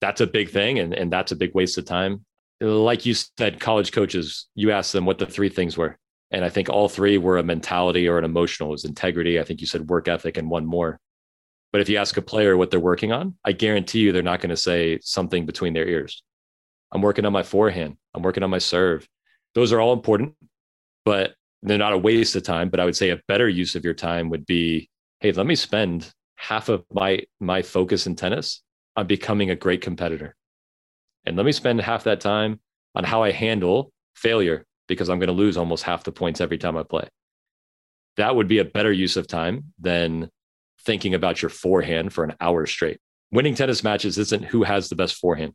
that's 0.00 0.20
a 0.20 0.26
big 0.28 0.50
thing. 0.50 0.78
And, 0.78 0.94
and 0.94 1.12
that's 1.12 1.32
a 1.32 1.36
big 1.36 1.52
waste 1.52 1.76
of 1.76 1.84
time. 1.84 2.24
Like 2.60 3.06
you 3.06 3.14
said, 3.14 3.58
college 3.58 3.90
coaches, 3.90 4.46
you 4.54 4.70
asked 4.70 4.92
them 4.92 5.04
what 5.04 5.18
the 5.18 5.26
three 5.26 5.48
things 5.48 5.76
were. 5.76 5.98
And 6.36 6.44
I 6.44 6.50
think 6.50 6.68
all 6.68 6.90
three 6.90 7.16
were 7.16 7.38
a 7.38 7.42
mentality 7.42 8.06
or 8.06 8.18
an 8.18 8.24
emotional, 8.24 8.68
It 8.68 8.72
was 8.72 8.84
integrity. 8.84 9.40
I 9.40 9.42
think 9.42 9.62
you 9.62 9.66
said 9.66 9.88
work 9.88 10.06
ethic 10.06 10.36
and 10.36 10.50
one 10.50 10.66
more. 10.66 11.00
But 11.72 11.80
if 11.80 11.88
you 11.88 11.96
ask 11.96 12.14
a 12.18 12.20
player 12.20 12.58
what 12.58 12.70
they're 12.70 12.78
working 12.78 13.10
on, 13.10 13.36
I 13.42 13.52
guarantee 13.52 14.00
you 14.00 14.12
they're 14.12 14.22
not 14.22 14.42
going 14.42 14.50
to 14.50 14.56
say 14.56 14.98
something 15.00 15.46
between 15.46 15.72
their 15.72 15.88
ears. 15.88 16.22
I'm 16.92 17.00
working 17.00 17.24
on 17.24 17.32
my 17.32 17.42
forehand. 17.42 17.96
I'm 18.12 18.20
working 18.22 18.42
on 18.42 18.50
my 18.50 18.58
serve. 18.58 19.08
Those 19.54 19.72
are 19.72 19.80
all 19.80 19.94
important, 19.94 20.34
but 21.06 21.32
they're 21.62 21.78
not 21.78 21.94
a 21.94 21.98
waste 21.98 22.36
of 22.36 22.42
time, 22.42 22.68
but 22.68 22.80
I 22.80 22.84
would 22.84 22.96
say 22.96 23.08
a 23.08 23.22
better 23.28 23.48
use 23.48 23.74
of 23.74 23.82
your 23.82 23.94
time 23.94 24.28
would 24.28 24.44
be, 24.44 24.90
hey, 25.20 25.32
let 25.32 25.46
me 25.46 25.54
spend 25.54 26.12
half 26.34 26.68
of 26.68 26.84
my 26.92 27.22
my 27.40 27.62
focus 27.62 28.06
in 28.06 28.14
tennis 28.14 28.62
on 28.94 29.06
becoming 29.06 29.48
a 29.48 29.56
great 29.56 29.80
competitor. 29.80 30.36
And 31.24 31.34
let 31.34 31.46
me 31.46 31.52
spend 31.52 31.80
half 31.80 32.04
that 32.04 32.20
time 32.20 32.60
on 32.94 33.04
how 33.04 33.22
I 33.22 33.30
handle 33.30 33.90
failure 34.16 34.66
because 34.86 35.08
I'm 35.08 35.18
going 35.18 35.28
to 35.28 35.32
lose 35.32 35.56
almost 35.56 35.84
half 35.84 36.04
the 36.04 36.12
points 36.12 36.40
every 36.40 36.58
time 36.58 36.76
I 36.76 36.82
play. 36.82 37.08
That 38.16 38.34
would 38.34 38.48
be 38.48 38.58
a 38.58 38.64
better 38.64 38.92
use 38.92 39.16
of 39.16 39.26
time 39.26 39.72
than 39.78 40.30
thinking 40.84 41.14
about 41.14 41.42
your 41.42 41.48
forehand 41.48 42.12
for 42.12 42.24
an 42.24 42.34
hour 42.40 42.66
straight. 42.66 42.98
Winning 43.32 43.54
tennis 43.54 43.82
matches 43.84 44.18
isn't 44.18 44.44
who 44.44 44.62
has 44.62 44.88
the 44.88 44.96
best 44.96 45.16
forehand. 45.16 45.52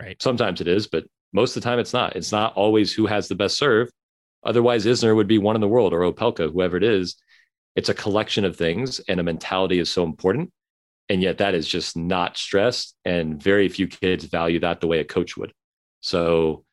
Right. 0.00 0.20
Sometimes 0.20 0.60
it 0.60 0.68
is, 0.68 0.86
but 0.86 1.04
most 1.32 1.56
of 1.56 1.62
the 1.62 1.68
time 1.68 1.78
it's 1.78 1.92
not. 1.92 2.16
It's 2.16 2.32
not 2.32 2.54
always 2.54 2.92
who 2.92 3.06
has 3.06 3.28
the 3.28 3.34
best 3.34 3.56
serve. 3.56 3.88
Otherwise, 4.44 4.86
Isner 4.86 5.14
would 5.14 5.26
be 5.26 5.38
one 5.38 5.56
in 5.56 5.60
the 5.60 5.68
world 5.68 5.92
or 5.92 6.00
Opelka, 6.00 6.50
whoever 6.50 6.76
it 6.76 6.84
is. 6.84 7.16
It's 7.74 7.88
a 7.88 7.94
collection 7.94 8.44
of 8.44 8.56
things, 8.56 9.00
and 9.00 9.20
a 9.20 9.22
mentality 9.22 9.78
is 9.78 9.90
so 9.90 10.04
important. 10.04 10.52
And 11.08 11.22
yet, 11.22 11.38
that 11.38 11.54
is 11.54 11.68
just 11.68 11.96
not 11.96 12.36
stressed. 12.36 12.94
And 13.04 13.42
very 13.42 13.68
few 13.68 13.86
kids 13.86 14.24
value 14.24 14.60
that 14.60 14.80
the 14.80 14.86
way 14.86 15.00
a 15.00 15.04
coach 15.04 15.36
would. 15.36 15.52
So, 16.00 16.64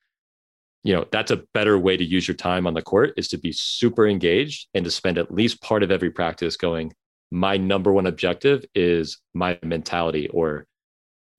you 0.83 0.93
know, 0.93 1.05
that's 1.11 1.31
a 1.31 1.43
better 1.53 1.79
way 1.79 1.95
to 1.95 2.03
use 2.03 2.27
your 2.27 2.35
time 2.35 2.67
on 2.67 2.73
the 2.73 2.81
court 2.81 3.13
is 3.15 3.29
to 3.29 3.37
be 3.37 3.51
super 3.51 4.05
engaged 4.05 4.67
and 4.73 4.83
to 4.83 4.91
spend 4.91 5.17
at 5.17 5.33
least 5.33 5.61
part 5.61 5.81
of 5.81 5.91
every 5.91 6.11
practice 6.11 6.57
going, 6.57 6.93
my 7.31 7.57
number 7.57 7.91
one 7.91 8.05
objective 8.05 8.65
is 8.75 9.19
my 9.33 9.57
mentality 9.63 10.27
or 10.29 10.67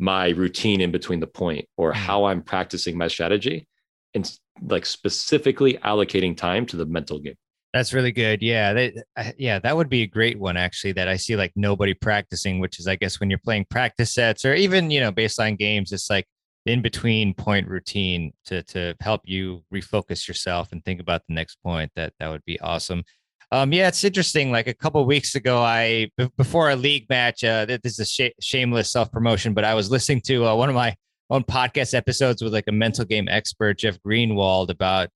my 0.01 0.31
routine 0.31 0.81
in 0.81 0.91
between 0.91 1.21
the 1.21 1.27
point 1.27 1.69
or 1.77 1.93
mm. 1.93 1.97
how 1.97 2.25
I'm 2.25 2.43
practicing 2.43 2.97
my 2.97 3.07
strategy 3.07 3.69
and 4.15 4.31
like 4.63 4.87
specifically 4.87 5.75
allocating 5.85 6.37
time 6.37 6.67
to 6.67 6.77
the 6.77 6.87
mental 6.87 7.19
game. 7.19 7.37
That's 7.75 7.93
really 7.93 8.13
good. 8.13 8.41
Yeah, 8.41 8.73
that, 8.73 9.35
yeah, 9.37 9.59
that 9.59 9.77
would 9.77 9.89
be 9.89 10.03
a 10.03 10.07
great 10.07 10.39
one 10.39 10.57
actually. 10.57 10.93
That 10.93 11.09
I 11.09 11.17
see 11.17 11.35
like 11.35 11.53
nobody 11.57 11.93
practicing, 11.93 12.61
which 12.61 12.79
is 12.79 12.87
I 12.87 12.95
guess 12.95 13.19
when 13.19 13.31
you're 13.31 13.41
playing 13.41 13.67
practice 13.69 14.15
sets 14.15 14.45
or 14.45 14.55
even 14.55 14.93
you 14.93 15.01
know 15.01 15.11
baseline 15.11 15.59
games, 15.59 15.91
it's 15.91 16.09
like 16.09 16.25
in 16.67 16.83
between 16.83 17.35
point 17.35 17.69
routine 17.69 18.33
to 18.47 18.63
to 18.65 18.95
help 19.01 19.23
you 19.25 19.63
refocus 19.73 20.27
yourself 20.27 20.73
and 20.73 20.85
think 20.85 21.01
about 21.01 21.23
the 21.29 21.35
next 21.35 21.57
point. 21.63 21.91
That 21.97 22.13
that 22.19 22.29
would 22.29 22.45
be 22.45 22.61
awesome. 22.61 23.05
Um, 23.53 23.73
yeah, 23.73 23.89
it's 23.89 24.03
interesting. 24.03 24.51
Like 24.51 24.67
a 24.67 24.75
couple 24.75 25.05
weeks 25.05 25.35
ago, 25.35 25.59
I 25.59 26.11
before 26.37 26.71
a 26.71 26.77
league 26.77 27.09
match. 27.09 27.45
Uh, 27.45 27.67
this 27.67 27.81
is 27.85 28.01
a 28.01 28.07
sh- 28.07 28.35
shameless 28.41 28.91
self 28.91 29.13
promotion, 29.13 29.55
but 29.55 29.65
I 29.65 29.75
was 29.75 29.91
listening 29.91 30.23
to 30.23 30.47
uh, 30.47 30.55
one 30.55 30.69
of 30.69 30.75
my 30.75 30.97
own 31.31 31.45
podcast 31.45 31.95
episodes 31.95 32.43
with 32.43 32.53
like 32.53 32.65
a 32.69 32.73
mental 32.73 33.05
game 33.05 33.29
expert, 33.29 33.79
Jeff 33.79 33.99
Greenwald, 34.03 34.71
about 34.71 35.09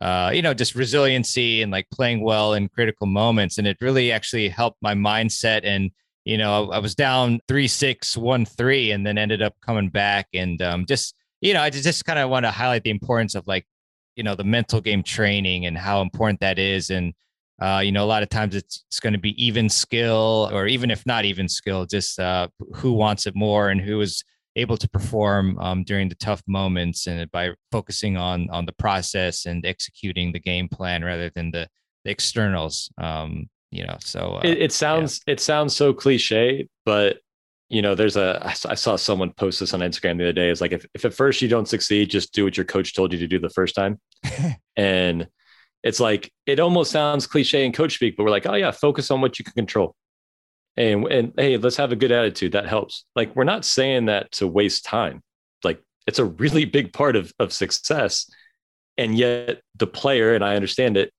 uh, 0.00 0.30
you 0.34 0.42
know, 0.42 0.52
just 0.52 0.74
resiliency 0.74 1.62
and 1.62 1.72
like 1.72 1.88
playing 1.90 2.20
well 2.20 2.54
in 2.54 2.68
critical 2.68 3.06
moments. 3.06 3.58
And 3.58 3.66
it 3.66 3.78
really 3.80 4.12
actually 4.12 4.48
helped 4.48 4.76
my 4.82 4.94
mindset. 4.94 5.62
And, 5.64 5.90
you 6.26 6.36
know, 6.36 6.72
I 6.72 6.80
was 6.80 6.96
down 6.96 7.38
three, 7.46 7.68
six, 7.68 8.16
one, 8.16 8.44
three, 8.44 8.90
and 8.90 9.06
then 9.06 9.16
ended 9.16 9.42
up 9.42 9.54
coming 9.64 9.88
back. 9.88 10.26
And 10.34 10.60
um, 10.60 10.84
just, 10.84 11.14
you 11.40 11.54
know, 11.54 11.62
I 11.62 11.70
just 11.70 12.04
kind 12.04 12.18
of 12.18 12.28
want 12.28 12.44
to 12.44 12.50
highlight 12.50 12.82
the 12.82 12.90
importance 12.90 13.36
of 13.36 13.46
like, 13.46 13.64
you 14.16 14.24
know, 14.24 14.34
the 14.34 14.42
mental 14.42 14.80
game 14.80 15.04
training 15.04 15.66
and 15.66 15.78
how 15.78 16.02
important 16.02 16.40
that 16.40 16.58
is. 16.58 16.90
And, 16.90 17.14
uh, 17.62 17.80
you 17.84 17.92
know, 17.92 18.04
a 18.04 18.10
lot 18.10 18.24
of 18.24 18.28
times 18.28 18.56
it's, 18.56 18.84
it's 18.88 18.98
going 18.98 19.12
to 19.12 19.20
be 19.20 19.40
even 19.42 19.68
skill, 19.68 20.50
or 20.52 20.66
even 20.66 20.90
if 20.90 21.06
not 21.06 21.24
even 21.24 21.48
skill, 21.48 21.86
just 21.86 22.18
uh, 22.18 22.48
who 22.74 22.92
wants 22.92 23.28
it 23.28 23.36
more 23.36 23.68
and 23.68 23.80
who 23.80 24.00
is 24.00 24.24
able 24.56 24.76
to 24.78 24.88
perform 24.88 25.56
um, 25.60 25.84
during 25.84 26.08
the 26.08 26.16
tough 26.16 26.42
moments 26.48 27.06
and 27.06 27.30
by 27.30 27.50
focusing 27.70 28.16
on 28.16 28.50
on 28.50 28.64
the 28.64 28.72
process 28.72 29.46
and 29.46 29.64
executing 29.64 30.32
the 30.32 30.40
game 30.40 30.66
plan 30.66 31.04
rather 31.04 31.30
than 31.36 31.52
the, 31.52 31.68
the 32.04 32.10
externals 32.10 32.90
um, 32.98 33.48
you 33.76 33.84
know 33.84 33.96
so 34.00 34.36
uh, 34.36 34.40
it, 34.44 34.58
it, 34.58 34.72
sounds 34.72 35.20
yeah. 35.26 35.32
it 35.32 35.40
sounds 35.40 35.76
so 35.76 35.92
cliche 35.92 36.66
but 36.84 37.18
you 37.68 37.82
know 37.82 37.94
there's 37.94 38.16
a 38.16 38.40
i 38.68 38.74
saw 38.74 38.96
someone 38.96 39.32
post 39.32 39.60
this 39.60 39.74
on 39.74 39.80
instagram 39.80 40.18
the 40.18 40.24
other 40.24 40.32
day. 40.32 40.50
It's 40.50 40.60
like 40.60 40.72
if, 40.72 40.86
if 40.94 41.04
at 41.04 41.14
first 41.14 41.42
you 41.42 41.48
don't 41.48 41.68
succeed 41.68 42.10
just 42.10 42.32
do 42.32 42.44
what 42.44 42.56
your 42.56 42.64
coach 42.64 42.94
told 42.94 43.12
you 43.12 43.18
to 43.18 43.26
do 43.26 43.38
the 43.38 43.50
first 43.50 43.74
time. 43.74 44.00
And 44.78 45.26
it's 45.82 46.00
like 46.00 46.30
it 46.44 46.60
almost 46.60 46.90
sounds 46.90 47.26
cliche 47.26 47.64
in 47.64 47.72
coach 47.72 47.94
speak 47.94 48.16
but 48.16 48.24
we're 48.24 48.30
like 48.30 48.46
oh 48.46 48.54
yeah 48.54 48.70
focus 48.70 49.10
on 49.10 49.20
what 49.20 49.38
you 49.38 49.44
can 49.44 49.54
control. 49.54 49.94
And 50.76 51.06
and 51.06 51.32
hey 51.36 51.56
let's 51.56 51.76
have 51.76 51.92
a 51.92 51.96
good 51.96 52.12
attitude. 52.12 52.52
That 52.52 52.66
helps. 52.66 53.04
Like 53.16 53.34
we're 53.34 53.44
not 53.44 53.64
saying 53.64 54.06
that 54.06 54.30
to 54.32 54.46
waste 54.46 54.84
time. 54.84 55.22
Like 55.64 55.82
it's 56.06 56.18
a 56.18 56.26
really 56.26 56.64
big 56.76 56.92
part 56.92 57.16
of 57.16 57.32
of 57.38 57.52
success. 57.52 58.30
And 58.98 59.16
yet 59.16 59.60
the 59.76 59.86
player 59.86 60.34
and 60.34 60.44
i 60.44 60.56
understand 60.56 60.96
it 60.96 61.12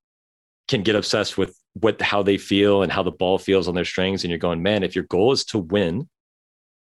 can 0.67 0.83
get 0.83 0.95
obsessed 0.95 1.37
with 1.37 1.56
what 1.81 2.01
how 2.01 2.23
they 2.23 2.37
feel 2.37 2.83
and 2.83 2.91
how 2.91 3.03
the 3.03 3.11
ball 3.11 3.37
feels 3.37 3.67
on 3.67 3.75
their 3.75 3.85
strings 3.85 4.23
and 4.23 4.31
you're 4.31 4.37
going 4.37 4.61
man 4.61 4.83
if 4.83 4.95
your 4.95 5.05
goal 5.05 5.31
is 5.31 5.43
to 5.45 5.57
win 5.57 6.07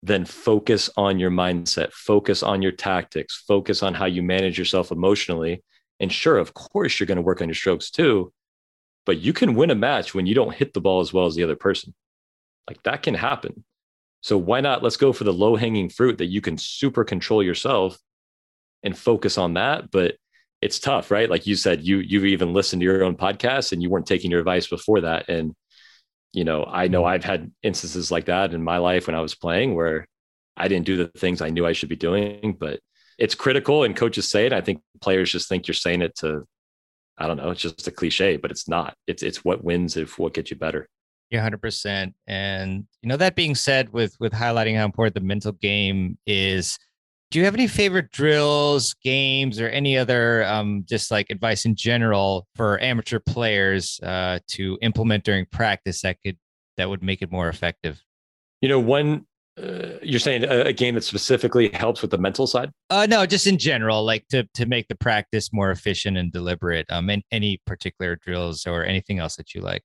then 0.04 0.26
focus 0.26 0.90
on 0.96 1.20
your 1.20 1.32
mindset 1.32 1.92
focus 1.92 2.44
on 2.44 2.62
your 2.62 2.72
tactics 2.72 3.44
focus 3.48 3.82
on 3.82 3.94
how 3.94 4.06
you 4.06 4.22
manage 4.22 4.58
yourself 4.58 4.92
emotionally 4.92 5.64
and 6.00 6.12
sure 6.12 6.38
of 6.38 6.54
course 6.54 7.00
you're 7.00 7.08
going 7.08 7.16
to 7.16 7.22
work 7.22 7.42
on 7.42 7.48
your 7.48 7.56
strokes 7.56 7.90
too 7.90 8.32
but 9.06 9.20
you 9.20 9.34
can 9.34 9.56
win 9.56 9.72
a 9.72 9.76
match 9.76 10.14
when 10.14 10.26
you 10.26 10.36
don't 10.36 10.56
hit 10.56 10.74
the 10.74 10.82
ball 10.82 11.00
as 11.00 11.14
well 11.14 11.26
as 11.26 11.36
the 11.36 11.44
other 11.44 11.56
person 11.56 11.94
like 12.68 12.84
that 12.84 13.04
can 13.04 13.14
happen. 13.14 13.64
So 14.22 14.38
why 14.38 14.62
not? 14.62 14.84
Let's 14.84 14.98
go 14.98 15.14
for 15.14 15.24
the 15.24 15.34
low 15.34 15.56
hanging 15.56 15.90
fruit 15.90 16.18
that 16.18 16.26
you 16.26 16.42
can 16.42 16.58
super 16.58 17.04
control 17.04 17.42
yourself 17.42 17.98
and 18.84 18.98
focus 18.98 19.38
on 19.38 19.54
that. 19.54 19.90
But 19.92 20.16
it's 20.62 20.80
tough, 20.80 21.12
right? 21.12 21.30
Like 21.30 21.48
you 21.48 21.56
said, 21.56 21.84
you 21.84 22.00
you've 22.00 22.26
even 22.26 22.54
listened 22.54 22.82
to 22.82 22.86
your 22.86 23.04
own 23.04 23.16
podcast 23.16 23.72
and 23.72 23.82
you 23.82 23.90
weren't 23.90 24.08
taking 24.08 24.32
your 24.32 24.40
advice 24.40 24.68
before 24.68 25.02
that. 25.02 25.30
And 25.30 25.56
You 26.34 26.44
know, 26.44 26.66
I 26.66 26.88
know 26.88 27.02
mm-hmm. 27.04 27.10
I've 27.14 27.24
had 27.24 27.52
instances 27.64 28.12
like 28.12 28.26
that 28.26 28.54
in 28.54 28.64
my 28.64 28.78
life 28.78 29.08
when 29.08 29.16
I 29.16 29.22
was 29.22 29.36
playing 29.36 29.76
where 29.76 30.08
I 30.56 30.68
didn't 30.68 30.86
do 30.86 30.98
the 30.98 31.08
things 31.20 31.42
I 31.42 31.50
knew 31.50 31.66
I 31.66 31.74
should 31.74 31.90
be 31.90 31.96
doing, 31.96 32.58
but 32.60 32.80
it's 33.18 33.36
critical 33.36 33.84
and 33.84 33.96
coaches 33.96 34.30
say 34.30 34.46
it. 34.46 34.54
I 34.54 34.62
think 34.62 34.82
players 35.02 35.32
just 35.32 35.50
think 35.50 35.68
you're 35.68 35.74
saying 35.76 36.02
it 36.02 36.16
to, 36.18 36.46
I 37.18 37.28
don't 37.28 37.38
know, 37.38 37.52
it's 37.52 37.62
just 37.62 37.88
a 37.88 37.92
cliche, 37.92 38.38
but 38.38 38.52
it's 38.52 38.68
not. 38.68 38.96
It's 39.08 39.24
it's 39.24 39.44
what 39.44 39.64
wins 39.64 39.98
if 39.98 40.20
what 40.20 40.34
gets 40.34 40.52
you 40.52 40.58
better. 40.58 40.88
Yeah, 41.32 41.42
hundred 41.42 41.62
percent. 41.62 42.16
And 42.28 42.86
you 43.02 43.10
know, 43.10 43.18
that 43.18 43.36
being 43.36 43.56
said, 43.56 43.92
with 43.92 44.16
with 44.20 44.34
highlighting 44.34 44.78
how 44.78 44.86
important 44.86 45.16
the 45.16 45.22
mental 45.22 45.54
game 45.54 46.18
is, 46.26 46.78
do 47.30 47.40
you 47.40 47.46
have 47.46 47.54
any 47.54 47.68
favorite 47.68 48.12
drills, 48.12 48.94
games, 49.04 49.60
or 49.60 49.68
any 49.68 49.98
other 49.98 50.46
um, 50.46 50.86
just 50.88 51.12
like 51.12 51.30
advice 51.30 51.66
in 51.66 51.76
general 51.76 52.48
for 52.56 52.82
amateur 52.82 53.20
players 53.20 54.00
uh, 54.02 54.40
to 54.48 54.78
implement 54.82 55.26
during 55.26 55.46
practice 55.46 56.02
that 56.02 56.18
could 56.24 56.38
that 56.78 56.90
would 56.90 57.04
make 57.04 57.22
it 57.22 57.32
more 57.32 57.50
effective? 57.50 58.02
You 58.62 58.70
know, 58.70 58.80
one 58.80 59.26
uh, 59.62 59.98
you're 60.02 60.20
saying 60.20 60.46
a, 60.46 60.68
a, 60.68 60.74
game 60.74 60.94
that 60.94 61.04
specifically 61.04 61.70
helps 61.74 62.04
with 62.04 62.12
the 62.12 62.18
mental 62.18 62.46
side? 62.46 62.72
Uh, 62.92 63.08
no, 63.10 63.26
just 63.26 63.48
in 63.48 63.58
general, 63.58 64.06
like 64.06 64.26
to 64.30 64.48
to 64.54 64.66
make 64.66 64.88
the 64.88 64.96
practice 64.96 65.52
more 65.52 65.72
efficient 65.72 66.16
and 66.16 66.32
deliberate. 66.32 66.86
Um, 66.90 67.10
and 67.10 67.24
any 67.32 67.60
particular 67.66 68.16
drills 68.16 68.66
or 68.66 68.86
anything 68.86 69.20
else 69.20 69.36
that 69.36 69.54
you 69.54 69.62
like. 69.62 69.82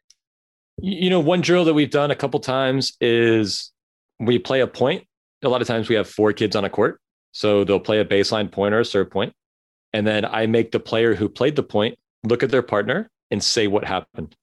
You 0.79 1.11
know, 1.11 1.21
one 1.21 1.41
drill 1.41 1.65
that 1.65 1.75
we've 1.75 1.91
done 1.91 2.11
a 2.11 2.17
couple 2.17 2.39
times 2.41 2.97
is 3.01 3.73
we 4.21 4.39
play 4.39 4.61
a 4.61 4.67
point. 4.67 5.07
A 5.43 5.49
lot 5.49 5.61
of 5.61 5.67
times 5.67 5.89
we 5.89 5.97
have 5.97 6.09
four 6.09 6.33
kids 6.33 6.55
on 6.55 6.65
a 6.65 6.71
court 6.71 7.01
so 7.33 7.65
they'll 7.65 7.81
play 7.81 8.01
a 8.01 8.05
baseline 8.05 8.51
point 8.51 8.75
or 8.75 8.81
a 8.81 8.85
serve 8.85 9.11
point, 9.11 9.33
and 9.93 10.07
then 10.07 10.25
I 10.25 10.47
make 10.47 10.71
the 10.71 10.81
player 10.81 11.15
who 11.15 11.29
played 11.29 11.57
the 11.57 11.63
point 11.63 11.99
look 12.25 12.43
at 12.43 12.51
their 12.51 12.63
partner 12.63 13.11
and 13.31 13.43
say 13.43 13.67
what 13.67 13.85
happened. 13.85 14.37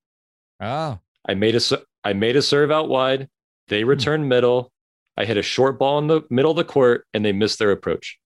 Oh, 0.60 1.00
I 1.28 1.36
made 1.36 1.56
a 1.56 1.62
I 2.04 2.14
made 2.14 2.36
a 2.36 2.42
serve 2.42 2.72
out 2.72 2.90
wide. 2.90 3.30
They 3.68 3.82
hmm. 3.82 3.90
returned 3.90 4.24
hmm. 4.24 4.30
middle. 4.30 4.72
I 5.18 5.26
hit 5.26 5.38
a 5.38 5.44
short 5.44 5.78
ball 5.78 6.00
in 6.00 6.08
the 6.08 6.22
middle 6.30 6.52
of 6.52 6.58
the 6.58 6.64
court, 6.64 7.06
and 7.14 7.24
they 7.24 7.34
missed 7.34 7.60
their 7.60 7.72
approach. 7.72 8.18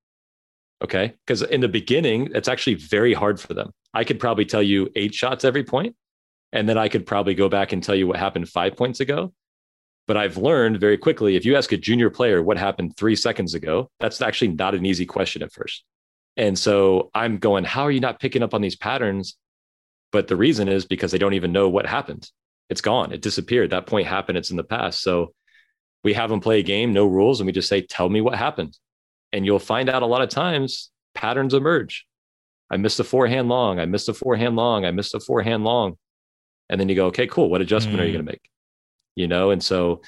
Okay, 0.83 1.13
because 1.25 1.41
in 1.41 1.61
the 1.61 1.67
beginning, 1.67 2.29
it's 2.33 2.47
actually 2.47 2.75
very 2.75 3.13
hard 3.13 3.39
for 3.39 3.53
them. 3.53 3.71
I 3.93 4.03
could 4.03 4.19
probably 4.19 4.45
tell 4.45 4.61
you 4.61 4.89
eight 4.95 5.13
shots 5.13 5.45
every 5.45 5.63
point, 5.63 5.95
and 6.51 6.67
then 6.67 6.77
I 6.77 6.89
could 6.89 7.05
probably 7.05 7.35
go 7.35 7.49
back 7.49 7.71
and 7.71 7.83
tell 7.83 7.95
you 7.95 8.07
what 8.07 8.17
happened 8.17 8.49
five 8.49 8.75
points 8.75 8.99
ago. 8.99 9.33
But 10.05 10.17
I've 10.17 10.37
learned 10.37 10.79
very 10.79 10.97
quickly 10.97 11.35
if 11.35 11.45
you 11.45 11.55
ask 11.55 11.71
a 11.71 11.77
junior 11.77 12.09
player 12.09 12.43
what 12.43 12.57
happened 12.57 12.97
three 12.97 13.15
seconds 13.15 13.53
ago, 13.53 13.89
that's 13.99 14.21
actually 14.21 14.49
not 14.49 14.75
an 14.75 14.85
easy 14.85 15.05
question 15.05 15.41
at 15.41 15.53
first. 15.53 15.83
And 16.35 16.57
so 16.57 17.09
I'm 17.13 17.37
going, 17.37 17.63
how 17.63 17.83
are 17.83 17.91
you 17.91 17.99
not 17.99 18.19
picking 18.19 18.43
up 18.43 18.53
on 18.53 18.61
these 18.61 18.75
patterns? 18.75 19.37
But 20.11 20.27
the 20.27 20.35
reason 20.35 20.67
is 20.67 20.85
because 20.85 21.11
they 21.11 21.17
don't 21.17 21.35
even 21.35 21.51
know 21.51 21.69
what 21.69 21.85
happened. 21.85 22.29
It's 22.69 22.81
gone, 22.81 23.13
it 23.13 23.21
disappeared. 23.21 23.69
That 23.69 23.87
point 23.87 24.07
happened, 24.07 24.37
it's 24.37 24.51
in 24.51 24.57
the 24.57 24.63
past. 24.63 25.01
So 25.01 25.33
we 26.03 26.13
have 26.13 26.29
them 26.29 26.39
play 26.39 26.59
a 26.59 26.63
game, 26.63 26.91
no 26.91 27.05
rules, 27.05 27.39
and 27.39 27.45
we 27.45 27.53
just 27.53 27.69
say, 27.69 27.81
tell 27.81 28.09
me 28.09 28.21
what 28.21 28.35
happened. 28.35 28.77
And 29.31 29.45
you'll 29.45 29.59
find 29.59 29.89
out 29.89 30.03
a 30.03 30.07
lot 30.07 30.21
of 30.21 30.29
times 30.29 30.91
patterns 31.13 31.53
emerge. 31.53 32.05
I 32.69 32.77
missed 32.77 32.99
a 32.99 33.03
forehand 33.03 33.49
long. 33.49 33.79
I 33.79 33.85
missed 33.85 34.09
a 34.09 34.13
forehand 34.13 34.55
long. 34.55 34.85
I 34.85 34.91
missed 34.91 35.13
a 35.13 35.19
forehand 35.19 35.63
long. 35.63 35.97
And 36.69 36.79
then 36.79 36.89
you 36.89 36.95
go, 36.95 37.07
okay, 37.07 37.27
cool. 37.27 37.49
What 37.49 37.61
adjustment 37.61 37.99
mm. 37.99 38.01
are 38.01 38.05
you 38.05 38.11
mm. 38.11 38.15
going 38.15 38.25
to 38.25 38.31
make? 38.31 38.49
You 39.15 39.27
know? 39.27 39.51
And 39.51 39.63
so 39.63 40.01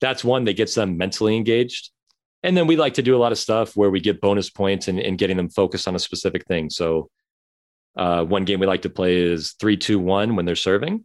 that's 0.00 0.24
one 0.24 0.44
that 0.44 0.56
gets 0.56 0.74
them 0.74 0.96
mentally 0.96 1.36
engaged. 1.36 1.90
And 2.42 2.56
then 2.56 2.66
we 2.66 2.76
like 2.76 2.94
to 2.94 3.02
do 3.02 3.16
a 3.16 3.18
lot 3.18 3.32
of 3.32 3.38
stuff 3.38 3.76
where 3.76 3.90
we 3.90 4.00
get 4.00 4.20
bonus 4.20 4.50
points 4.50 4.88
and, 4.88 4.98
and 4.98 5.16
getting 5.16 5.36
them 5.36 5.48
focused 5.48 5.86
on 5.86 5.94
a 5.94 6.00
specific 6.00 6.44
thing. 6.46 6.70
So 6.70 7.08
uh, 7.96 8.24
one 8.24 8.44
game 8.44 8.58
we 8.58 8.66
like 8.66 8.82
to 8.82 8.90
play 8.90 9.16
is 9.16 9.52
three, 9.60 9.76
two, 9.76 9.98
one 9.98 10.34
when 10.34 10.44
they're 10.44 10.56
serving. 10.56 11.04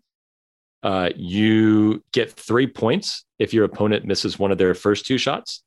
Uh, 0.82 1.10
you 1.16 2.04
get 2.12 2.32
three 2.32 2.68
points 2.68 3.26
if 3.40 3.54
your 3.54 3.66
opponent 3.66 4.06
misses 4.06 4.40
one 4.40 4.52
of 4.52 4.58
their 4.58 4.74
first 4.74 5.06
two 5.06 5.18
shots. 5.18 5.64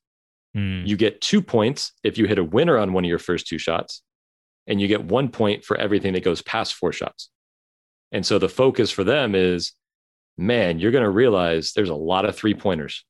Mm. 0.56 0.86
You 0.86 0.96
get 0.96 1.20
two 1.20 1.42
points 1.42 1.92
if 2.02 2.18
you 2.18 2.26
hit 2.26 2.38
a 2.38 2.44
winner 2.44 2.76
on 2.78 2.92
one 2.92 3.04
of 3.04 3.08
your 3.08 3.18
first 3.18 3.46
two 3.46 3.58
shots. 3.58 4.02
And 4.66 4.80
you 4.80 4.88
get 4.88 5.04
one 5.04 5.28
point 5.28 5.64
for 5.64 5.76
everything 5.76 6.12
that 6.12 6.24
goes 6.24 6.42
past 6.42 6.74
four 6.74 6.92
shots. 6.92 7.30
And 8.12 8.24
so 8.24 8.38
the 8.38 8.48
focus 8.48 8.90
for 8.90 9.04
them 9.04 9.34
is 9.34 9.72
man, 10.40 10.78
you're 10.78 10.90
going 10.90 11.04
to 11.04 11.10
realize 11.10 11.72
there's 11.72 11.90
a 11.90 11.94
lot 11.94 12.24
of 12.24 12.34
three 12.34 12.54
pointers. 12.54 13.04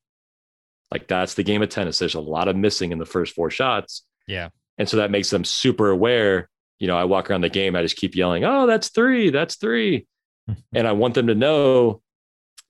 Like 0.91 1.07
that's 1.07 1.35
the 1.35 1.43
game 1.43 1.61
of 1.61 1.69
tennis. 1.69 1.97
There's 1.97 2.15
a 2.15 2.19
lot 2.19 2.49
of 2.49 2.55
missing 2.55 2.91
in 2.91 2.97
the 2.97 3.05
first 3.05 3.33
four 3.33 3.49
shots. 3.49 4.03
Yeah. 4.27 4.49
And 4.77 4.87
so 4.87 4.97
that 4.97 5.11
makes 5.11 5.29
them 5.29 5.45
super 5.45 5.89
aware. 5.89 6.49
You 6.79 6.87
know, 6.87 6.97
I 6.97 7.05
walk 7.05 7.29
around 7.29 7.41
the 7.41 7.49
game, 7.49 7.75
I 7.75 7.83
just 7.83 7.95
keep 7.95 8.15
yelling, 8.15 8.43
oh, 8.43 8.67
that's 8.67 8.89
three, 8.89 9.29
that's 9.29 9.55
three. 9.55 10.07
and 10.73 10.87
I 10.87 10.91
want 10.91 11.13
them 11.13 11.27
to 11.27 11.35
know 11.35 12.01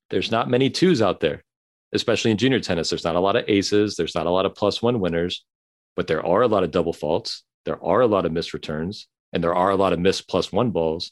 there's 0.10 0.32
not 0.32 0.50
many 0.50 0.70
twos 0.70 1.02
out 1.02 1.22
there, 1.22 1.44
especially 1.94 2.32
in 2.32 2.38
junior 2.38 2.60
tennis. 2.60 2.90
There's 2.90 3.06
not 3.06 3.16
a 3.16 3.22
lot 3.22 3.38
of 3.38 3.46
aces, 3.48 3.96
there's 3.96 4.14
not 4.14 4.28
a 4.28 4.32
lot 4.32 4.46
of 4.46 4.54
plus 4.54 4.82
one 4.82 5.00
winners, 5.00 5.44
but 5.96 6.08
there 6.08 6.26
are 6.26 6.42
a 6.42 6.48
lot 6.48 6.64
of 6.64 6.72
double 6.72 6.94
faults. 6.94 7.44
There 7.66 7.84
are 7.84 8.02
a 8.02 8.08
lot 8.08 8.26
of 8.26 8.32
missed 8.32 8.54
returns, 8.54 9.08
and 9.32 9.44
there 9.44 9.56
are 9.56 9.72
a 9.72 9.76
lot 9.76 9.94
of 9.94 10.00
missed 10.00 10.28
plus 10.28 10.52
one 10.52 10.72
balls. 10.72 11.12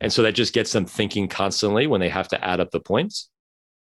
And 0.00 0.12
so 0.12 0.22
that 0.22 0.32
just 0.32 0.54
gets 0.54 0.72
them 0.72 0.86
thinking 0.86 1.28
constantly 1.28 1.86
when 1.86 2.00
they 2.00 2.08
have 2.08 2.28
to 2.28 2.44
add 2.44 2.60
up 2.60 2.70
the 2.70 2.80
points. 2.80 3.30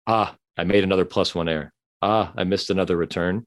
Ah, 0.07 0.35
I 0.57 0.63
made 0.63 0.83
another 0.83 1.05
plus 1.05 1.35
one 1.35 1.49
error. 1.49 1.73
Ah, 2.01 2.31
I 2.37 2.43
missed 2.43 2.69
another 2.69 2.95
return. 2.95 3.45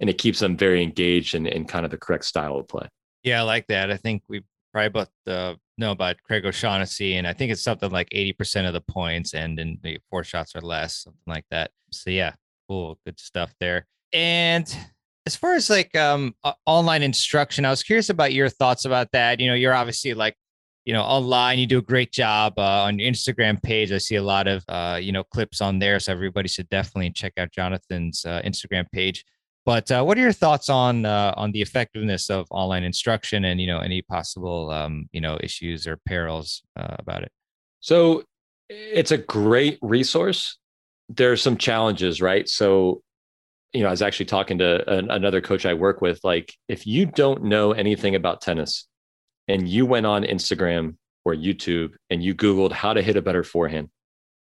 And 0.00 0.10
it 0.10 0.18
keeps 0.18 0.40
them 0.40 0.56
very 0.56 0.82
engaged 0.82 1.34
in, 1.34 1.46
in 1.46 1.64
kind 1.64 1.84
of 1.84 1.90
the 1.90 1.98
correct 1.98 2.24
style 2.24 2.56
of 2.56 2.68
play. 2.68 2.88
Yeah, 3.22 3.40
I 3.40 3.42
like 3.42 3.66
that. 3.68 3.90
I 3.90 3.96
think 3.96 4.22
we 4.28 4.42
probably 4.72 4.90
both 4.90 5.10
the 5.24 5.56
know 5.78 5.90
about 5.90 6.16
Craig 6.22 6.44
O'Shaughnessy, 6.44 7.16
and 7.16 7.26
I 7.26 7.32
think 7.32 7.50
it's 7.52 7.62
something 7.62 7.90
like 7.90 8.08
80% 8.10 8.66
of 8.66 8.72
the 8.72 8.82
points 8.82 9.34
and 9.34 9.58
in 9.58 9.78
the 9.82 9.98
four 10.10 10.24
shots 10.24 10.54
or 10.54 10.60
less, 10.60 11.02
something 11.04 11.20
like 11.26 11.44
that. 11.50 11.70
So 11.90 12.10
yeah, 12.10 12.34
cool, 12.68 12.98
good 13.04 13.18
stuff 13.18 13.54
there. 13.60 13.86
And 14.12 14.74
as 15.26 15.34
far 15.34 15.54
as 15.54 15.68
like 15.68 15.96
um 15.96 16.34
online 16.66 17.02
instruction, 17.02 17.64
I 17.64 17.70
was 17.70 17.82
curious 17.82 18.10
about 18.10 18.32
your 18.32 18.48
thoughts 18.48 18.84
about 18.84 19.12
that. 19.12 19.40
You 19.40 19.48
know, 19.48 19.54
you're 19.54 19.74
obviously 19.74 20.14
like 20.14 20.36
you 20.86 20.92
know 20.92 21.02
online 21.02 21.58
you 21.58 21.66
do 21.66 21.78
a 21.78 21.82
great 21.82 22.12
job 22.12 22.54
uh, 22.56 22.84
on 22.84 22.98
your 22.98 23.10
instagram 23.10 23.62
page. 23.62 23.92
I 23.92 23.98
see 23.98 24.14
a 24.14 24.22
lot 24.22 24.46
of 24.46 24.64
uh, 24.68 24.98
you 25.02 25.12
know 25.12 25.24
clips 25.24 25.60
on 25.60 25.78
there 25.80 26.00
so 26.00 26.12
everybody 26.12 26.48
should 26.48 26.70
definitely 26.70 27.10
check 27.10 27.34
out 27.36 27.50
jonathan's 27.52 28.24
uh, 28.24 28.40
instagram 28.42 28.86
page. 28.92 29.24
But 29.66 29.90
uh, 29.90 30.04
what 30.04 30.16
are 30.16 30.20
your 30.20 30.32
thoughts 30.32 30.68
on 30.70 31.04
uh, 31.04 31.34
on 31.36 31.50
the 31.50 31.60
effectiveness 31.60 32.30
of 32.30 32.46
online 32.50 32.84
instruction 32.84 33.44
and 33.44 33.60
you 33.60 33.66
know 33.66 33.80
any 33.80 34.00
possible 34.00 34.70
um, 34.70 35.08
you 35.12 35.20
know 35.20 35.36
issues 35.42 35.86
or 35.88 35.98
perils 36.06 36.62
uh, 36.76 36.94
about 37.00 37.24
it? 37.24 37.32
So 37.80 38.22
it's 38.70 39.10
a 39.10 39.18
great 39.18 39.78
resource. 39.82 40.56
There 41.08 41.32
are 41.32 41.36
some 41.36 41.56
challenges 41.56 42.22
right? 42.22 42.48
So 42.48 43.02
you 43.72 43.82
know 43.82 43.88
i 43.88 43.90
was 43.90 44.00
actually 44.00 44.26
talking 44.26 44.58
to 44.58 44.88
an, 44.90 45.10
another 45.10 45.40
coach 45.40 45.66
i 45.66 45.74
work 45.74 46.00
with 46.00 46.20
like 46.22 46.54
if 46.68 46.86
you 46.86 47.04
don't 47.04 47.42
know 47.42 47.72
anything 47.72 48.14
about 48.14 48.40
tennis 48.40 48.86
and 49.48 49.68
you 49.68 49.86
went 49.86 50.06
on 50.06 50.24
Instagram 50.24 50.96
or 51.24 51.34
YouTube 51.34 51.94
and 52.10 52.22
you 52.22 52.34
Googled 52.34 52.72
how 52.72 52.92
to 52.92 53.02
hit 53.02 53.16
a 53.16 53.22
better 53.22 53.42
forehand 53.42 53.88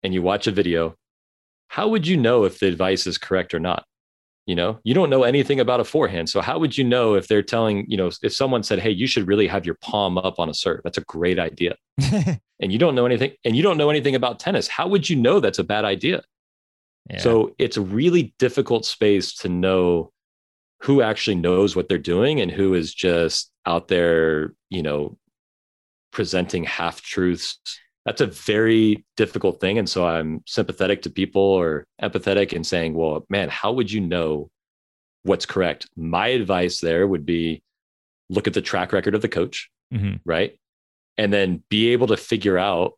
and 0.03 0.13
you 0.13 0.23
watch 0.23 0.47
a 0.47 0.51
video, 0.51 0.97
how 1.69 1.89
would 1.89 2.07
you 2.07 2.17
know 2.17 2.45
if 2.45 2.59
the 2.59 2.67
advice 2.67 3.07
is 3.07 3.19
correct 3.19 3.55
or 3.55 3.61
not? 3.61 3.85
You 4.47 4.57
know, 4.57 4.81
you 4.83 4.93
don't 4.93 5.09
know 5.09 5.23
anything 5.23 5.61
about 5.61 5.79
a 5.79 5.85
forehand. 5.85 6.29
So 6.29 6.41
how 6.41 6.59
would 6.59 6.77
you 6.77 6.83
know 6.83 7.15
if 7.15 7.29
they're 7.29 7.45
telling, 7.45 7.87
you 7.89 7.97
know, 7.97 8.11
if 8.23 8.35
someone 8.35 8.65
said, 8.65 8.81
Hey, 8.81 8.91
you 8.91 9.07
should 9.07 9.29
really 9.29 9.47
have 9.47 9.65
your 9.65 9.77
palm 9.77 10.19
up 10.19 10.41
on 10.41 10.49
a 10.49 10.55
serve, 10.55 10.81
that's 10.83 10.99
a 10.99 11.03
great 11.03 11.39
idea. 11.39 11.77
and 12.03 12.73
you 12.73 12.79
don't 12.79 12.97
know 12.97 13.07
anything, 13.07 13.33
and 13.45 13.55
you 13.55 13.63
don't 13.63 13.79
know 13.79 13.89
anything 13.89 14.17
about 14.17 14.41
tennis. 14.41 14.67
How 14.67 14.89
would 14.89 15.09
you 15.09 15.15
know 15.15 15.39
that's 15.39 15.61
a 15.61 15.65
bad 15.65 15.85
idea? 15.85 16.23
Yeah. 17.09 17.19
So 17.19 17.55
it's 17.59 17.77
a 17.77 17.81
really 17.81 18.35
difficult 18.39 18.85
space 18.85 19.35
to 19.37 19.49
know 19.49 20.12
who 20.83 21.01
actually 21.01 21.37
knows 21.37 21.77
what 21.77 21.89
they're 21.89 21.99
doing 21.99 22.41
and 22.41 22.51
who 22.51 22.75
is 22.75 22.93
just 22.93 23.51
out 23.67 23.89
there, 23.89 24.53
you 24.69 24.83
know, 24.83 25.17
presenting 26.11 26.65
half 26.65 27.01
truths. 27.01 27.59
That's 28.05 28.21
a 28.21 28.27
very 28.27 29.05
difficult 29.17 29.61
thing. 29.61 29.79
And 29.79 29.89
so 29.89 30.05
I'm 30.05 30.43
sympathetic 30.47 31.03
to 31.03 31.11
people 31.11 31.43
or 31.43 31.87
empathetic 32.03 32.53
and 32.53 32.67
saying, 32.67 32.95
well, 32.95 33.25
man, 33.31 33.49
how 33.49 33.73
would 33.73 33.93
you 33.93 34.01
know 34.01 34.51
what's 35.23 35.47
correct? 35.47 35.89
My 35.97 36.29
advice 36.29 36.81
there 36.81 37.07
would 37.07 37.25
be 37.25 37.63
look 38.29 38.49
at 38.49 38.55
the 38.55 38.61
track 38.61 38.93
record 38.93 39.15
of 39.15 39.23
the 39.23 39.29
coach, 39.29 39.71
mm-hmm. 39.95 40.17
right? 40.25 40.59
And 41.17 41.33
then 41.33 41.63
be 41.69 41.91
able 41.91 42.09
to 42.09 42.17
figure 42.17 42.59
out 42.59 42.95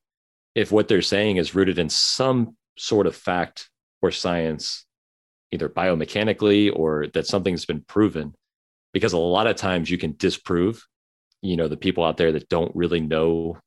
if 0.54 0.72
what 0.72 0.88
they're 0.88 1.02
saying 1.02 1.36
is 1.36 1.54
rooted 1.54 1.78
in 1.78 1.90
some 1.90 2.56
sort 2.78 3.06
of 3.06 3.14
fact 3.14 3.68
or 4.00 4.10
science 4.10 4.86
either 5.54 5.68
biomechanically 5.68 6.70
or 6.74 7.06
that 7.14 7.26
something's 7.26 7.64
been 7.64 7.80
proven 7.80 8.34
because 8.92 9.12
a 9.12 9.18
lot 9.18 9.46
of 9.46 9.56
times 9.56 9.90
you 9.90 9.96
can 9.98 10.14
disprove 10.18 10.84
you 11.44 11.56
know 11.56 11.68
the 11.68 11.76
people 11.76 12.04
out 12.04 12.16
there 12.16 12.32
that 12.32 12.48
don't 12.48 12.74
really 12.74 13.00
know 13.00 13.58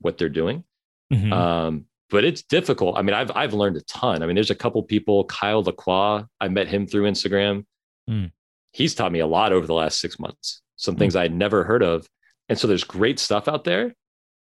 what 0.00 0.18
they're 0.18 0.28
doing. 0.28 0.64
Mm-hmm. 1.12 1.32
um, 1.32 1.86
but 2.08 2.24
it's 2.24 2.42
difficult. 2.42 2.98
I 2.98 3.02
mean 3.02 3.14
i've 3.14 3.30
i've 3.34 3.54
learned 3.54 3.76
a 3.76 3.82
ton. 3.82 4.22
I 4.22 4.26
mean 4.26 4.34
there's 4.34 4.50
a 4.50 4.54
couple 4.54 4.82
people 4.82 5.24
kyle 5.24 5.62
lacroix 5.62 6.24
i 6.40 6.48
met 6.48 6.68
him 6.68 6.86
through 6.86 7.10
instagram. 7.10 7.64
Mm. 8.08 8.32
he's 8.72 8.94
taught 8.94 9.12
me 9.12 9.20
a 9.20 9.26
lot 9.26 9.52
over 9.52 9.66
the 9.66 9.74
last 9.74 10.00
six 10.00 10.18
months 10.18 10.62
some 10.74 10.96
things 10.96 11.14
mm. 11.14 11.20
i 11.20 11.22
had 11.22 11.34
never 11.34 11.64
heard 11.64 11.82
of. 11.82 12.06
And 12.48 12.58
so 12.58 12.66
there's 12.66 12.82
great 12.82 13.20
stuff 13.20 13.46
out 13.46 13.62
there. 13.62 13.94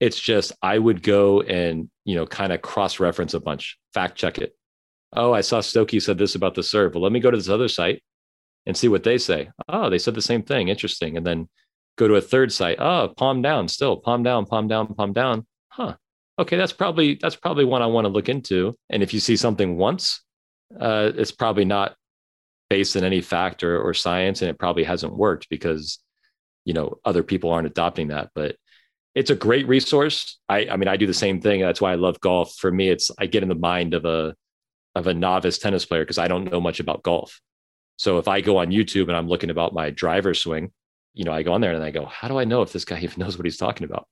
It's 0.01 0.19
just 0.19 0.53
i 0.63 0.77
would 0.77 1.03
go 1.03 1.43
and 1.43 1.89
you 2.05 2.17
know 2.17 2.27
kind 2.27 2.53
of 2.53 2.63
cross 2.63 2.99
reference 2.99 3.35
a 3.35 3.41
bunch 3.41 3.79
fact 3.95 4.17
check 4.17 4.39
it 4.39 4.57
Oh, 5.15 5.33
I 5.33 5.43
saw 5.43 5.61
Stokke 5.61 6.01
said 6.01 6.19
this 6.19 6.35
about 6.35 6.55
the 6.55 6.63
serve. 6.63 6.95
Well, 6.95 7.03
let 7.03 7.13
me 7.13 7.21
go 7.21 7.31
to 7.31 7.37
this 7.37 7.49
other 7.49 7.69
site 7.69 8.03
and 8.67 8.77
see 8.77 8.89
what 8.89 9.05
they 9.05 9.19
say. 9.19 9.51
Oh, 9.69 9.91
they 9.91 9.99
said 9.99 10.15
the 10.15 10.23
same 10.23 10.43
thing. 10.43 10.69
Interesting. 10.69 11.17
And 11.17 11.27
then 11.27 11.49
go 11.97 12.09
to 12.09 12.15
a 12.15 12.21
third 12.21 12.53
site. 12.53 12.79
Oh, 12.81 13.13
palm 13.17 13.43
down, 13.43 13.69
still 13.69 13.97
palm 13.97 14.23
down, 14.23 14.47
palm 14.47 14.69
down, 14.69 14.95
palm 14.95 15.13
down. 15.13 15.47
Huh. 15.69 15.97
Okay, 16.39 16.57
that's 16.57 16.73
probably 16.73 17.19
that's 17.21 17.37
probably 17.37 17.65
one 17.65 17.83
I 17.83 17.87
want 17.87 18.07
to 18.07 18.09
look 18.09 18.29
into. 18.29 18.77
And 18.91 19.03
if 19.03 19.13
you 19.13 19.21
see 19.21 19.37
something 19.37 19.77
once, 19.77 20.23
uh, 20.81 21.13
it's 21.15 21.33
probably 21.33 21.65
not 21.65 21.95
based 22.71 22.97
in 22.97 23.05
any 23.05 23.21
fact 23.21 23.63
or, 23.63 23.79
or 23.81 23.93
science, 23.93 24.41
and 24.41 24.51
it 24.51 24.59
probably 24.59 24.85
hasn't 24.85 25.15
worked 25.15 25.49
because 25.51 25.99
you 26.65 26.73
know 26.73 26.99
other 27.05 27.23
people 27.23 27.51
aren't 27.51 27.67
adopting 27.67 28.09
that. 28.09 28.31
But 28.35 28.57
it's 29.15 29.31
a 29.31 29.35
great 29.35 29.69
resource. 29.69 30.39
I, 30.49 30.69
I 30.71 30.77
mean, 30.77 30.89
I 30.89 30.97
do 30.97 31.07
the 31.07 31.13
same 31.13 31.43
thing. 31.43 31.61
That's 31.61 31.83
why 31.83 31.93
I 31.93 31.97
love 31.97 32.19
golf. 32.21 32.55
For 32.55 32.73
me, 32.73 32.89
it's 32.89 33.11
I 33.19 33.27
get 33.27 33.43
in 33.43 33.51
the 33.51 33.55
mind 33.55 33.93
of 33.93 34.07
a 34.07 34.35
of 34.95 35.07
a 35.07 35.15
novice 35.15 35.59
tennis 35.59 35.85
player 35.85 36.03
because 36.03 36.19
I 36.19 36.29
don't 36.29 36.51
know 36.51 36.61
much 36.61 36.81
about 36.81 37.03
golf. 37.03 37.41
So 37.97 38.19
if 38.19 38.29
I 38.29 38.41
go 38.41 38.59
on 38.59 38.71
YouTube 38.71 39.09
and 39.09 39.17
I'm 39.17 39.29
looking 39.29 39.51
about 39.51 39.73
my 39.73 39.91
driver 39.91 40.35
swing, 40.35 40.73
you 41.15 41.25
know, 41.25 41.33
I 41.33 41.43
go 41.43 41.53
on 41.53 41.61
there 41.61 41.73
and 41.73 41.85
I 41.85 41.91
go, 41.91 42.05
how 42.07 42.29
do 42.29 42.39
I 42.39 42.45
know 42.45 42.63
if 42.63 42.73
this 42.73 42.85
guy 42.85 42.99
even 43.03 43.21
knows 43.21 43.37
what 43.37 43.47
he's 43.47 43.57
talking 43.57 43.85
about? 43.85 44.07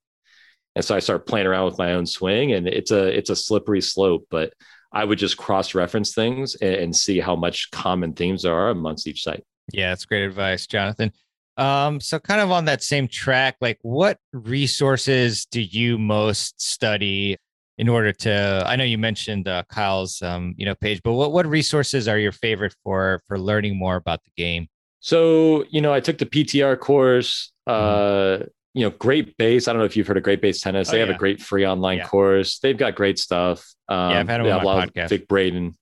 And 0.77 0.85
so 0.85 0.95
I 0.95 1.01
start 1.01 1.27
playing 1.27 1.47
around 1.47 1.65
with 1.65 1.79
my 1.79 1.95
own 1.95 2.07
swing, 2.07 2.53
and 2.53 2.69
it's 2.69 2.93
a 2.93 3.07
it's 3.07 3.29
a 3.29 3.35
slippery 3.35 3.81
slope. 3.81 4.27
But 4.31 4.53
I 4.93 5.05
would 5.05 5.19
just 5.19 5.37
cross 5.37 5.75
reference 5.75 6.15
things 6.15 6.55
and, 6.55 6.75
and 6.75 6.97
see 6.97 7.19
how 7.19 7.35
much 7.35 7.71
common 7.73 8.13
themes 8.13 8.43
there 8.43 8.55
are 8.55 8.71
amongst 8.71 9.09
each 9.09 9.25
site. 9.25 9.43
Yeah, 9.73 9.91
that's 9.91 10.05
great 10.05 10.25
advice, 10.25 10.69
Jonathan. 10.69 11.13
Um, 11.57 12.01
so 12.01 12.19
kind 12.19 12.41
of 12.41 12.51
on 12.51 12.67
that 12.67 12.83
same 12.83 13.09
track, 13.09 13.57
like 13.61 13.79
what 13.83 14.19
resources 14.33 15.45
do 15.47 15.61
you 15.61 15.99
most 15.99 16.61
study 16.61 17.37
in 17.81 17.89
order 17.89 18.13
to 18.13 18.63
I 18.67 18.77
know 18.77 18.85
you 18.85 18.99
mentioned 18.99 19.49
uh, 19.49 19.63
Kyle's 19.71 20.21
um, 20.21 20.55
you 20.59 20.67
know 20.67 20.75
page, 20.75 21.01
but 21.03 21.15
what 21.15 21.33
what 21.33 21.47
resources 21.47 22.07
are 22.09 22.19
your 22.19 22.31
favorite 22.31 22.75
for 22.85 23.23
for 23.27 23.39
learning 23.39 23.79
more 23.79 23.97
about 23.97 24.21
the 24.23 24.31
game? 24.37 24.69
So, 25.01 25.65
you 25.71 25.81
know, 25.81 25.95
I 25.95 26.01
took 26.01 26.19
the 26.19 26.27
PTR 26.27 26.79
course, 26.79 27.53
mm-hmm. 27.67 28.43
uh, 28.43 28.47
you 28.75 28.85
know, 28.85 28.91
Great 28.91 29.35
Base. 29.39 29.67
I 29.67 29.73
don't 29.73 29.81
know 29.81 29.87
if 29.87 29.97
you've 29.97 30.07
heard 30.07 30.19
of 30.19 30.23
Great 30.23 30.43
Base 30.43 30.61
Tennis. 30.61 30.91
Oh, 30.91 30.93
they 30.93 31.01
have 31.01 31.09
yeah. 31.09 31.15
a 31.15 31.19
great 31.19 31.41
free 31.41 31.67
online 31.67 31.99
yeah. 31.99 32.07
course. 32.07 32.59
They've 32.59 32.77
got 32.77 32.95
great 32.97 33.19
stuff. 33.19 33.67
Um, 33.89 34.11
yeah, 34.11 34.21
I've 34.21 34.29
had 34.29 34.41
them 34.43 34.53
on 34.53 34.61
a 34.61 34.65
lot 34.65 34.89
podcast. 34.89 35.05
Of 35.05 35.11
Vic 35.11 35.29
Braden. 35.29 35.75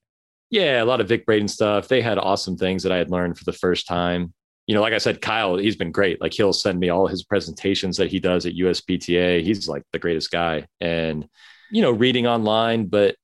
Yeah, 0.51 0.83
a 0.83 0.87
lot 0.87 1.01
of 1.01 1.09
Vic 1.09 1.27
Braden 1.27 1.49
stuff. 1.49 1.89
They 1.89 2.01
had 2.01 2.17
awesome 2.17 2.57
things 2.57 2.85
that 2.85 2.93
I 2.93 2.97
had 2.97 3.11
learned 3.11 3.37
for 3.37 3.45
the 3.45 3.53
first 3.53 3.89
time. 3.89 4.33
You 4.69 4.75
know, 4.77 4.83
like 4.83 4.93
I 4.93 4.99
said, 4.99 5.21
Kyle, 5.21 5.57
he's 5.57 5.77
been 5.77 5.91
great. 5.91 6.21
Like 6.21 6.33
he'll 6.33 6.53
send 6.53 6.79
me 6.79 6.91
all 6.91 7.09
his 7.09 7.25
presentations 7.25 7.97
that 7.97 8.09
he 8.09 8.21
does 8.21 8.47
at 8.47 8.55
USPTA. 8.55 9.43
He's 9.43 9.67
like 9.67 9.83
the 9.93 9.99
greatest 9.99 10.31
guy. 10.31 10.67
And, 10.81 11.27
you 11.71 11.83
know, 11.83 11.91
reading 11.91 12.27
online, 12.27 12.87
but 12.87 13.17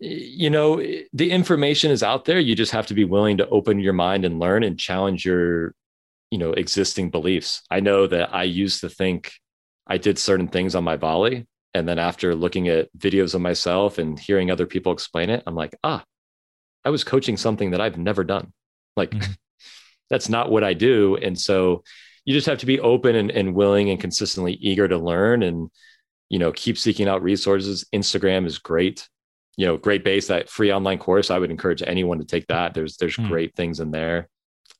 you 0.00 0.50
know, 0.50 0.82
the 1.12 1.30
information 1.30 1.90
is 1.90 2.02
out 2.02 2.24
there. 2.24 2.38
You 2.38 2.54
just 2.54 2.72
have 2.72 2.86
to 2.88 2.94
be 2.94 3.04
willing 3.04 3.38
to 3.38 3.48
open 3.48 3.78
your 3.78 3.92
mind 3.92 4.24
and 4.24 4.38
learn 4.38 4.62
and 4.62 4.78
challenge 4.78 5.24
your, 5.24 5.74
you 6.30 6.38
know, 6.38 6.52
existing 6.52 7.10
beliefs. 7.10 7.62
I 7.70 7.80
know 7.80 8.06
that 8.06 8.34
I 8.34 8.42
used 8.42 8.80
to 8.80 8.88
think 8.88 9.32
I 9.86 9.98
did 9.98 10.18
certain 10.18 10.48
things 10.48 10.74
on 10.74 10.84
my 10.84 10.96
volley. 10.96 11.46
And 11.72 11.88
then 11.88 11.98
after 11.98 12.34
looking 12.34 12.68
at 12.68 12.92
videos 12.96 13.34
of 13.34 13.40
myself 13.40 13.98
and 13.98 14.18
hearing 14.18 14.50
other 14.50 14.66
people 14.66 14.92
explain 14.92 15.30
it, 15.30 15.42
I'm 15.46 15.54
like, 15.54 15.76
ah, 15.82 16.04
I 16.84 16.90
was 16.90 17.04
coaching 17.04 17.36
something 17.36 17.70
that 17.70 17.80
I've 17.80 17.98
never 17.98 18.24
done. 18.24 18.52
Like, 18.96 19.10
mm-hmm. 19.10 19.32
that's 20.10 20.28
not 20.28 20.50
what 20.50 20.64
I 20.64 20.74
do. 20.74 21.16
And 21.16 21.38
so 21.38 21.82
you 22.24 22.34
just 22.34 22.46
have 22.46 22.58
to 22.58 22.66
be 22.66 22.80
open 22.80 23.16
and, 23.16 23.30
and 23.30 23.54
willing 23.54 23.90
and 23.90 24.00
consistently 24.00 24.54
eager 24.54 24.86
to 24.86 24.98
learn 24.98 25.42
and, 25.42 25.70
you 26.28 26.38
know, 26.38 26.52
keep 26.52 26.78
seeking 26.78 27.08
out 27.08 27.22
resources. 27.22 27.84
Instagram 27.94 28.46
is 28.46 28.58
great 28.58 29.08
you 29.56 29.66
know, 29.66 29.76
Great 29.76 30.04
Base, 30.04 30.26
that 30.28 30.48
free 30.48 30.72
online 30.72 30.98
course. 30.98 31.30
I 31.30 31.38
would 31.38 31.50
encourage 31.50 31.82
anyone 31.86 32.18
to 32.18 32.24
take 32.24 32.46
that. 32.48 32.74
There's 32.74 32.96
there's 32.96 33.16
mm. 33.16 33.28
great 33.28 33.54
things 33.54 33.80
in 33.80 33.90
there, 33.90 34.28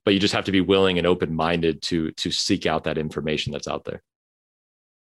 but 0.05 0.15
you 0.15 0.21
just 0.21 0.35
have 0.35 0.47
to 0.47 0.53
be 0.53 0.61
willing 0.61 0.99
and 0.99 1.07
open 1.07 1.35
minded 1.35 1.83
to 1.83 2.11
to 2.13 2.31
seek 2.31 2.67
out 2.67 2.85
that 2.85 2.99
information 2.99 3.53
that's 3.53 3.69
out 3.69 3.85
there. 3.85 4.03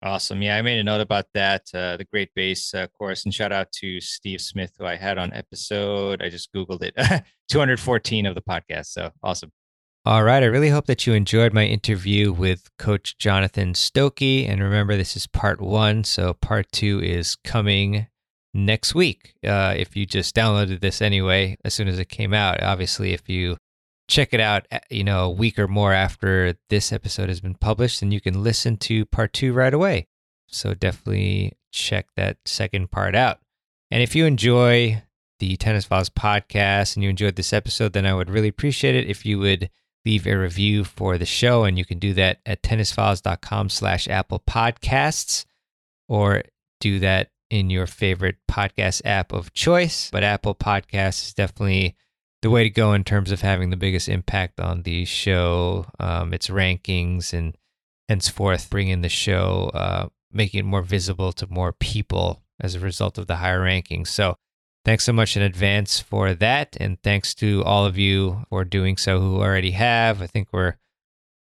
Awesome. 0.04 0.42
Yeah, 0.42 0.56
I 0.56 0.62
made 0.62 0.80
a 0.80 0.84
note 0.84 1.00
about 1.00 1.26
that. 1.34 1.62
Uh, 1.72 1.96
the 1.96 2.04
Great 2.04 2.30
Base 2.34 2.74
uh, 2.74 2.88
course, 2.88 3.24
and 3.24 3.32
shout 3.32 3.52
out 3.52 3.70
to 3.80 4.00
Steve 4.00 4.40
Smith, 4.40 4.72
who 4.78 4.84
I 4.84 4.96
had 4.96 5.16
on 5.16 5.32
episode. 5.32 6.22
I 6.22 6.28
just 6.28 6.52
googled 6.52 6.82
it, 6.82 6.94
214 7.50 8.26
of 8.26 8.34
the 8.34 8.42
podcast. 8.42 8.86
So 8.86 9.10
awesome. 9.22 9.52
All 10.04 10.24
right. 10.24 10.42
I 10.42 10.46
really 10.46 10.70
hope 10.70 10.86
that 10.86 11.06
you 11.06 11.12
enjoyed 11.12 11.52
my 11.52 11.64
interview 11.64 12.32
with 12.32 12.76
Coach 12.76 13.16
Jonathan 13.18 13.72
Stokke. 13.72 14.48
And 14.48 14.60
remember, 14.60 14.96
this 14.96 15.14
is 15.14 15.28
part 15.28 15.60
one. 15.60 16.02
So 16.02 16.34
part 16.34 16.72
two 16.72 17.00
is 17.00 17.36
coming 17.36 18.08
next 18.52 18.96
week. 18.96 19.34
Uh, 19.46 19.74
if 19.76 19.94
you 19.94 20.04
just 20.04 20.34
downloaded 20.34 20.80
this 20.80 21.00
anyway, 21.00 21.56
as 21.64 21.74
soon 21.74 21.86
as 21.86 22.00
it 22.00 22.08
came 22.08 22.34
out, 22.34 22.60
obviously, 22.64 23.12
if 23.12 23.28
you 23.28 23.56
check 24.08 24.34
it 24.34 24.40
out, 24.40 24.66
uh, 24.72 24.80
you 24.90 25.04
know, 25.04 25.26
a 25.26 25.30
week 25.30 25.56
or 25.56 25.68
more 25.68 25.92
after 25.92 26.56
this 26.68 26.92
episode 26.92 27.28
has 27.28 27.40
been 27.40 27.54
published, 27.54 28.00
then 28.00 28.10
you 28.10 28.20
can 28.20 28.42
listen 28.42 28.78
to 28.78 29.06
part 29.06 29.32
two 29.32 29.52
right 29.52 29.72
away. 29.72 30.08
So 30.48 30.74
definitely 30.74 31.52
check 31.70 32.08
that 32.16 32.38
second 32.44 32.90
part 32.90 33.14
out. 33.14 33.38
And 33.92 34.02
if 34.02 34.16
you 34.16 34.26
enjoy 34.26 35.04
the 35.38 35.56
Tennis 35.56 35.84
Files 35.84 36.10
podcast 36.10 36.96
and 36.96 37.04
you 37.04 37.10
enjoyed 37.10 37.36
this 37.36 37.52
episode, 37.52 37.92
then 37.92 38.04
I 38.04 38.14
would 38.14 38.30
really 38.30 38.48
appreciate 38.48 38.96
it 38.96 39.08
if 39.08 39.24
you 39.24 39.38
would 39.38 39.70
leave 40.04 40.26
a 40.26 40.34
review 40.34 40.84
for 40.84 41.18
the 41.18 41.26
show. 41.26 41.64
And 41.64 41.78
you 41.78 41.84
can 41.84 41.98
do 41.98 42.14
that 42.14 42.40
at 42.44 42.62
tennisfiles.com 42.62 43.68
slash 43.68 44.08
Apple 44.08 44.42
Podcasts 44.48 45.44
or 46.08 46.42
do 46.80 46.98
that 46.98 47.30
in 47.50 47.70
your 47.70 47.86
favorite 47.86 48.36
podcast 48.50 49.02
app 49.04 49.32
of 49.32 49.52
choice. 49.52 50.10
But 50.10 50.24
Apple 50.24 50.54
Podcasts 50.54 51.26
is 51.26 51.34
definitely 51.34 51.96
the 52.40 52.50
way 52.50 52.64
to 52.64 52.70
go 52.70 52.92
in 52.92 53.04
terms 53.04 53.30
of 53.30 53.40
having 53.40 53.70
the 53.70 53.76
biggest 53.76 54.08
impact 54.08 54.58
on 54.58 54.82
the 54.82 55.04
show, 55.04 55.86
um, 56.00 56.34
its 56.34 56.48
rankings, 56.48 57.32
and 57.32 57.56
henceforth 58.08 58.68
bringing 58.68 59.02
the 59.02 59.08
show, 59.08 59.70
uh, 59.74 60.08
making 60.32 60.60
it 60.60 60.66
more 60.66 60.82
visible 60.82 61.32
to 61.32 61.46
more 61.48 61.72
people 61.72 62.42
as 62.60 62.74
a 62.74 62.80
result 62.80 63.16
of 63.16 63.26
the 63.26 63.36
higher 63.36 63.60
rankings. 63.60 64.08
So, 64.08 64.36
thanks 64.84 65.04
so 65.04 65.12
much 65.12 65.36
in 65.36 65.42
advance 65.42 66.00
for 66.00 66.34
that, 66.34 66.76
and 66.80 67.00
thanks 67.02 67.34
to 67.36 67.62
all 67.64 67.86
of 67.86 67.98
you 67.98 68.44
for 68.48 68.64
doing 68.64 68.96
so 68.96 69.20
who 69.20 69.40
already 69.40 69.72
have. 69.72 70.22
I 70.22 70.26
think 70.26 70.48
we're, 70.52 70.76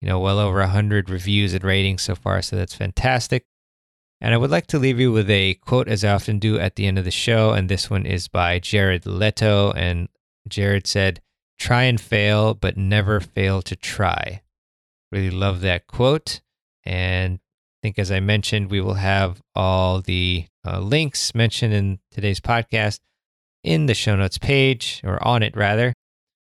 you 0.02 0.08
know, 0.08 0.20
well 0.20 0.40
over 0.40 0.66
hundred 0.66 1.10
reviews 1.10 1.54
and 1.54 1.64
ratings 1.64 2.02
so 2.02 2.16
far, 2.16 2.42
so 2.42 2.56
that's 2.56 2.76
fantastic. 2.76 3.46
And 4.20 4.34
I 4.34 4.38
would 4.38 4.50
like 4.50 4.68
to 4.68 4.80
leave 4.80 5.00
you 5.00 5.12
with 5.12 5.30
a 5.30 5.56
quote, 5.56 5.88
as 5.88 6.04
I 6.04 6.12
often 6.12 6.40
do 6.40 6.58
at 6.58 6.76
the 6.76 6.88
end 6.88 6.98
of 6.98 7.06
the 7.06 7.12
show. 7.12 7.52
And 7.52 7.70
this 7.70 7.90
one 7.90 8.06
is 8.06 8.28
by 8.28 8.60
Jared 8.60 9.06
Leto. 9.06 9.72
And 9.74 10.10
Jared 10.48 10.88
said, 10.88 11.22
Try 11.60 11.84
and 11.84 12.00
fail, 12.00 12.54
but 12.54 12.78
never 12.78 13.20
fail 13.20 13.62
to 13.64 13.76
try. 13.76 14.42
Really 15.12 15.32
love 15.32 15.62
that 15.62 15.88
quote. 15.88 16.42
And 16.84 17.36
I 17.36 17.78
think, 17.82 18.00
as 18.00 18.12
I 18.12 18.20
mentioned, 18.20 18.72
we 18.72 18.82
will 18.82 18.96
have 18.96 19.42
all 19.56 20.02
the 20.02 20.46
uh, 20.66 20.80
links 20.80 21.34
mentioned 21.36 21.74
in 21.74 22.00
today's 22.12 22.40
podcast 22.40 23.00
in 23.68 23.86
the 23.86 23.94
show 23.94 24.16
notes 24.16 24.38
page, 24.38 25.02
or 25.04 25.26
on 25.26 25.44
it 25.44 25.56
rather. 25.56 25.94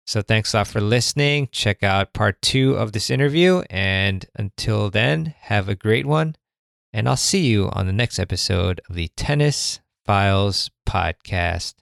So 0.06 0.22
thanks 0.22 0.54
a 0.54 0.58
lot 0.58 0.68
for 0.68 0.82
listening. 0.82 1.48
Check 1.52 1.82
out 1.84 2.14
part 2.14 2.42
two 2.42 2.76
of 2.76 2.92
this 2.92 3.10
interview. 3.10 3.64
And 3.70 4.26
until 4.36 4.90
then, 4.90 5.34
have 5.40 5.70
a 5.70 5.76
great 5.76 6.06
one 6.06 6.36
and 6.94 7.10
I'll 7.10 7.18
see 7.18 7.48
you 7.48 7.70
on 7.74 7.88
the 7.88 7.94
next 7.94 8.20
episode 8.20 8.80
of 8.88 8.96
the 8.96 9.10
Tennis 9.18 9.82
Files 10.06 10.70
podcast. 10.88 11.74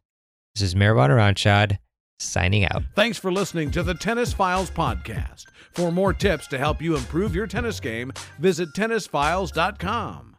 This 0.55 0.61
is 0.63 0.75
Mehrban 0.75 1.09
Iranshad 1.09 1.77
signing 2.19 2.65
out. 2.65 2.83
Thanks 2.95 3.17
for 3.17 3.31
listening 3.31 3.71
to 3.71 3.83
the 3.83 3.93
Tennis 3.93 4.31
Files 4.31 4.71
podcast. 4.71 5.45
For 5.73 5.91
more 5.91 6.13
tips 6.13 6.47
to 6.47 6.57
help 6.57 6.81
you 6.81 6.95
improve 6.95 7.35
your 7.35 7.47
tennis 7.47 7.79
game, 7.79 8.13
visit 8.39 8.69
tennisfiles.com. 8.73 10.30